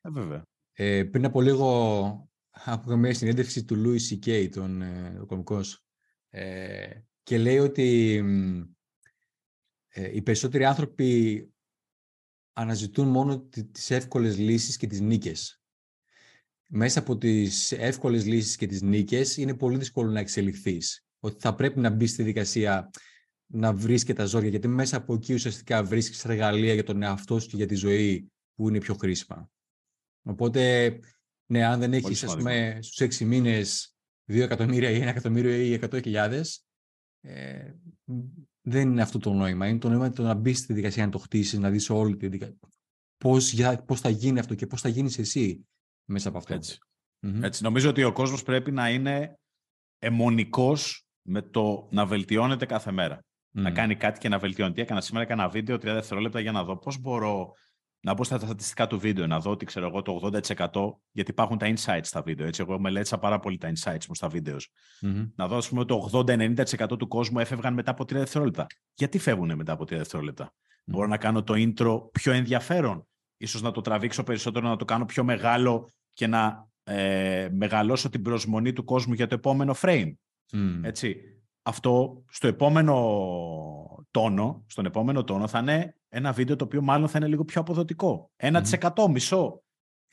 Ε, 0.00 0.10
βέβαια. 0.10 0.42
Ε, 0.72 1.04
πριν 1.04 1.24
από 1.24 1.40
λίγο 1.40 2.30
άκουγα 2.50 2.96
μια 2.96 3.14
συνέντευξη 3.14 3.64
του 3.64 3.82
Louis 3.84 4.14
C.K., 4.14 4.48
τον 4.50 4.82
ε, 4.82 5.22
κομικός, 5.26 5.86
ε, 6.28 7.00
και 7.22 7.38
λέει 7.38 7.58
ότι 7.58 8.16
ε, 9.88 10.14
οι 10.14 10.22
περισσότεροι 10.22 10.64
άνθρωποι 10.64 11.48
αναζητούν 12.52 13.08
μόνο 13.08 13.40
τις 13.72 13.90
εύκολες 13.90 14.38
λύσεις 14.38 14.76
και 14.76 14.86
τις 14.86 15.00
νίκες. 15.00 15.59
Μέσα 16.72 16.98
από 16.98 17.16
τις 17.16 17.72
εύκολες 17.72 18.26
λύσεις 18.26 18.56
και 18.56 18.66
τις 18.66 18.82
νίκες 18.82 19.36
είναι 19.36 19.54
πολύ 19.54 19.76
δύσκολο 19.76 20.10
να 20.10 20.20
εξελιχθείς. 20.20 21.04
Ότι 21.20 21.36
θα 21.40 21.54
πρέπει 21.54 21.80
να 21.80 21.90
μπεις 21.90 22.10
στη 22.10 22.22
δικασία 22.22 22.90
να 23.52 23.72
βρεις 23.72 24.04
και 24.04 24.12
τα 24.12 24.24
ζόρια, 24.24 24.48
γιατί 24.48 24.68
μέσα 24.68 24.96
από 24.96 25.14
εκεί 25.14 25.34
ουσιαστικά 25.34 25.84
βρίσκεις 25.84 26.24
εργαλεία 26.24 26.74
για 26.74 26.84
τον 26.84 27.02
εαυτό 27.02 27.38
σου 27.38 27.48
και 27.48 27.56
για 27.56 27.66
τη 27.66 27.74
ζωή 27.74 28.30
που 28.54 28.68
είναι 28.68 28.78
πιο 28.78 28.94
χρήσιμα. 28.94 29.50
Οπότε, 30.22 30.92
ναι, 31.46 31.64
αν 31.64 31.80
δεν 31.80 31.92
έχεις, 31.92 32.24
ας 32.24 32.36
πούμε, 32.36 32.78
στους 32.82 33.00
έξι 33.00 33.24
μήνες 33.24 33.94
2 34.24 34.42
εκατομμύρια 34.42 34.90
ή 34.90 35.00
1 35.00 35.08
εκατομμύριο 35.08 35.52
ή 35.52 35.72
100.000, 35.72 36.64
ε, 37.20 37.72
δεν 38.60 38.90
είναι 38.90 39.02
αυτό 39.02 39.18
το 39.18 39.32
νόημα. 39.32 39.68
Είναι 39.68 39.78
το 39.78 39.88
νόημα 39.88 40.10
το 40.10 40.22
να 40.22 40.34
μπεις 40.34 40.58
στη 40.58 40.72
δικασία, 40.72 41.04
να 41.04 41.10
το 41.10 41.18
χτίσεις, 41.18 41.58
να 41.58 41.70
δεις 41.70 41.90
όλη 41.90 42.16
τη 42.16 42.28
δικασία. 42.28 42.58
Πώς, 43.16 43.54
πώς 43.86 44.00
θα 44.00 44.08
γίνει 44.08 44.38
αυτό 44.38 44.54
και 44.54 44.66
πώς 44.66 44.80
θα 44.80 44.88
γίνεις 44.88 45.18
εσύ 45.18 45.64
μέσα 46.10 46.28
από 46.28 46.38
αυτό. 46.38 46.54
Έτσι. 46.54 46.78
Έτσι. 47.40 47.62
Νομίζω 47.62 47.88
ότι 47.88 48.04
ο 48.04 48.12
κόσμος 48.12 48.42
πρέπει 48.42 48.72
να 48.72 48.90
είναι 48.90 49.38
αιμονικός 49.98 51.06
με 51.22 51.42
το 51.42 51.88
να 51.90 52.06
βελτιώνεται 52.06 52.66
κάθε 52.66 52.90
μέρα. 52.90 53.24
Να 53.52 53.70
κάνει 53.70 53.96
κάτι 53.96 54.18
και 54.18 54.28
να 54.28 54.38
βελτιώνει. 54.38 54.72
Τι 54.72 54.80
έκανα 54.80 55.00
σήμερα, 55.00 55.24
έκανα 55.24 55.48
βίντεο 55.48 55.76
30 55.76 55.80
δευτερόλεπτα 55.80 56.40
για 56.40 56.52
να 56.52 56.64
δω 56.64 56.78
πώς 56.78 56.98
μπορώ 56.98 57.52
να 58.02 58.14
μπω 58.14 58.24
στα 58.24 58.38
στατιστικά 58.38 58.86
του 58.86 58.98
βίντεο, 58.98 59.26
να 59.26 59.40
δω 59.40 59.50
ότι 59.50 59.64
ξέρω 59.64 59.86
εγώ 59.86 60.02
το 60.02 60.20
80% 60.22 61.00
γιατί 61.10 61.30
υπάρχουν 61.30 61.58
τα 61.58 61.72
insights 61.74 62.00
στα 62.02 62.22
βίντεο. 62.22 62.46
Έτσι, 62.46 62.62
εγώ 62.62 62.78
μελέτησα 62.78 63.18
πάρα 63.18 63.38
πολύ 63.38 63.58
τα 63.58 63.72
insights 63.72 64.06
μου 64.08 64.14
στα 64.14 64.28
βίντεος. 64.28 64.68
Mm-hmm. 65.00 65.30
Να 65.36 65.48
δω, 65.48 65.56
ας 65.56 65.68
πούμε, 65.68 65.84
το 65.84 66.10
80-90% 66.12 66.98
του 66.98 67.08
κόσμου 67.08 67.38
έφευγαν 67.38 67.74
μετά 67.74 67.90
από 67.90 68.02
3 68.02 68.06
δευτερόλεπτα. 68.06 68.66
Γιατί 68.94 69.18
φεύγουν 69.18 69.56
μετά 69.56 69.72
από 69.72 69.84
3 69.84 69.86
δευτερόλεπτα; 69.88 70.50
Mm-hmm. 70.50 70.82
Μπορώ 70.84 71.06
να 71.06 71.16
κάνω 71.16 71.42
το 71.42 71.54
intro 71.56 72.12
πιο 72.12 72.32
ενδιαφέρον. 72.32 73.06
Ίσως 73.36 73.62
να 73.62 73.70
το 73.70 73.80
τραβήξω 73.80 74.22
περισσότερο, 74.22 74.68
να 74.68 74.76
το 74.76 74.84
κάνω 74.84 75.04
πιο 75.04 75.24
μεγάλο 75.24 75.90
και 76.12 76.26
να 76.26 76.68
ε, 76.82 77.48
μεγαλώσω 77.52 78.08
την 78.08 78.22
προσμονή 78.22 78.72
του 78.72 78.84
κόσμου 78.84 79.12
για 79.14 79.26
το 79.26 79.34
επόμενο 79.34 79.74
frame. 79.80 80.12
Mm. 80.52 80.80
Έτσι. 80.82 81.16
Αυτό 81.62 82.24
στο 82.28 82.46
επόμενο 82.46 84.04
τόνο, 84.10 84.64
στον 84.66 84.86
επόμενο 84.86 85.24
τόνο 85.24 85.46
θα 85.46 85.58
είναι 85.58 85.96
ένα 86.08 86.32
βίντεο 86.32 86.56
το 86.56 86.64
οποίο 86.64 86.82
μάλλον 86.82 87.08
θα 87.08 87.18
είναι 87.18 87.28
λίγο 87.28 87.44
πιο 87.44 87.60
αποδοτικό. 87.60 88.30
1% 88.36 88.62
mm. 88.62 89.08
μισό. 89.10 89.62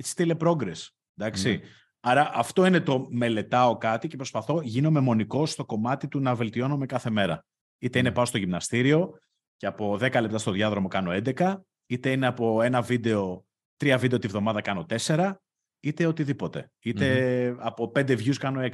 It's 0.03 0.13
still 0.15 0.37
a 0.37 0.37
progress. 0.37 0.87
Εντάξει. 1.15 1.61
Άρα 1.99 2.31
αυτό 2.33 2.65
είναι 2.65 2.79
το 2.79 3.07
μελετάω 3.09 3.77
κάτι 3.77 4.07
και 4.07 4.15
προσπαθώ, 4.15 4.61
γίνομαι 4.61 4.99
μονικός 4.99 5.51
στο 5.51 5.65
κομμάτι 5.65 6.07
του 6.07 6.19
να 6.19 6.35
βελτιώνομαι 6.35 6.85
κάθε 6.85 7.09
μέρα. 7.09 7.45
Είτε 7.77 7.99
είναι 7.99 8.11
πάω 8.11 8.25
στο 8.25 8.37
γυμναστήριο 8.37 9.19
και 9.55 9.65
από 9.65 9.93
10 9.93 9.99
λεπτά 9.99 10.37
στο 10.37 10.51
διάδρομο 10.51 10.87
κάνω 10.87 11.11
11, 11.35 11.55
είτε 11.85 12.11
είναι 12.11 12.27
από 12.27 12.61
ένα 12.61 12.81
βίντεο, 12.81 13.45
τρία 13.77 13.97
βίντεο 13.97 14.19
τη 14.19 14.27
βδομάδα 14.27 14.61
κάνω 14.61 14.85
4, 15.05 15.33
είτε 15.79 16.05
οτιδήποτε. 16.05 16.71
Είτε 16.79 17.55
από 17.59 17.91
5 17.95 18.09
views 18.09 18.35
κάνω 18.35 18.61
6. 18.61 18.69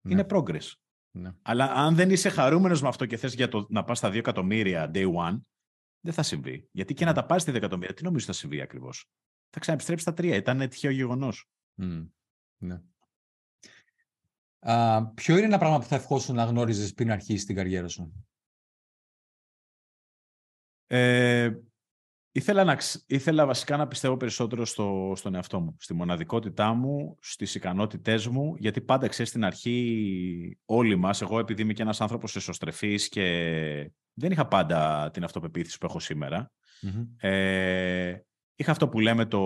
Ναι. 0.00 0.12
Είναι 0.12 0.26
progress. 0.30 0.72
Ναι. 1.10 1.32
Αλλά 1.42 1.64
αν 1.72 1.94
δεν 1.94 2.10
είσαι 2.10 2.28
χαρούμενος 2.28 2.82
με 2.82 2.88
αυτό 2.88 3.06
και 3.06 3.16
θες 3.16 3.36
να 3.68 3.84
πας 3.84 3.98
στα 3.98 4.08
2 4.08 4.14
εκατομμύρια 4.14 4.90
day 4.94 5.14
one, 5.14 5.40
δεν 6.00 6.12
θα 6.12 6.22
συμβεί. 6.22 6.68
Γιατί 6.72 6.94
και 6.94 7.04
να 7.04 7.12
τα 7.12 7.26
πάρεις 7.26 7.42
στη 7.42 7.52
2 7.52 7.54
εκατομμύρια, 7.54 7.94
τι 7.94 8.04
νομίζω 8.04 8.26
θα 8.26 8.32
συμβεί 8.32 8.60
ακριβώς; 8.60 9.10
Θα 9.50 9.60
ξαναεπιστρέψεις 9.60 10.06
στα 10.06 10.24
3. 10.24 10.36
Ήταν 10.36 10.68
τυχαίο 10.68 10.90
γεγονός. 10.90 11.50
Mm. 11.82 12.08
Ναι. 12.62 12.80
Α, 14.58 15.06
ποιο 15.06 15.36
είναι 15.36 15.46
ένα 15.46 15.58
πράγμα 15.58 15.78
που 15.78 15.84
θα 15.84 15.94
ευχόσουν 15.94 16.34
να 16.34 16.44
γνώριζες 16.44 16.94
πριν 16.94 17.10
αρχίσεις 17.10 17.44
την 17.44 17.56
καριέρα 17.56 17.88
σου; 17.88 18.26
Ε, 20.86 21.50
Ήθελα, 22.32 22.64
να, 22.64 22.78
ήθελα 23.06 23.46
βασικά 23.46 23.76
να 23.76 23.86
πιστεύω 23.86 24.16
περισσότερο 24.16 24.64
στο, 24.64 25.12
στον 25.16 25.34
εαυτό 25.34 25.60
μου, 25.60 25.76
στη 25.78 25.94
μοναδικότητά 25.94 26.74
μου, 26.74 27.16
στις 27.20 27.54
ικανότητές 27.54 28.26
μου, 28.26 28.54
γιατί 28.58 28.80
πάντα 28.80 29.08
ξέρεις 29.08 29.30
στην 29.30 29.44
αρχή 29.44 30.58
όλοι 30.64 30.96
μας, 30.96 31.22
εγώ 31.22 31.38
επειδή 31.38 31.62
είμαι 31.62 31.72
και 31.72 31.82
ένας 31.82 32.00
άνθρωπος 32.00 32.36
εσωστρεφής 32.36 33.08
και 33.08 33.24
δεν 34.12 34.30
είχα 34.30 34.46
πάντα 34.46 35.10
την 35.10 35.24
αυτοπεποίθηση 35.24 35.78
που 35.78 35.86
έχω 35.86 35.98
Ε, 37.16 38.16
είχα 38.54 38.70
αυτό 38.70 38.88
που 38.88 39.00
λέμε 39.00 39.26
το, 39.26 39.40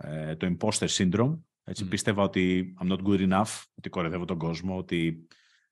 ε, 0.00 0.36
το 0.36 0.56
imposter 0.56 0.88
syndrome. 0.88 1.38
Έτσι, 1.64 1.88
Πίστευα 1.88 2.22
ότι 2.22 2.74
I'm 2.82 2.92
not 2.92 2.98
good 3.06 3.30
enough, 3.30 3.62
ότι 3.74 3.88
κορεδεύω 3.88 4.24
τον 4.24 4.38
κόσμο, 4.38 4.76
ότι 4.76 5.26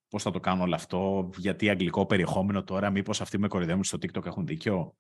πώς 0.09 0.23
θα 0.23 0.31
το 0.31 0.41
κάνω 0.41 0.63
όλο 0.63 0.75
αυτό, 0.75 1.31
γιατί 1.37 1.69
αγγλικό 1.71 2.07
περιεχόμενο 2.07 2.65
τώρα, 2.65 2.91
μήπως 2.91 3.21
αυτοί 3.21 3.39
με 3.39 3.49
κορεδεύουν 3.49 3.85
στο 3.85 3.99
TikTok 4.01 4.27
έχουν 4.27 4.47
δίκιο 4.47 4.97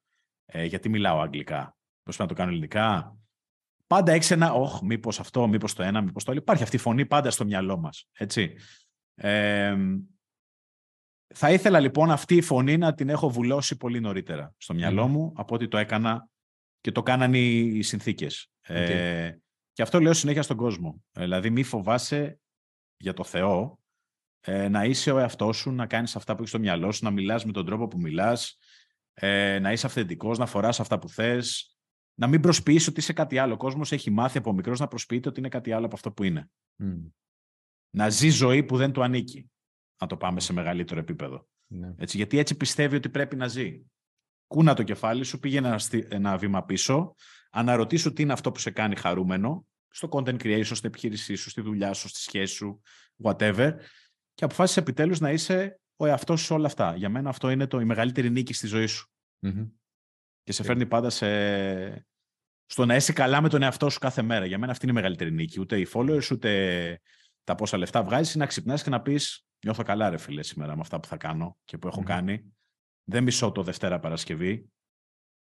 ε, 0.46 0.64
γιατί 0.64 0.88
μιλάω 0.88 1.20
αγγλικά. 1.20 1.76
Πώς 2.02 2.18
να 2.18 2.26
το 2.26 2.34
κάνω 2.34 2.50
ελληνικά. 2.50 3.16
Πάντα 3.86 4.12
έχεις 4.12 4.30
ένα, 4.30 4.52
όχ, 4.52 4.80
μήπως 4.82 5.20
αυτό, 5.20 5.48
μήπως 5.48 5.74
το 5.74 5.82
ένα, 5.82 6.00
μήπως 6.00 6.24
το 6.24 6.30
άλλο. 6.30 6.40
Υπάρχει 6.40 6.62
αυτή 6.62 6.76
η 6.76 6.78
φωνή 6.78 7.06
πάντα 7.06 7.30
στο 7.30 7.44
μυαλό 7.44 7.78
μας. 7.78 8.08
Έτσι. 8.12 8.56
Ε, 9.14 9.76
θα 11.34 11.50
ήθελα 11.50 11.80
λοιπόν 11.80 12.10
αυτή 12.10 12.36
η 12.36 12.40
φωνή 12.40 12.76
να 12.76 12.94
την 12.94 13.08
έχω 13.08 13.30
βουλώσει 13.30 13.76
πολύ 13.76 14.00
νωρίτερα 14.00 14.54
στο 14.56 14.74
μυαλό 14.74 15.08
μου 15.08 15.32
από 15.36 15.54
ότι 15.54 15.68
το 15.68 15.76
έκανα 15.78 16.28
και 16.80 16.92
το 16.92 17.02
κάνανε 17.02 17.38
οι 17.38 17.82
συνθήκες. 17.82 18.50
Ε, 18.60 19.32
και 19.72 19.82
αυτό 19.82 20.00
λέω 20.00 20.12
συνέχεια 20.12 20.42
στον 20.42 20.56
κόσμο. 20.56 21.04
Ε, 21.12 21.20
δηλαδή 21.20 21.50
μη 21.50 21.62
φοβάσαι 21.62 22.40
για 22.96 23.12
το 23.12 23.24
Θεό 23.24 23.78
ε, 24.40 24.68
να 24.68 24.84
είσαι 24.84 25.10
ο 25.10 25.18
εαυτός 25.18 25.56
σου, 25.56 25.70
να 25.70 25.86
κάνεις 25.86 26.16
αυτά 26.16 26.32
που 26.32 26.38
έχεις 26.38 26.50
στο 26.50 26.58
μυαλό 26.58 26.92
σου, 26.92 27.04
να 27.04 27.10
μιλάς 27.10 27.44
με 27.44 27.52
τον 27.52 27.66
τρόπο 27.66 27.88
που 27.88 28.00
μιλάς, 28.00 28.58
ε, 29.14 29.58
να 29.58 29.72
είσαι 29.72 29.86
αυθεντικός, 29.86 30.38
να 30.38 30.46
φοράς 30.46 30.80
αυτά 30.80 30.98
που 30.98 31.08
θες, 31.08 31.76
να 32.14 32.26
μην 32.26 32.40
προσποιείς 32.40 32.86
ότι 32.86 33.00
είσαι 33.00 33.12
κάτι 33.12 33.38
άλλο. 33.38 33.54
Ο 33.54 33.56
κόσμος 33.56 33.92
έχει 33.92 34.10
μάθει 34.10 34.38
από 34.38 34.52
μικρός 34.52 34.80
να 34.80 34.88
προσποιείται 34.88 35.28
ότι 35.28 35.38
είναι 35.38 35.48
κάτι 35.48 35.72
άλλο 35.72 35.86
από 35.86 35.94
αυτό 35.94 36.12
που 36.12 36.22
είναι. 36.22 36.50
Να 37.90 38.08
ζει 38.08 38.28
ζωή 38.28 38.62
που 38.62 38.76
δεν 38.76 38.92
του 38.92 39.02
ανήκει. 39.02 39.50
Να 40.00 40.06
το 40.06 40.16
πάμε 40.16 40.40
σε 40.40 40.52
μεγαλύτερο 40.52 41.00
επίπεδο. 41.00 41.48
Ναι. 41.66 41.94
Έτσι, 41.98 42.16
γιατί 42.16 42.38
έτσι 42.38 42.56
πιστεύει 42.56 42.96
ότι 42.96 43.08
πρέπει 43.08 43.36
να 43.36 43.48
ζει. 43.48 43.80
Κούνα 44.46 44.74
το 44.74 44.82
κεφάλι 44.82 45.24
σου, 45.24 45.38
πήγαινε 45.38 45.68
ένα, 45.68 45.80
ένα 46.08 46.36
βήμα 46.36 46.64
πίσω, 46.64 47.14
αναρωτήσου 47.50 48.12
τι 48.12 48.22
είναι 48.22 48.32
αυτό 48.32 48.52
που 48.52 48.58
σε 48.58 48.70
κάνει 48.70 48.96
χαρούμενο, 48.96 49.66
στο 49.88 50.08
content 50.12 50.42
creation, 50.42 50.70
στην 50.72 50.88
επιχείρησή 50.88 51.34
σου, 51.34 51.50
στη 51.50 51.60
δουλειά 51.60 51.92
σου, 51.92 52.08
στη 52.08 52.20
σχέση 52.20 52.54
σου, 52.54 52.82
whatever, 53.22 53.72
και 54.34 54.44
αποφάσισε 54.44 54.80
επιτέλους 54.80 55.20
να 55.20 55.30
είσαι 55.30 55.80
ο 56.02 56.06
εαυτό 56.06 56.36
σου 56.36 56.54
όλα 56.54 56.66
αυτά. 56.66 56.96
Για 56.96 57.08
μένα 57.08 57.28
αυτό 57.28 57.50
είναι 57.50 57.66
το, 57.66 57.80
η 57.80 57.84
μεγαλύτερη 57.84 58.30
νίκη 58.30 58.52
στη 58.52 58.66
ζωή 58.66 58.86
σου. 58.86 59.10
Και 60.42 60.52
σε 60.52 60.62
φέρνει 60.62 60.86
πάντα 60.86 61.10
σε... 61.10 62.06
στο 62.66 62.86
να 62.86 62.94
είσαι 62.94 63.12
καλά 63.12 63.40
με 63.40 63.48
τον 63.48 63.62
εαυτό 63.62 63.90
σου 63.90 63.98
κάθε 63.98 64.22
μέρα. 64.22 64.46
Για 64.46 64.58
μένα 64.58 64.72
αυτή 64.72 64.84
είναι 64.84 64.92
η 64.92 64.96
μεγαλύτερη 64.96 65.32
νίκη. 65.32 65.60
Ούτε 65.60 65.80
οι 65.80 65.86
followers, 65.92 66.30
ούτε 66.32 67.00
τα 67.44 67.54
πόσα 67.54 67.76
λεφτά 67.76 68.02
βγάζεις, 68.02 68.34
να 68.34 68.46
ξυπνάς 68.46 68.82
και 68.82 68.90
να 68.90 69.02
πεις: 69.02 69.46
Νιώθω 69.64 69.82
καλά, 69.82 70.10
ρε 70.10 70.16
φίλε, 70.16 70.42
σήμερα 70.42 70.74
με 70.74 70.80
αυτά 70.80 71.00
που 71.00 71.08
θα 71.08 71.16
κάνω 71.16 71.58
και 71.64 71.78
που 71.78 71.86
έχω 71.86 72.02
κάνει. 72.02 72.52
Δεν 73.04 73.22
μισώ 73.22 73.52
το 73.52 73.62
Δευτέρα 73.62 73.98
Παρασκευή. 73.98 74.70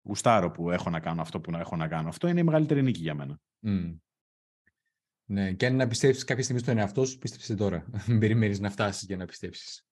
Γουστάρω 0.02 0.52
που 0.52 0.72
έχω 0.72 0.90
να 0.90 1.00
κάνω 1.00 1.22
αυτό 1.22 1.42
που 1.42 1.52
να 1.52 1.60
έχω 1.60 1.76
να 1.76 1.88
κάνω. 1.88 2.10
Αυτό 2.10 2.28
είναι 2.28 2.40
η 2.40 2.44
μεγαλύτερη 2.44 2.82
νίκη 2.82 3.00
για 3.00 3.14
μένα. 3.14 3.40
Mm. 3.66 3.98
Ναι, 5.26 5.54
και 5.54 5.66
αν 5.66 5.76
να 5.76 5.88
πιστέψεις 5.88 6.24
κάποια 6.24 6.44
στιγμή 6.44 6.62
στον 6.62 6.78
εαυτό 6.78 7.06
σου, 7.06 7.18
πίστεψε 7.18 7.56
τώρα. 7.56 7.86
Μην 8.08 8.20
περιμένεις 8.20 8.60
να 8.60 8.70
φτάσεις 8.70 9.04
για 9.04 9.18
να 9.18 9.26
πιστέψεις. 9.26 9.86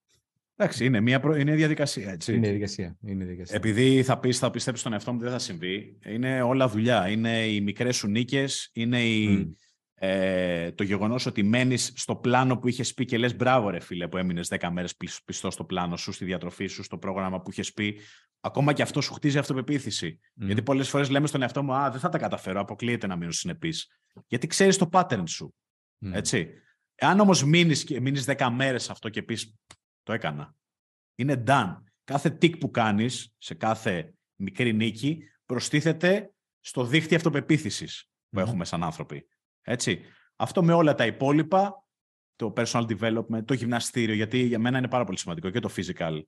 Εντάξει, 0.62 0.86
είναι 0.86 1.00
μια 1.00 1.20
προ... 1.20 1.36
είναι 1.36 1.56
διαδικασία. 1.56 2.12
Έτσι. 2.12 2.34
Είναι 2.34 2.42
διαδικασία. 2.42 2.98
Είναι 3.02 3.24
διαδικασία. 3.24 3.56
Επειδή 3.56 4.04
θα 4.04 4.20
πεις, 4.20 4.38
θα 4.38 4.52
πιστέψεις 4.52 4.82
στον 4.82 4.94
εαυτό 4.94 5.14
μου, 5.14 5.20
δεν 5.20 5.32
θα 5.32 5.40
συμβεί. 5.40 5.98
Είναι 6.06 6.42
όλα 6.42 6.68
δουλειά. 6.68 7.10
Είναι 7.10 7.46
οι 7.46 7.62
μικρές 7.62 7.96
σου 7.96 8.08
νίκες, 8.08 8.70
είναι 8.74 9.04
η... 9.04 9.54
ε, 9.94 10.72
το 10.72 10.84
γεγονός 10.84 11.26
ότι 11.26 11.44
μένεις 11.44 11.94
στο 11.96 12.16
πλάνο 12.16 12.58
που 12.58 12.68
είχες 12.68 12.94
πει 12.94 13.06
και 13.06 13.18
λες 13.18 13.36
μπράβο, 13.36 13.70
ρε 13.70 13.80
φίλε, 13.80 14.08
που 14.08 14.18
έμεινες 14.18 14.48
10 14.60 14.70
μέρες 14.72 14.96
πιστός 15.26 15.54
στο 15.54 15.64
πλάνο 15.64 15.98
σου, 15.98 16.12
στη 16.12 16.26
διατροφή 16.26 16.68
σου, 16.68 16.84
στο 16.84 16.98
πρόγραμμα 16.98 17.42
που 17.42 17.52
είχες 17.52 17.74
πει. 17.74 18.00
Ακόμα 18.40 18.74
και 18.74 18.82
αυτό 18.82 19.02
σου 19.02 19.14
χτίζει 19.14 19.38
αυτοπεποίθηση. 19.38 20.20
Γιατί 20.34 20.62
πολλές 20.62 20.90
φορές 20.90 21.10
λέμε 21.10 21.28
στον 21.28 21.42
εαυτό 21.42 21.64
μου, 21.64 21.74
Α, 21.74 21.92
δεν 21.92 22.00
θα 22.00 22.10
τα 22.10 22.18
καταφέρω, 22.18 22.60
αποκλείεται 22.60 23.08
να 23.08 23.16
μείνω 23.16 23.32
συνεπής. 23.32 23.88
Γιατί 24.28 24.48
ξέρεις 24.48 24.78
το 24.78 24.90
pattern 24.92 25.24
σου. 25.28 25.56
Έτσι. 26.12 26.50
Αν 26.98 27.20
όμως 27.20 27.44
μείνεις 27.44 28.26
10 28.26 28.50
μέρες 28.52 28.90
αυτό 28.90 29.10
και 29.10 29.22
πεις 29.22 29.56
το 30.04 30.14
έκανα. 30.14 30.56
Είναι 31.16 31.44
done. 31.48 31.76
Κάθε 32.04 32.30
τικ 32.30 32.58
που 32.58 32.72
κάνεις 32.72 33.36
σε 33.38 33.54
κάθε 33.54 34.14
μικρή 34.36 34.74
νίκη 34.74 35.24
προστίθεται 35.46 36.34
στο 36.60 36.86
δίχτυ 36.86 37.16
αυτοπεποίθησης 37.16 38.10
που 38.30 38.40
έχουμε 38.40 38.66
σαν 38.66 38.84
άνθρωποι. 38.84 39.28
Έτσι. 39.62 40.02
Αυτό 40.36 40.64
με 40.64 40.74
όλα 40.74 40.96
τα 40.96 41.06
υπόλοιπα, 41.06 41.86
το 42.36 42.54
personal 42.58 42.86
development, 42.98 43.46
το 43.46 43.54
γυμναστήριο, 43.54 44.16
γιατί 44.16 44.40
για 44.40 44.60
μένα 44.60 44.78
είναι 44.78 44.88
πάρα 44.88 45.04
πολύ 45.04 45.18
σημαντικό 45.18 45.50
και 45.50 45.60
το 45.60 45.70
physical 45.76 46.22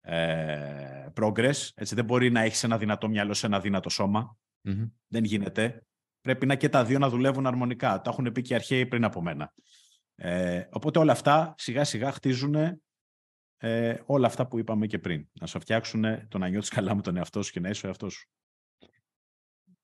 ε, 0.00 1.06
progress. 1.14 1.70
Έτσι, 1.74 1.94
δεν 1.94 2.04
μπορεί 2.04 2.30
να 2.30 2.40
έχεις 2.40 2.64
ένα 2.64 2.78
δυνατό 2.78 3.08
μυαλό 3.08 3.34
σε 3.34 3.46
ένα 3.46 3.60
δυνατό 3.60 3.90
Δεν 5.06 5.24
γίνεται. 5.24 5.86
Πρέπει 6.20 6.46
να 6.46 6.54
και 6.54 6.68
τα 6.68 6.84
δύο 6.84 6.98
να 6.98 7.08
δουλεύουν 7.08 7.46
αρμονικά. 7.46 8.00
Τα 8.00 8.10
έχουν 8.10 8.32
πει 8.32 8.42
και 8.42 8.52
οι 8.52 8.56
αρχαίοι 8.56 8.86
πριν 8.86 9.04
από 9.04 9.22
μένα. 9.22 9.52
Ε, 10.14 10.64
οπότε 10.70 10.98
όλα 10.98 11.12
αυτά 11.12 11.54
σιγά 11.56 11.84
σιγά 11.84 12.12
χτίζουν 12.12 12.80
ε, 13.56 13.96
όλα 14.06 14.26
αυτά 14.26 14.46
που 14.46 14.58
είπαμε 14.58 14.86
και 14.86 14.98
πριν. 14.98 15.28
Να 15.40 15.46
σου 15.46 15.60
φτιάξουν 15.60 16.28
το 16.28 16.38
να 16.38 16.48
νιώθεις 16.48 16.70
καλά 16.70 16.94
με 16.94 17.02
τον 17.02 17.16
εαυτό 17.16 17.42
σου 17.42 17.52
και 17.52 17.60
να 17.60 17.68
είσαι 17.68 17.86
ο 17.86 17.88
εαυτός 17.88 18.14
σου. 18.14 18.28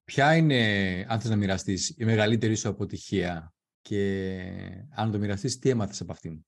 Ποια 0.04 0.36
είναι, 0.36 0.60
αν 1.08 1.20
θες 1.20 1.30
να 1.30 1.36
μοιραστείς, 1.36 1.88
η 1.98 2.04
μεγαλύτερη 2.04 2.54
σου 2.54 2.68
αποτυχία 2.68 3.54
και 3.80 4.86
αν 4.90 5.10
το 5.10 5.18
μοιραστείς, 5.18 5.58
τι 5.58 5.68
έμαθες 5.68 6.00
από 6.00 6.12
αυτήν; 6.12 6.44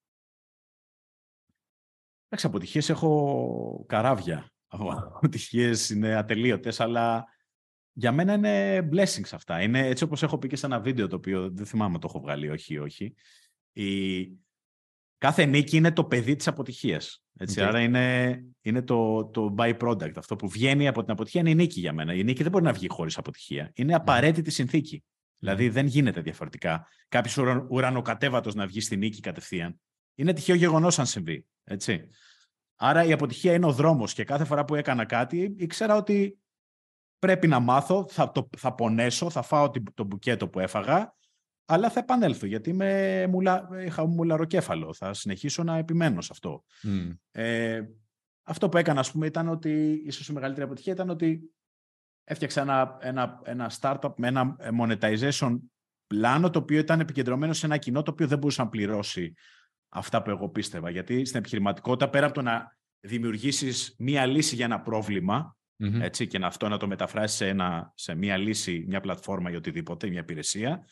Εντάξει, 2.29 2.47
αποτυχίες 2.47 2.89
έχω 2.89 3.85
καράβια. 3.89 4.51
Αποτυχίες 4.67 5.91
είναι 5.91 6.15
ατελείωτες, 6.15 6.81
αλλά 6.81 7.25
για 7.93 8.13
μένα 8.13 8.33
είναι 8.33 8.89
blessings 8.93 9.29
αυτά. 9.33 9.63
Είναι 9.63 9.87
έτσι 9.87 10.05
όπως 10.05 10.23
έχω 10.23 10.39
πει 10.39 10.49
και 10.49 10.57
σε 10.57 10.67
ένα 10.67 10.81
βίντεο 10.81 11.09
το 11.09 11.17
οποίο 11.17 11.51
δεν 11.51 11.67
θυμάμαι 11.67 11.99
το 11.99 12.07
έχω 12.11 12.21
βγάλει, 12.21 12.49
όχι, 12.49 12.79
όχι. 12.79 13.15
Η... 13.73 14.21
Κάθε 15.19 15.45
νίκη 15.45 15.77
είναι 15.77 15.93
το 15.93 16.05
παιδί 16.05 16.37
της 16.37 16.47
αποτυχίας. 16.47 17.25
Έτσι, 17.39 17.63
Άρα 17.63 17.81
είναι, 17.81 18.41
είναι 18.61 18.83
το, 18.83 19.25
το 19.25 19.55
by-product. 19.59 20.13
Αυτό 20.17 20.37
που 20.37 20.49
βγαίνει 20.49 20.89
από 20.89 21.03
την 21.03 21.13
αποτυχία 21.13 21.41
είναι 21.41 21.51
η 21.51 21.55
νίκη 21.55 21.81
για 21.81 21.93
μένα. 21.93 22.15
Η 22.15 22.25
νίκη 22.25 22.43
δεν 22.43 22.53
μπορεί 22.53 22.65
να 22.65 22.73
βγει 22.73 22.89
χωρίς 22.89 23.19
αποτυχία. 23.19 23.71
Είναι 23.75 23.89
ναι. 23.89 23.95
απαραίτητη 23.95 24.51
συνθήκη. 24.51 25.05
Δηλαδή 25.39 25.69
δεν 25.69 25.87
γίνεται 25.87 26.21
διαφορετικά. 26.21 26.87
Κάποιος 27.09 27.39
ουρανοκατέβατος 27.69 28.55
να 28.55 28.67
βγει 28.67 28.81
στη 28.81 28.97
νίκη 28.97 29.21
κατευθείαν. 29.21 29.81
Είναι 30.15 30.33
τυχαίο 30.33 30.57
γεγονός 30.57 30.99
αν 30.99 31.07
συμβεί. 31.07 31.47
Έτσι. 31.65 32.09
Άρα 32.77 33.05
η 33.05 33.13
αποτυχία 33.13 33.53
είναι 33.53 33.67
ο 33.67 33.73
δρόμος 33.73 34.15
και 34.15 34.25
κάθε 34.25 34.45
φορά 34.45 34.65
που 34.65 34.75
έκανα 34.75 35.05
κάτι 35.05 35.55
ήξερα 35.59 35.97
ότι 35.97 36.39
πρέπει 37.19 37.47
να 37.47 37.61
μάθω, 37.61 38.07
θα, 38.09 38.33
το, 38.33 38.49
θα 38.59 38.75
πονέσω, 38.75 39.31
θα 39.31 39.43
φάω 39.43 39.71
το 39.95 40.05
μπουκέτο 40.05 40.49
που 40.49 40.61
έφαγα, 40.61 41.15
αλλά 41.65 41.91
θα 41.91 42.01
επανέλθω 42.01 42.47
γιατί 42.47 42.71
είμαι 42.71 43.27
μουλα, 43.27 43.69
είχα 43.85 44.07
μουλαροκέφαλο. 44.07 44.95
Θα 44.95 45.15
συνεχίσω 45.15 45.63
να 45.63 45.77
επιμένω 45.77 46.21
σε 46.21 46.29
αυτό. 46.33 46.65
Ε, 47.31 47.83
αυτό 48.43 48.69
που 48.69 48.77
έκανα, 48.77 49.01
ας 49.01 49.11
πούμε, 49.13 49.27
ήταν 49.27 49.49
ότι 49.49 50.03
ίσως 50.07 50.29
η 50.29 50.33
μεγαλύτερη 50.33 50.65
αποτυχία 50.67 50.93
ήταν 50.93 51.11
ότι 51.11 51.41
έφτιαξα 52.25 52.61
ένα, 52.61 52.97
ένα, 53.01 53.41
ένα 53.45 53.71
startup 53.81 54.13
με 54.17 54.29
ένα 54.29 54.57
monetization 54.81 55.59
πλάνο 56.07 56.51
το 56.51 56.59
οποίο 56.59 56.79
ήταν 56.79 57.01
επικεντρωμένο 57.01 57.53
σε 57.53 57.67
ένα 57.67 57.77
κοινό 57.77 58.03
το 58.03 58.11
οποίο 58.11 58.27
δεν 58.27 58.39
μπορούσε 58.39 58.63
να 58.63 58.69
πληρώσει 58.69 59.35
αυτά 59.89 60.23
που 60.23 60.31
εγώ 60.31 60.49
πίστευα. 60.49 60.91
Γιατί 60.91 61.25
στην 61.25 61.39
επιχειρηματικότητα, 61.39 62.11
πέρα 62.11 62.27
από 62.27 62.35
το 62.35 62.43
να 62.43 62.77
δημιουργήσεις 63.01 63.95
μία 63.99 64.27
λύση 64.27 64.55
για 64.55 64.65
ένα 64.65 64.81
πρόβλημα, 64.81 65.57
έτσι, 66.01 66.27
και 66.27 66.39
να 66.39 66.47
αυτό 66.47 66.69
να 66.69 66.77
το 66.77 66.87
μεταφράσεις 66.87 67.37
σε, 67.37 67.49
ένα, 67.49 67.93
σε 67.95 68.15
μία 68.15 68.37
λύση, 68.37 68.85
μια 68.89 69.01
πλατφόρμα 69.01 69.51
ή 69.51 69.55
οτιδήποτε, 69.55 70.09
μια 70.09 70.21
υπηρεσία, 70.21 70.85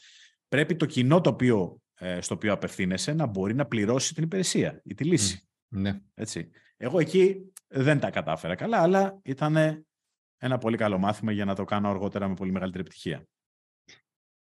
πρέπει 0.53 0.76
το 0.76 0.86
κοινό 0.86 1.20
το 1.20 1.30
οποίο, 1.30 1.80
ε, 1.94 2.20
στο 2.20 2.34
οποίο 2.34 2.53
απευθύνεσαι 2.53 3.12
να 3.12 3.26
μπορεί 3.26 3.55
να 3.55 3.66
πληρώσει 3.66 4.14
την 4.14 4.22
υπηρεσία 4.24 4.80
ή 4.84 4.94
τη 4.94 5.05
λύση. 5.05 5.48
Ναι. 5.68 6.00
Έτσι. 6.14 6.50
Εγώ 6.76 6.98
εκεί 6.98 7.53
δεν 7.68 8.00
τα 8.00 8.11
κατάφερα 8.11 8.55
καλά, 8.55 8.78
αλλά 8.82 9.20
ήταν 9.22 9.84
ένα 10.38 10.59
πολύ 10.59 10.76
καλό 10.76 10.98
μάθημα 10.98 11.32
για 11.32 11.44
να 11.44 11.55
το 11.55 11.64
κάνω 11.64 11.88
αργότερα 11.88 12.28
με 12.28 12.34
πολύ 12.34 12.53
μεγαλύτερη 12.53 12.84
επιτυχία. 12.84 13.26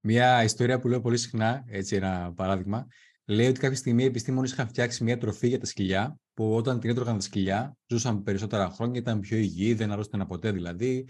Μια 0.01 0.45
ιστορία 0.45 0.79
που 0.79 0.89
λέω 0.89 1.01
πολύ 1.01 1.17
συχνά, 1.17 1.65
έτσι 1.67 1.97
ένα 1.97 2.33
παράδειγμα, 2.37 2.87
λέει 3.25 3.49
ότι 3.49 3.61
κάποια 3.61 3.77
στιγμή 3.77 4.03
οι 4.03 4.07
επιστήμονες 4.07 4.53
είχαν 4.53 4.69
φτιάξει 4.69 5.05
μια 5.05 5.19
τροφή 5.19 5.49
για 5.49 5.59
τα 5.59 5.67
σκυλιά, 5.67 6.19
που 6.35 6.55
όταν 6.55 6.81
την 6.81 6.91
έτρωγαν 6.91 7.15
τα 7.15 7.21
σκυλιά, 7.21 7.77
ζούσαν 7.87 8.23
περισσότερα 8.23 8.71
χρόνια, 8.71 9.01
ήταν 9.01 9.21
πιο 9.21 9.37
υγιή, 9.37 9.75
δεν 9.75 9.93
αρρώστηκαν 9.93 10.27
ποτέ 10.27 10.51
δηλαδή, 10.53 11.09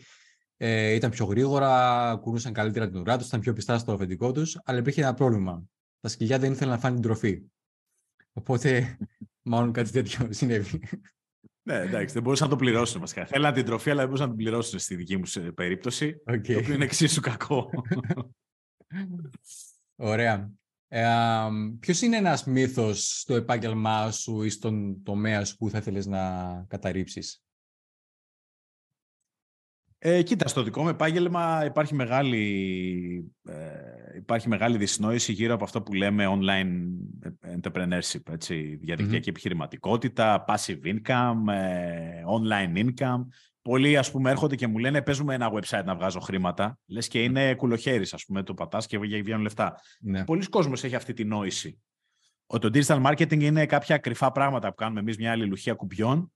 ε, 0.62 0.94
ήταν 0.94 1.10
πιο 1.10 1.24
γρήγορα, 1.24 2.18
κουρούσαν 2.20 2.52
καλύτερα 2.52 2.88
την 2.88 3.00
ουρά 3.00 3.18
τους, 3.18 3.26
ήταν 3.26 3.40
πιο 3.40 3.52
πιστά 3.52 3.78
στο 3.78 3.92
αφεντικό 3.92 4.32
τους, 4.32 4.58
αλλά 4.64 4.78
υπήρχε 4.78 5.00
ένα 5.00 5.14
πρόβλημα. 5.14 5.64
Τα 6.00 6.08
σκυλιά 6.08 6.38
δεν 6.38 6.52
ήθελαν 6.52 6.74
να 6.74 6.80
φάνε 6.80 6.94
την 6.94 7.02
τροφή. 7.02 7.42
Οπότε, 8.32 8.98
μάλλον 9.42 9.72
κάτι 9.72 9.90
τέτοιο 9.90 10.26
συνέβη. 10.32 10.82
Ναι, 11.62 11.74
εντάξει, 11.74 12.14
δεν 12.14 12.22
μπορούσαν 12.22 12.48
να 12.48 12.52
το 12.52 12.58
πληρώσουν 12.58 13.00
βασικά. 13.00 13.26
Θέλαν 13.26 13.54
την 13.54 13.64
τροφή, 13.64 13.90
αλλά 13.90 13.98
δεν 13.98 14.06
μπορούσαν 14.06 14.28
να 14.28 14.34
την 14.34 14.44
πληρώσουν 14.44 14.78
στη 14.78 14.94
δική 14.94 15.16
μου 15.16 15.52
περίπτωση. 15.54 16.22
Okay. 16.30 16.52
Το 16.52 16.58
οποίο 16.58 16.74
είναι 16.74 16.84
εξίσου 16.84 17.20
κακό. 17.20 17.70
Ωραία. 20.12 20.52
Ε, 20.88 21.06
Ποιος 21.80 22.00
είναι 22.00 22.16
ένας 22.16 22.44
μύθος 22.44 23.18
στο 23.20 23.34
επάγγελμά 23.34 24.10
σου 24.10 24.42
ή 24.42 24.50
στον 24.50 25.02
τομέα 25.02 25.44
σου 25.44 25.56
που 25.56 25.70
θα 25.70 25.78
ήθελες 25.78 26.06
να 26.06 26.64
καταρρύψεις; 26.68 27.42
Ε, 30.02 30.22
κοίτα, 30.22 30.48
στο 30.48 30.62
δικό 30.62 30.82
μου 30.82 30.88
επάγγελμα 30.88 31.64
υπάρχει 31.64 31.94
μεγάλη, 31.94 33.32
ε, 33.44 34.16
υπάρχει 34.16 34.48
μεγάλη 34.48 34.76
δυσνόηση 34.76 35.32
γύρω 35.32 35.54
από 35.54 35.64
αυτό 35.64 35.82
που 35.82 35.92
λέμε 35.92 36.26
online 36.28 36.68
entrepreneurship, 37.56 38.32
έτσι, 38.32 38.78
διαδικτυακή 38.80 39.24
mm-hmm. 39.24 39.30
επιχειρηματικότητα, 39.30 40.44
passive 40.48 40.80
income, 40.84 41.52
ε, 41.52 42.22
online 42.38 42.76
income. 42.76 43.26
Πολλοί, 43.62 43.96
ας 43.96 44.10
πούμε, 44.10 44.30
έρχονται 44.30 44.54
και 44.54 44.66
μου 44.66 44.78
λένε 44.78 45.02
παίζουμε 45.02 45.34
ένα 45.34 45.50
website 45.52 45.84
να 45.84 45.94
βγάζω 45.94 46.20
χρήματα, 46.20 46.78
λες 46.86 47.08
και 47.08 47.22
είναι 47.22 47.54
κουλοχέρης, 47.54 48.14
ας 48.14 48.24
πούμε, 48.24 48.42
το 48.42 48.54
πατάς 48.54 48.86
και 48.86 48.98
βγαίνουν 48.98 49.42
λεφτά. 49.42 49.74
Ναι. 50.00 50.24
Πολλοί 50.24 50.48
κόσμος 50.48 50.84
έχει 50.84 50.94
αυτή 50.94 51.12
τη 51.12 51.24
νόηση. 51.24 51.80
Ότι 52.46 52.70
το 52.70 52.78
digital 52.78 53.06
marketing 53.06 53.40
είναι 53.40 53.66
κάποια 53.66 53.98
κρυφά 53.98 54.32
πράγματα 54.32 54.68
που 54.68 54.74
κάνουμε 54.74 55.00
εμείς 55.00 55.16
μια 55.16 55.30
αλληλουχία 55.30 55.74
κουμπιών 55.74 56.32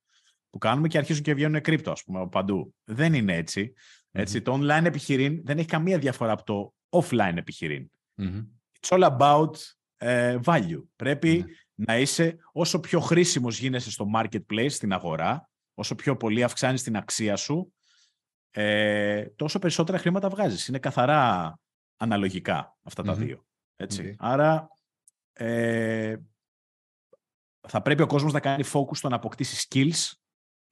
που 0.55 0.61
κάνουμε 0.61 0.89
και 0.89 0.99
αρχίζουν 0.99 1.23
και 1.23 1.35
βγαίνουν 1.35 1.61
κρύπτο, 1.61 1.91
ας 1.91 2.05
πούμε, 2.05 2.21
από 2.21 2.29
παντού. 2.29 2.75
Δεν 2.85 3.15
είναι 3.15 3.37
έτσι. 3.37 3.73
έτσι. 4.11 4.43
Το 4.43 4.59
online 4.61 4.85
επιχειρήν 4.85 5.41
δεν 5.45 5.59
έχει 5.59 5.67
καμία 5.67 5.99
διαφορά 5.99 6.33
από 6.33 6.45
το 6.45 6.75
offline 6.89 7.37
επιχειρήν. 7.37 7.91
Mm-hmm. 8.19 8.47
It's 8.81 8.97
all 8.97 9.19
about 9.19 9.51
uh, 9.99 10.41
value. 10.45 10.83
Πρέπει 10.97 11.45
να 11.75 11.99
είσαι 11.99 12.37
όσο 12.53 12.81
πιο 12.81 13.01
χρήσιμος 13.01 13.59
γίνεσαι 13.59 13.91
στο 13.91 14.07
marketplace, 14.15 14.71
στην 14.71 14.93
αγορά, 14.93 15.51
όσο 15.75 15.95
πιο 15.95 16.17
πολύ 16.17 16.43
αυξάνεις 16.43 16.83
την 16.83 16.97
αξία 16.97 17.37
σου, 17.37 17.73
ε, 18.51 19.25
τόσο 19.25 19.59
περισσότερα 19.59 19.99
χρήματα 19.99 20.29
βγάζεις. 20.29 20.69
Είναι 20.69 20.79
καθαρά 20.79 21.59
αναλογικά 21.97 22.77
αυτά 22.83 23.03
τα 23.03 23.15
δύο. 23.15 23.45
Έτσι. 23.77 24.15
Άρα, 24.19 24.69
ε, 25.33 26.17
θα 27.69 27.83
πρέπει 27.83 28.03
ο 28.03 28.07
κόσμος 28.07 28.33
να 28.33 28.41
κάνει 28.41 28.65
focus 28.73 28.97
στο 28.97 29.09
να 29.09 29.17
αποκτήσει 29.17 29.67
skills 29.69 30.13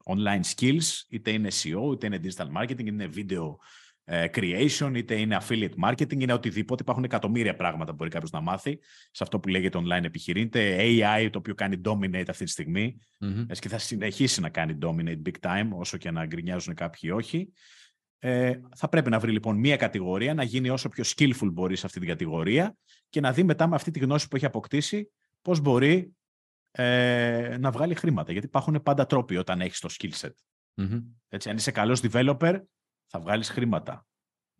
online 0.04 0.40
skills, 0.54 1.02
είτε 1.08 1.30
είναι 1.30 1.48
SEO, 1.52 1.92
είτε 1.92 2.06
είναι 2.06 2.20
digital 2.22 2.46
marketing, 2.60 2.70
είτε 2.70 2.82
είναι 2.82 3.08
video 3.14 3.56
ε, 4.04 4.26
creation, 4.34 4.92
είτε 4.94 5.14
είναι 5.14 5.38
affiliate 5.40 5.88
marketing, 5.88 6.20
είναι 6.20 6.32
οτιδήποτε. 6.32 6.82
Υπάρχουν 6.82 7.04
εκατομμύρια 7.04 7.56
πράγματα 7.56 7.90
που 7.90 7.96
μπορεί 7.96 8.10
κάποιος 8.10 8.30
να 8.30 8.40
μάθει 8.40 8.78
σε 9.10 9.22
αυτό 9.22 9.40
που 9.40 9.48
λέγεται 9.48 9.78
online 9.78 10.04
επιχειρήν, 10.04 10.42
είτε 10.42 10.76
AI, 10.80 11.28
το 11.32 11.38
οποίο 11.38 11.54
κάνει 11.54 11.80
dominate 11.84 12.24
αυτή 12.28 12.44
τη 12.44 12.50
στιγμή, 12.50 12.98
mm-hmm. 13.20 13.46
και 13.58 13.68
θα 13.68 13.78
συνεχίσει 13.78 14.40
να 14.40 14.48
κάνει 14.48 14.78
dominate 14.82 15.22
big 15.26 15.48
time, 15.48 15.68
όσο 15.70 15.96
και 15.96 16.10
να 16.10 16.26
γκρινιάζουν 16.26 16.74
κάποιοι 16.74 17.10
όχι. 17.14 17.52
Ε, 18.18 18.60
θα 18.76 18.88
πρέπει 18.88 19.10
να 19.10 19.18
βρει 19.18 19.32
λοιπόν 19.32 19.56
μία 19.56 19.76
κατηγορία, 19.76 20.34
να 20.34 20.42
γίνει 20.42 20.70
όσο 20.70 20.88
πιο 20.88 21.04
skillful 21.06 21.50
μπορεί 21.52 21.76
σε 21.76 21.86
αυτή 21.86 21.98
την 21.98 22.08
κατηγορία 22.08 22.76
και 23.08 23.20
να 23.20 23.32
δει 23.32 23.42
μετά 23.42 23.66
με 23.66 23.74
αυτή 23.74 23.90
τη 23.90 23.98
γνώση 23.98 24.28
που 24.28 24.36
έχει 24.36 24.44
αποκτήσει 24.44 25.10
πώς 25.42 25.60
μπορεί 25.60 26.12
ε, 26.72 27.56
να 27.60 27.70
βγάλει 27.70 27.94
χρήματα. 27.94 28.32
Γιατί 28.32 28.46
υπάρχουν 28.46 28.82
πάντα 28.82 29.06
τρόποι 29.06 29.36
όταν 29.36 29.60
έχεις 29.60 29.80
το 29.80 29.88
skill 29.98 30.12
set. 30.12 30.30
mm 30.80 31.02
Έτσι, 31.28 31.50
αν 31.50 31.56
είσαι 31.56 31.70
καλός 31.70 32.00
developer, 32.02 32.60
θα 33.06 33.20
βγάλεις 33.20 33.50
χρήματα. 33.50 34.06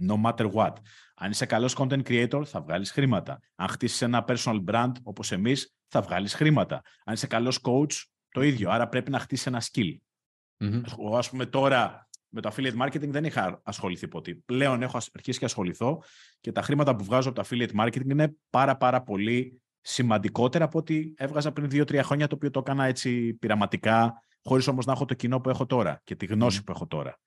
No 0.09 0.23
matter 0.23 0.53
what. 0.53 0.73
Αν 1.15 1.31
είσαι 1.31 1.47
καλός 1.47 1.77
content 1.79 2.03
creator, 2.03 2.43
θα 2.45 2.61
βγάλεις 2.61 2.91
χρήματα. 2.91 3.41
Αν 3.55 3.69
χτίσεις 3.69 4.03
ένα 4.03 4.25
personal 4.29 4.65
brand 4.65 4.93
όπως 5.03 5.33
εμείς, 5.33 5.75
θα 5.89 6.03
βγάλεις 6.03 6.35
χρήματα. 6.35 6.83
Αν 7.05 7.15
είσαι 7.15 7.27
καλός 7.27 7.59
coach, 7.63 8.03
το 8.29 8.43
ίδιο. 8.43 8.71
Άρα 8.71 8.89
πρέπει 8.89 9.11
να 9.11 9.19
χτίσεις 9.19 9.47
ένα 9.47 9.63
skill. 9.63 9.97
mm 10.65 10.83
Εγώ, 10.91 11.17
ας 11.17 11.31
πούμε, 11.31 11.47
τώρα 11.47 12.09
με 12.29 12.41
το 12.41 12.55
affiliate 12.55 12.77
marketing 12.77 13.09
δεν 13.09 13.25
είχα 13.25 13.61
ασχοληθεί 13.65 14.09
ποτέ. 14.09 14.35
Πλέον 14.35 14.83
έχω 14.83 14.99
αρχίσει 15.15 15.39
και 15.39 15.45
ασχοληθώ 15.45 16.03
και 16.41 16.53
τα 16.53 16.63
χρήματα 16.63 16.97
που 16.97 17.05
βγάζω 17.05 17.29
από 17.29 17.43
το 17.43 17.49
affiliate 17.49 17.81
marketing 17.81 18.11
είναι 18.11 18.35
πάρα 18.51 18.77
πάρα 18.77 19.03
πολύ 19.03 19.62
σημαντικότερα 19.83 20.65
από 20.65 20.79
ό,τι 20.79 21.13
έβγαζα 21.17 21.53
πριν 21.53 21.69
δύο-τρία 21.69 22.03
χρόνια, 22.03 22.27
το 22.27 22.35
οποίο 22.35 22.51
το 22.51 22.59
έκανα 22.59 22.85
έτσι 22.85 23.35
πειραματικά, 23.35 24.23
χωρίς 24.43 24.67
όμως 24.67 24.87
να 24.87 24.93
έχω 24.93 25.05
το 25.05 25.15
κοινό 25.15 25.41
που 25.41 25.49
έχω 25.49 25.67
τώρα 25.67 26.01
και 26.05 26.17
τη 26.17 26.27
γνώση 26.27 26.65
που 26.65 26.73
έχω 26.73 26.87
τώρα. 26.87 27.19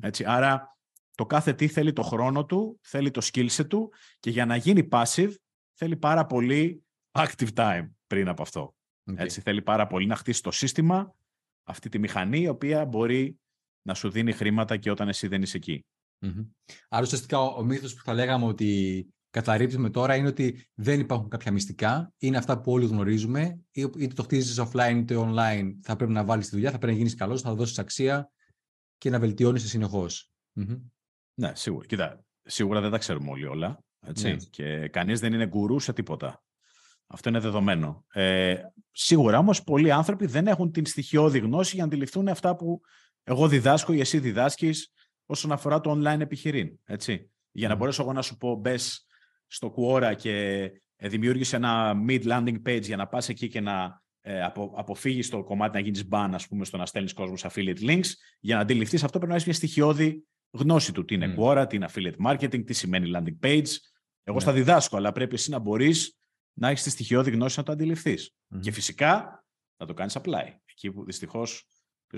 Έτσι, 0.00 0.24
άρα 0.24 0.76
το 1.14 1.26
κάθε 1.26 1.52
τι 1.52 1.68
θέλει 1.68 1.92
το 1.92 2.02
χρόνο 2.02 2.44
του, 2.44 2.78
θέλει 2.82 3.10
το 3.10 3.28
skillset 3.32 3.66
του 3.68 3.92
και 4.20 4.30
για 4.30 4.46
να 4.46 4.56
γίνει 4.56 4.88
passive 4.90 5.32
θέλει 5.74 5.96
πάρα 5.96 6.26
πολύ 6.26 6.84
active 7.12 7.48
time 7.54 7.88
πριν 8.06 8.28
από 8.28 8.42
αυτό. 8.42 8.74
Έτσι, 9.14 9.40
θέλει 9.40 9.62
πάρα 9.62 9.86
πολύ 9.86 10.06
να 10.06 10.16
χτίσει 10.16 10.42
το 10.42 10.50
σύστημα, 10.50 11.14
αυτή 11.64 11.88
τη 11.88 11.98
μηχανή, 11.98 12.40
η 12.40 12.48
οποία 12.48 12.84
μπορεί 12.84 13.38
να 13.82 13.94
σου 13.94 14.10
δίνει 14.10 14.32
χρήματα 14.32 14.76
και 14.76 14.90
όταν 14.90 15.08
εσύ 15.08 15.26
δεν 15.26 15.42
είσαι 15.42 15.56
εκεί. 15.56 15.84
Άρα 16.88 17.02
ουσιαστικά 17.02 17.40
ο, 17.40 17.58
ο 17.58 17.64
μύθος 17.64 17.94
που 17.94 18.02
θα 18.04 18.14
λέγαμε 18.14 18.44
ότι 18.44 19.06
καταρρύπτουμε 19.30 19.90
τώρα 19.90 20.16
είναι 20.16 20.28
ότι 20.28 20.68
δεν 20.74 21.00
υπάρχουν 21.00 21.28
κάποια 21.28 21.52
μυστικά. 21.52 22.12
Είναι 22.18 22.36
αυτά 22.36 22.60
που 22.60 22.72
όλοι 22.72 22.86
γνωρίζουμε. 22.86 23.60
Είτε 23.70 24.14
το 24.14 24.22
χτίζεις 24.22 24.60
offline 24.60 24.96
είτε 24.96 25.14
online, 25.18 25.70
θα 25.82 25.96
πρέπει 25.96 26.12
να 26.12 26.24
βάλεις 26.24 26.48
τη 26.48 26.54
δουλειά, 26.54 26.70
θα 26.70 26.78
πρέπει 26.78 26.92
να 26.92 26.98
γίνεις 26.98 27.14
καλός, 27.14 27.42
θα 27.42 27.54
δώσεις 27.54 27.78
αξία 27.78 28.30
και 28.98 29.10
να 29.10 29.18
βελτιώνει 29.18 29.58
συνεχώς. 29.58 30.32
Ναι, 31.34 31.52
σίγουρα. 31.54 31.86
Κοίτα, 31.86 32.24
σίγουρα 32.42 32.80
δεν 32.80 32.90
τα 32.90 32.98
ξέρουμε 32.98 33.30
όλοι 33.30 33.46
όλα. 33.46 33.84
Έτσι. 34.06 34.28
Ναι. 34.28 34.36
Και 34.36 34.88
κανείς 34.88 35.20
δεν 35.20 35.32
είναι 35.32 35.46
γκουρούς 35.46 35.84
σε 35.84 35.92
τίποτα. 35.92 36.42
Αυτό 37.06 37.28
είναι 37.28 37.38
δεδομένο. 37.38 38.04
Ε, 38.12 38.56
σίγουρα 38.90 39.38
όμως 39.38 39.62
πολλοί 39.62 39.90
άνθρωποι 39.92 40.26
δεν 40.26 40.46
έχουν 40.46 40.72
την 40.72 40.86
στοιχειώδη 40.86 41.38
γνώση 41.38 41.74
για 41.74 41.84
να 41.84 41.88
αντιληφθούν 41.88 42.28
αυτά 42.28 42.56
που 42.56 42.80
εγώ 43.22 43.48
διδάσκω 43.48 43.92
ή 43.92 44.00
εσύ 44.00 44.18
διδάσκεις 44.18 44.92
όσον 45.26 45.52
αφορά 45.52 45.80
το 45.80 45.90
online 45.92 46.20
επιχειρήν. 46.20 46.78
Έτσι. 46.84 47.30
Για 47.50 47.68
να 47.68 47.74
μπορέσω 47.74 48.02
εγώ 48.02 48.12
να 48.12 48.22
σου 48.22 48.36
πω 48.36 48.54
μπες 48.54 49.06
στο 49.48 49.74
Quora 49.76 50.14
και 50.16 50.62
ε, 50.96 51.08
δημιούργησε 51.08 51.56
ένα 51.56 52.04
mid 52.08 52.22
landing 52.24 52.62
page 52.66 52.82
για 52.82 52.96
να 52.96 53.06
πας 53.06 53.28
εκεί 53.28 53.48
και 53.48 53.60
να 53.60 54.02
ε, 54.20 54.42
απο, 54.42 54.72
αποφύγεις 54.76 55.28
το 55.28 55.44
κομμάτι 55.44 55.74
να 55.74 55.80
γίνεις 55.80 56.08
ban, 56.10 56.30
ας 56.32 56.48
πούμε, 56.48 56.64
στο 56.64 56.76
να 56.76 56.86
στέλνεις 56.86 57.12
κόσμο 57.12 57.36
σε 57.36 57.50
affiliate 57.50 57.80
links. 57.80 58.06
Για 58.40 58.54
να 58.54 58.60
αντιληφθείς 58.60 59.04
αυτό 59.04 59.18
πρέπει 59.18 59.28
να 59.28 59.34
έχεις 59.34 59.46
μια 59.46 59.56
στοιχειώδη 59.56 60.26
γνώση 60.50 60.92
του. 60.92 61.04
Τι 61.04 61.14
είναι 61.14 61.34
mm. 61.36 61.40
Quora, 61.40 61.66
τι 61.68 61.76
είναι 61.76 61.88
affiliate 61.92 62.26
marketing, 62.26 62.64
τι 62.66 62.72
σημαίνει 62.72 63.10
landing 63.14 63.46
page. 63.46 63.68
Εγώ 64.22 64.36
yeah. 64.36 64.40
στα 64.40 64.52
διδάσκω, 64.52 64.96
αλλά 64.96 65.12
πρέπει 65.12 65.34
εσύ 65.34 65.50
να 65.50 65.58
μπορείς 65.58 66.18
να 66.52 66.68
έχεις 66.68 66.82
τη 66.82 66.90
στοιχειώδη 66.90 67.30
γνώση 67.30 67.58
να 67.58 67.64
το 67.64 67.72
αντιληφθείς. 67.72 68.34
Mm. 68.54 68.60
Και 68.60 68.70
φυσικά 68.70 69.44
να 69.76 69.86
το 69.86 69.94
κάνεις 69.94 70.16
apply. 70.22 70.52
Εκεί 70.64 70.92
που 70.92 71.04
δυστυχώς 71.04 71.68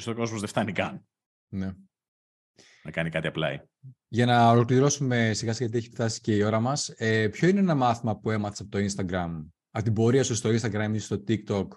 ο 0.06 0.14
κόσμος 0.14 0.40
δεν 0.40 0.48
φτάνει 0.48 0.72
καν. 0.72 1.06
Ναι 1.48 1.74
να 2.82 2.90
κάνει 2.90 3.10
κάτι 3.10 3.26
απλά. 3.26 3.68
Για 4.08 4.26
να 4.26 4.50
ολοκληρώσουμε 4.50 5.16
σιγά 5.16 5.52
σιγά 5.52 5.52
γιατί 5.52 5.76
έχει 5.76 5.88
φτάσει 5.88 6.20
και 6.20 6.36
η 6.36 6.42
ώρα 6.42 6.60
μας, 6.60 6.88
ε, 6.88 7.28
ποιο 7.28 7.48
είναι 7.48 7.60
ένα 7.60 7.74
μάθημα 7.74 8.18
που 8.18 8.30
έμαθες 8.30 8.60
από 8.60 8.70
το 8.70 8.78
Instagram, 8.78 9.46
από 9.70 9.84
την 9.84 9.92
πορεία 9.92 10.24
σου 10.24 10.34
στο 10.34 10.50
Instagram 10.50 10.90
ή 10.92 10.98
στο 10.98 11.24
TikTok 11.28 11.68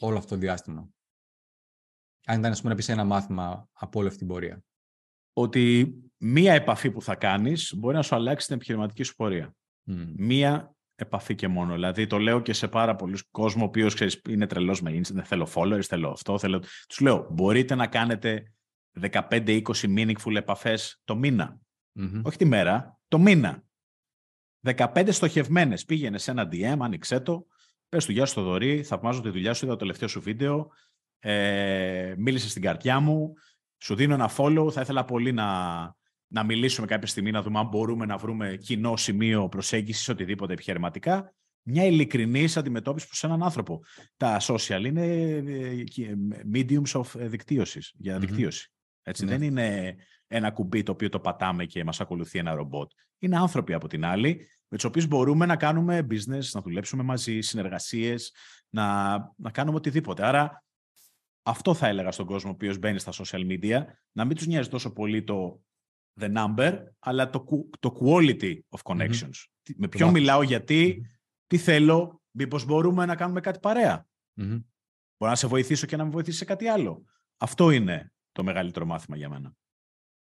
όλο 0.00 0.18
αυτό 0.18 0.34
το 0.34 0.40
διάστημα; 0.40 0.88
Αν 2.26 2.38
ήταν, 2.38 2.50
ας 2.50 2.58
πούμε, 2.58 2.70
να 2.70 2.76
πεις 2.76 2.88
ένα 2.88 3.04
μάθημα 3.04 3.68
από 3.72 3.98
όλη 3.98 4.06
αυτή 4.08 4.18
την 4.18 4.28
πορεία. 4.28 4.62
Ότι 5.32 5.94
μία 6.16 6.52
επαφή 6.52 6.90
που 6.90 7.02
θα 7.02 7.14
κάνεις 7.14 7.74
μπορεί 7.76 7.96
να 7.96 8.02
σου 8.02 8.14
αλλάξει 8.14 8.46
την 8.46 8.56
επιχειρηματική 8.56 9.02
σου 9.02 9.14
πορεία. 9.14 9.54
Μία 10.16 10.76
επαφή 10.94 11.34
και 11.34 11.48
μόνο. 11.48 11.74
Δηλαδή 11.74 12.06
το 12.06 12.18
λέω 12.18 12.40
και 12.40 12.52
σε 12.52 12.68
πάρα 12.68 12.96
πολλούς 12.96 13.22
κόσμο, 13.30 13.62
ο 13.62 13.66
οποίος 13.66 13.96
είναι 14.28 14.46
τρελός 14.46 14.82
με 14.82 15.00
Instagram, 15.00 15.22
θέλω 15.24 15.48
followers, 15.54 15.82
θέλω 15.82 16.10
αυτό. 16.10 16.38
Θέλω... 16.38 16.58
Τους 16.88 17.00
λέω, 17.00 17.28
μπορείτε 17.30 17.74
να 17.74 17.86
κάνετε 17.86 18.52
15-20 19.02 19.60
meaningful 19.82 20.34
επαφές 20.34 21.00
το 21.04 21.16
μηνα 21.16 21.60
Όχι 22.22 22.36
τη 22.36 22.44
μέρα, 22.44 22.98
το 23.08 23.18
μήνα. 23.18 23.62
15 24.62 25.08
στοχευμένες. 25.10 25.84
Πήγαινε 25.84 26.18
σε 26.18 26.30
ένα 26.30 26.48
DM, 26.52 26.76
άνοιξέ 26.80 27.20
το, 27.20 27.46
πες 27.88 28.04
του 28.04 28.12
γεια 28.12 28.26
σου 28.26 28.34
Θοδωρή, 28.34 28.82
θαυμάζω 28.82 29.20
τη 29.20 29.30
δουλειά 29.30 29.54
σου, 29.54 29.64
είδα 29.64 29.74
το 29.74 29.80
τελευταίο 29.80 30.08
σου 30.08 30.20
βίντεο, 30.20 30.70
ε, 31.18 32.14
μίλησες 32.18 32.50
στην 32.50 32.62
καρδιά 32.62 33.00
μου, 33.00 33.32
σου 33.78 33.94
δίνω 33.94 34.14
ένα 34.14 34.30
follow, 34.36 34.72
θα 34.72 34.80
ήθελα 34.80 35.04
πολύ 35.04 35.32
να, 35.32 35.46
να 36.26 36.44
μιλήσουμε 36.44 36.86
κάποια 36.86 37.06
στιγμή, 37.06 37.30
να 37.30 37.42
δούμε 37.42 37.58
αν 37.58 37.68
μπορούμε 37.68 38.06
να 38.06 38.16
βρούμε 38.16 38.56
κοινό 38.56 38.96
σημείο 38.96 39.48
προσέγγισης, 39.48 40.08
οτιδήποτε 40.08 40.52
επιχειρηματικά. 40.52 41.32
Μια 41.62 41.84
ειλικρινής 41.84 42.56
αντιμετώπιση 42.56 43.06
προς 43.06 43.24
έναν 43.24 43.42
άνθρωπο. 43.42 43.82
Τα 44.16 44.40
social 44.40 44.82
είναι 44.84 45.06
ε, 45.06 45.80
ε, 45.80 46.14
mediums 46.54 46.92
of 46.92 47.04
δικτύωσης, 47.14 47.94
για 47.96 48.18
δικτύωση. 48.18 48.72
Έτσι, 49.08 49.24
ναι. 49.24 49.30
Δεν 49.30 49.42
είναι 49.42 49.96
ένα 50.26 50.50
κουμπί 50.50 50.82
το 50.82 50.92
οποίο 50.92 51.08
το 51.08 51.20
πατάμε 51.20 51.64
και 51.64 51.84
μας 51.84 52.00
ακολουθεί 52.00 52.38
ένα 52.38 52.54
ρομπότ. 52.54 52.90
Είναι 53.18 53.36
άνθρωποι 53.36 53.72
από 53.72 53.88
την 53.88 54.04
άλλη, 54.04 54.48
με 54.68 54.76
τους 54.76 54.84
οποίους 54.84 55.06
μπορούμε 55.06 55.46
να 55.46 55.56
κάνουμε 55.56 56.06
business, 56.10 56.44
να 56.52 56.60
δουλέψουμε 56.60 57.02
μαζί, 57.02 57.40
συνεργασίες, 57.40 58.34
να, 58.68 59.16
να 59.36 59.50
κάνουμε 59.50 59.76
οτιδήποτε. 59.76 60.26
Άρα 60.26 60.64
αυτό 61.42 61.74
θα 61.74 61.86
έλεγα 61.86 62.10
στον 62.10 62.26
κόσμο 62.26 62.50
ο 62.50 62.52
οποίος 62.52 62.78
μπαίνει 62.78 62.98
στα 62.98 63.12
social 63.14 63.46
media, 63.46 63.84
να 64.12 64.24
μην 64.24 64.36
τους 64.36 64.46
νοιάζει 64.46 64.68
τόσο 64.68 64.92
πολύ 64.92 65.24
το 65.24 65.62
the 66.20 66.34
number, 66.36 66.78
αλλά 66.98 67.30
το, 67.30 67.68
το 67.78 67.98
quality 68.00 68.58
of 68.68 68.80
connections. 68.82 69.44
Με 69.76 69.88
ποιον 69.88 70.10
μιλάω, 70.10 70.42
γιατί, 70.42 71.06
τι 71.46 71.56
θέλω, 71.56 72.22
μήπως 72.30 72.64
μπορούμε 72.64 73.06
να 73.06 73.16
κάνουμε 73.16 73.40
κάτι 73.40 73.58
παρέα. 73.58 74.06
Μπορώ 75.16 75.30
να 75.30 75.34
σε 75.34 75.46
βοηθήσω 75.46 75.86
και 75.86 75.96
να 75.96 76.04
με 76.04 76.10
βοηθήσει 76.10 76.36
σε 76.38 76.44
κάτι 76.44 76.66
άλλο. 76.66 77.04
Αυτό 77.36 77.70
είναι 77.70 78.12
το 78.32 78.44
μεγαλύτερο 78.44 78.86
μάθημα 78.86 79.16
για 79.16 79.28
μένα. 79.28 79.54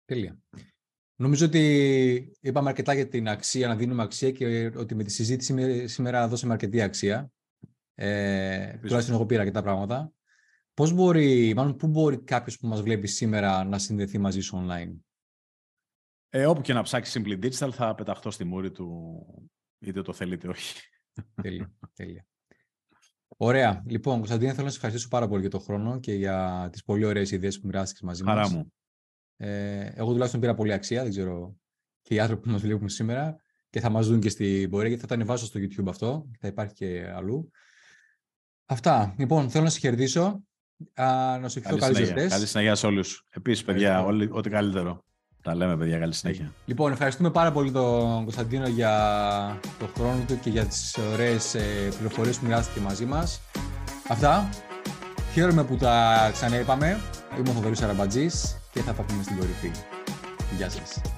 Τέλεια. 0.05 0.39
Νομίζω 1.21 1.47
ότι 1.47 2.33
είπαμε 2.41 2.69
αρκετά 2.69 2.95
για 2.95 3.09
την 3.09 3.29
αξία, 3.29 3.69
να 3.69 3.77
δίνουμε 3.77 4.03
αξία 4.03 4.31
και 4.31 4.67
ότι 4.77 4.95
με 4.95 5.05
τη 5.05 5.11
συζήτηση 5.11 5.87
σήμερα 5.87 6.29
δώσαμε 6.29 6.53
αρκετή 6.53 6.81
αξία. 6.81 7.33
Ε, 7.95 8.79
τουλάχιστον 8.79 9.15
εγώ 9.15 9.27
πήρα 9.27 9.41
αρκετά 9.41 9.63
πράγματα. 9.63 10.13
Πώς 10.75 10.93
μπορεί, 10.93 11.55
μάλλον 11.55 11.77
πού 11.77 11.87
μπορεί 11.87 12.19
κάποιος 12.19 12.59
που 12.59 12.67
μας 12.67 12.83
βλέπει 12.83 13.07
σήμερα 13.07 13.65
να 13.65 13.79
συνδεθεί 13.79 14.19
μαζί 14.19 14.41
σου 14.41 14.67
online; 14.67 14.97
Ε, 16.29 16.47
όπου 16.47 16.61
και 16.61 16.73
να 16.73 16.83
ψάξεις 16.83 17.23
Simply 17.23 17.45
Digital 17.45 17.71
θα 17.73 17.95
πεταχτώ 17.95 18.31
στη 18.31 18.45
μούρη 18.45 18.71
του 18.71 19.17
είτε 19.79 20.03
το 20.03 20.13
θέλει 20.13 20.35
είτε 20.35 20.49
όχι. 20.49 20.81
Τέλεια, 21.43 21.73
τέλεια. 21.95 22.27
Ωραία. 23.41 23.83
Λοιπόν, 23.87 24.17
Κωνσταντίνε, 24.17 24.53
θέλω 24.53 24.65
να 24.65 24.71
σε 24.71 24.77
ευχαριστήσω 24.77 25.09
πάρα 25.09 25.29
πολύ 25.29 25.41
για 25.41 25.51
τον 25.51 25.61
χρόνο 25.61 26.01
και 26.01 26.13
για 26.13 26.69
τις 26.73 26.85
πολύ 26.85 27.05
ωραίες 27.05 27.31
ιδέες 27.31 27.61
που 27.61 27.67
μοιράστηκες 27.67 28.03
μαζί 28.03 28.25
μας. 28.25 28.35
Χαρά 28.35 28.51
μου. 28.51 28.73
Ε, 29.37 29.91
εγώ 29.95 30.11
τουλάχιστον 30.11 30.41
πήρα 30.41 30.55
πολύ 30.55 30.73
αξία. 30.73 31.03
Δεν 31.03 31.11
ξέρω 31.11 31.57
και 32.03 32.15
οι 32.15 32.21
άνθρωποι 32.21 32.43
που 32.43 32.51
μας 32.51 32.61
βλέπουν 32.61 32.89
σήμερα 32.89 33.37
και 33.71 33.81
θα 33.81 33.89
μας 33.89 34.09
δουν 34.09 34.21
και 34.21 34.29
στην 34.29 34.71
πορεία, 34.71 34.89
γιατί 34.89 35.03
θα 35.03 35.09
τα 35.09 35.15
ανεβάσω 35.15 35.45
στο 35.45 35.61
YouTube 35.61 35.89
αυτό. 35.89 36.31
Θα 36.39 36.49
υπάρχει 36.49 36.75
και 36.75 37.11
αλλού. 37.15 37.51
Αυτά. 38.67 39.15
Λοιπόν, 39.19 39.51
θέλω 39.51 39.65
να 39.65 39.71
σε 39.71 39.79
χαιρετήσω. 39.79 40.43
Α, 40.95 41.39
να 41.41 41.49
σου 41.49 41.59
ευχηθώ 41.59 41.77
καλή 41.77 41.95
συνέχεια. 41.95 42.29
Καλή 42.29 42.47
συνέχεια 42.47 42.75
σε 42.75 42.87
όλους. 42.87 43.27
Επίσης, 43.31 43.65
παιδιά, 43.65 44.05
ό,τι 44.31 44.51
καλύτερο. 44.51 45.05
Τα 45.49 45.55
λέμε, 45.55 45.77
παιδιά. 45.77 45.99
Καλή 45.99 46.15
συνέχεια. 46.15 46.53
Λοιπόν, 46.65 46.93
ευχαριστούμε 46.93 47.31
πάρα 47.31 47.53
πολύ 47.53 47.71
τον 47.71 48.23
Κωνσταντίνο 48.23 48.69
για 48.69 48.93
τον 49.79 49.89
χρόνο 49.97 50.25
του 50.27 50.39
και 50.41 50.51
για 50.51 50.65
τις 50.65 50.97
ωραίες 51.13 51.55
ε, 51.55 51.89
πληροφορίες 51.97 52.39
που 52.39 52.47
μοιράστηκε 52.47 52.81
μαζί 52.81 53.05
μας. 53.05 53.41
Αυτά. 54.09 54.49
Χαίρομαι 55.33 55.65
που 55.65 55.77
τα 55.77 56.29
ξαναείπαμε. 56.33 57.01
Είμαι 57.39 57.51
ο 57.51 57.53
Θοδωρής 57.53 57.83
Αραμπατζής 57.83 58.59
και 58.73 58.81
θα 58.81 58.93
πάμε 58.93 59.23
στην 59.23 59.37
κορυφή. 59.37 59.71
Γεια 60.57 60.71
σας. 60.71 61.18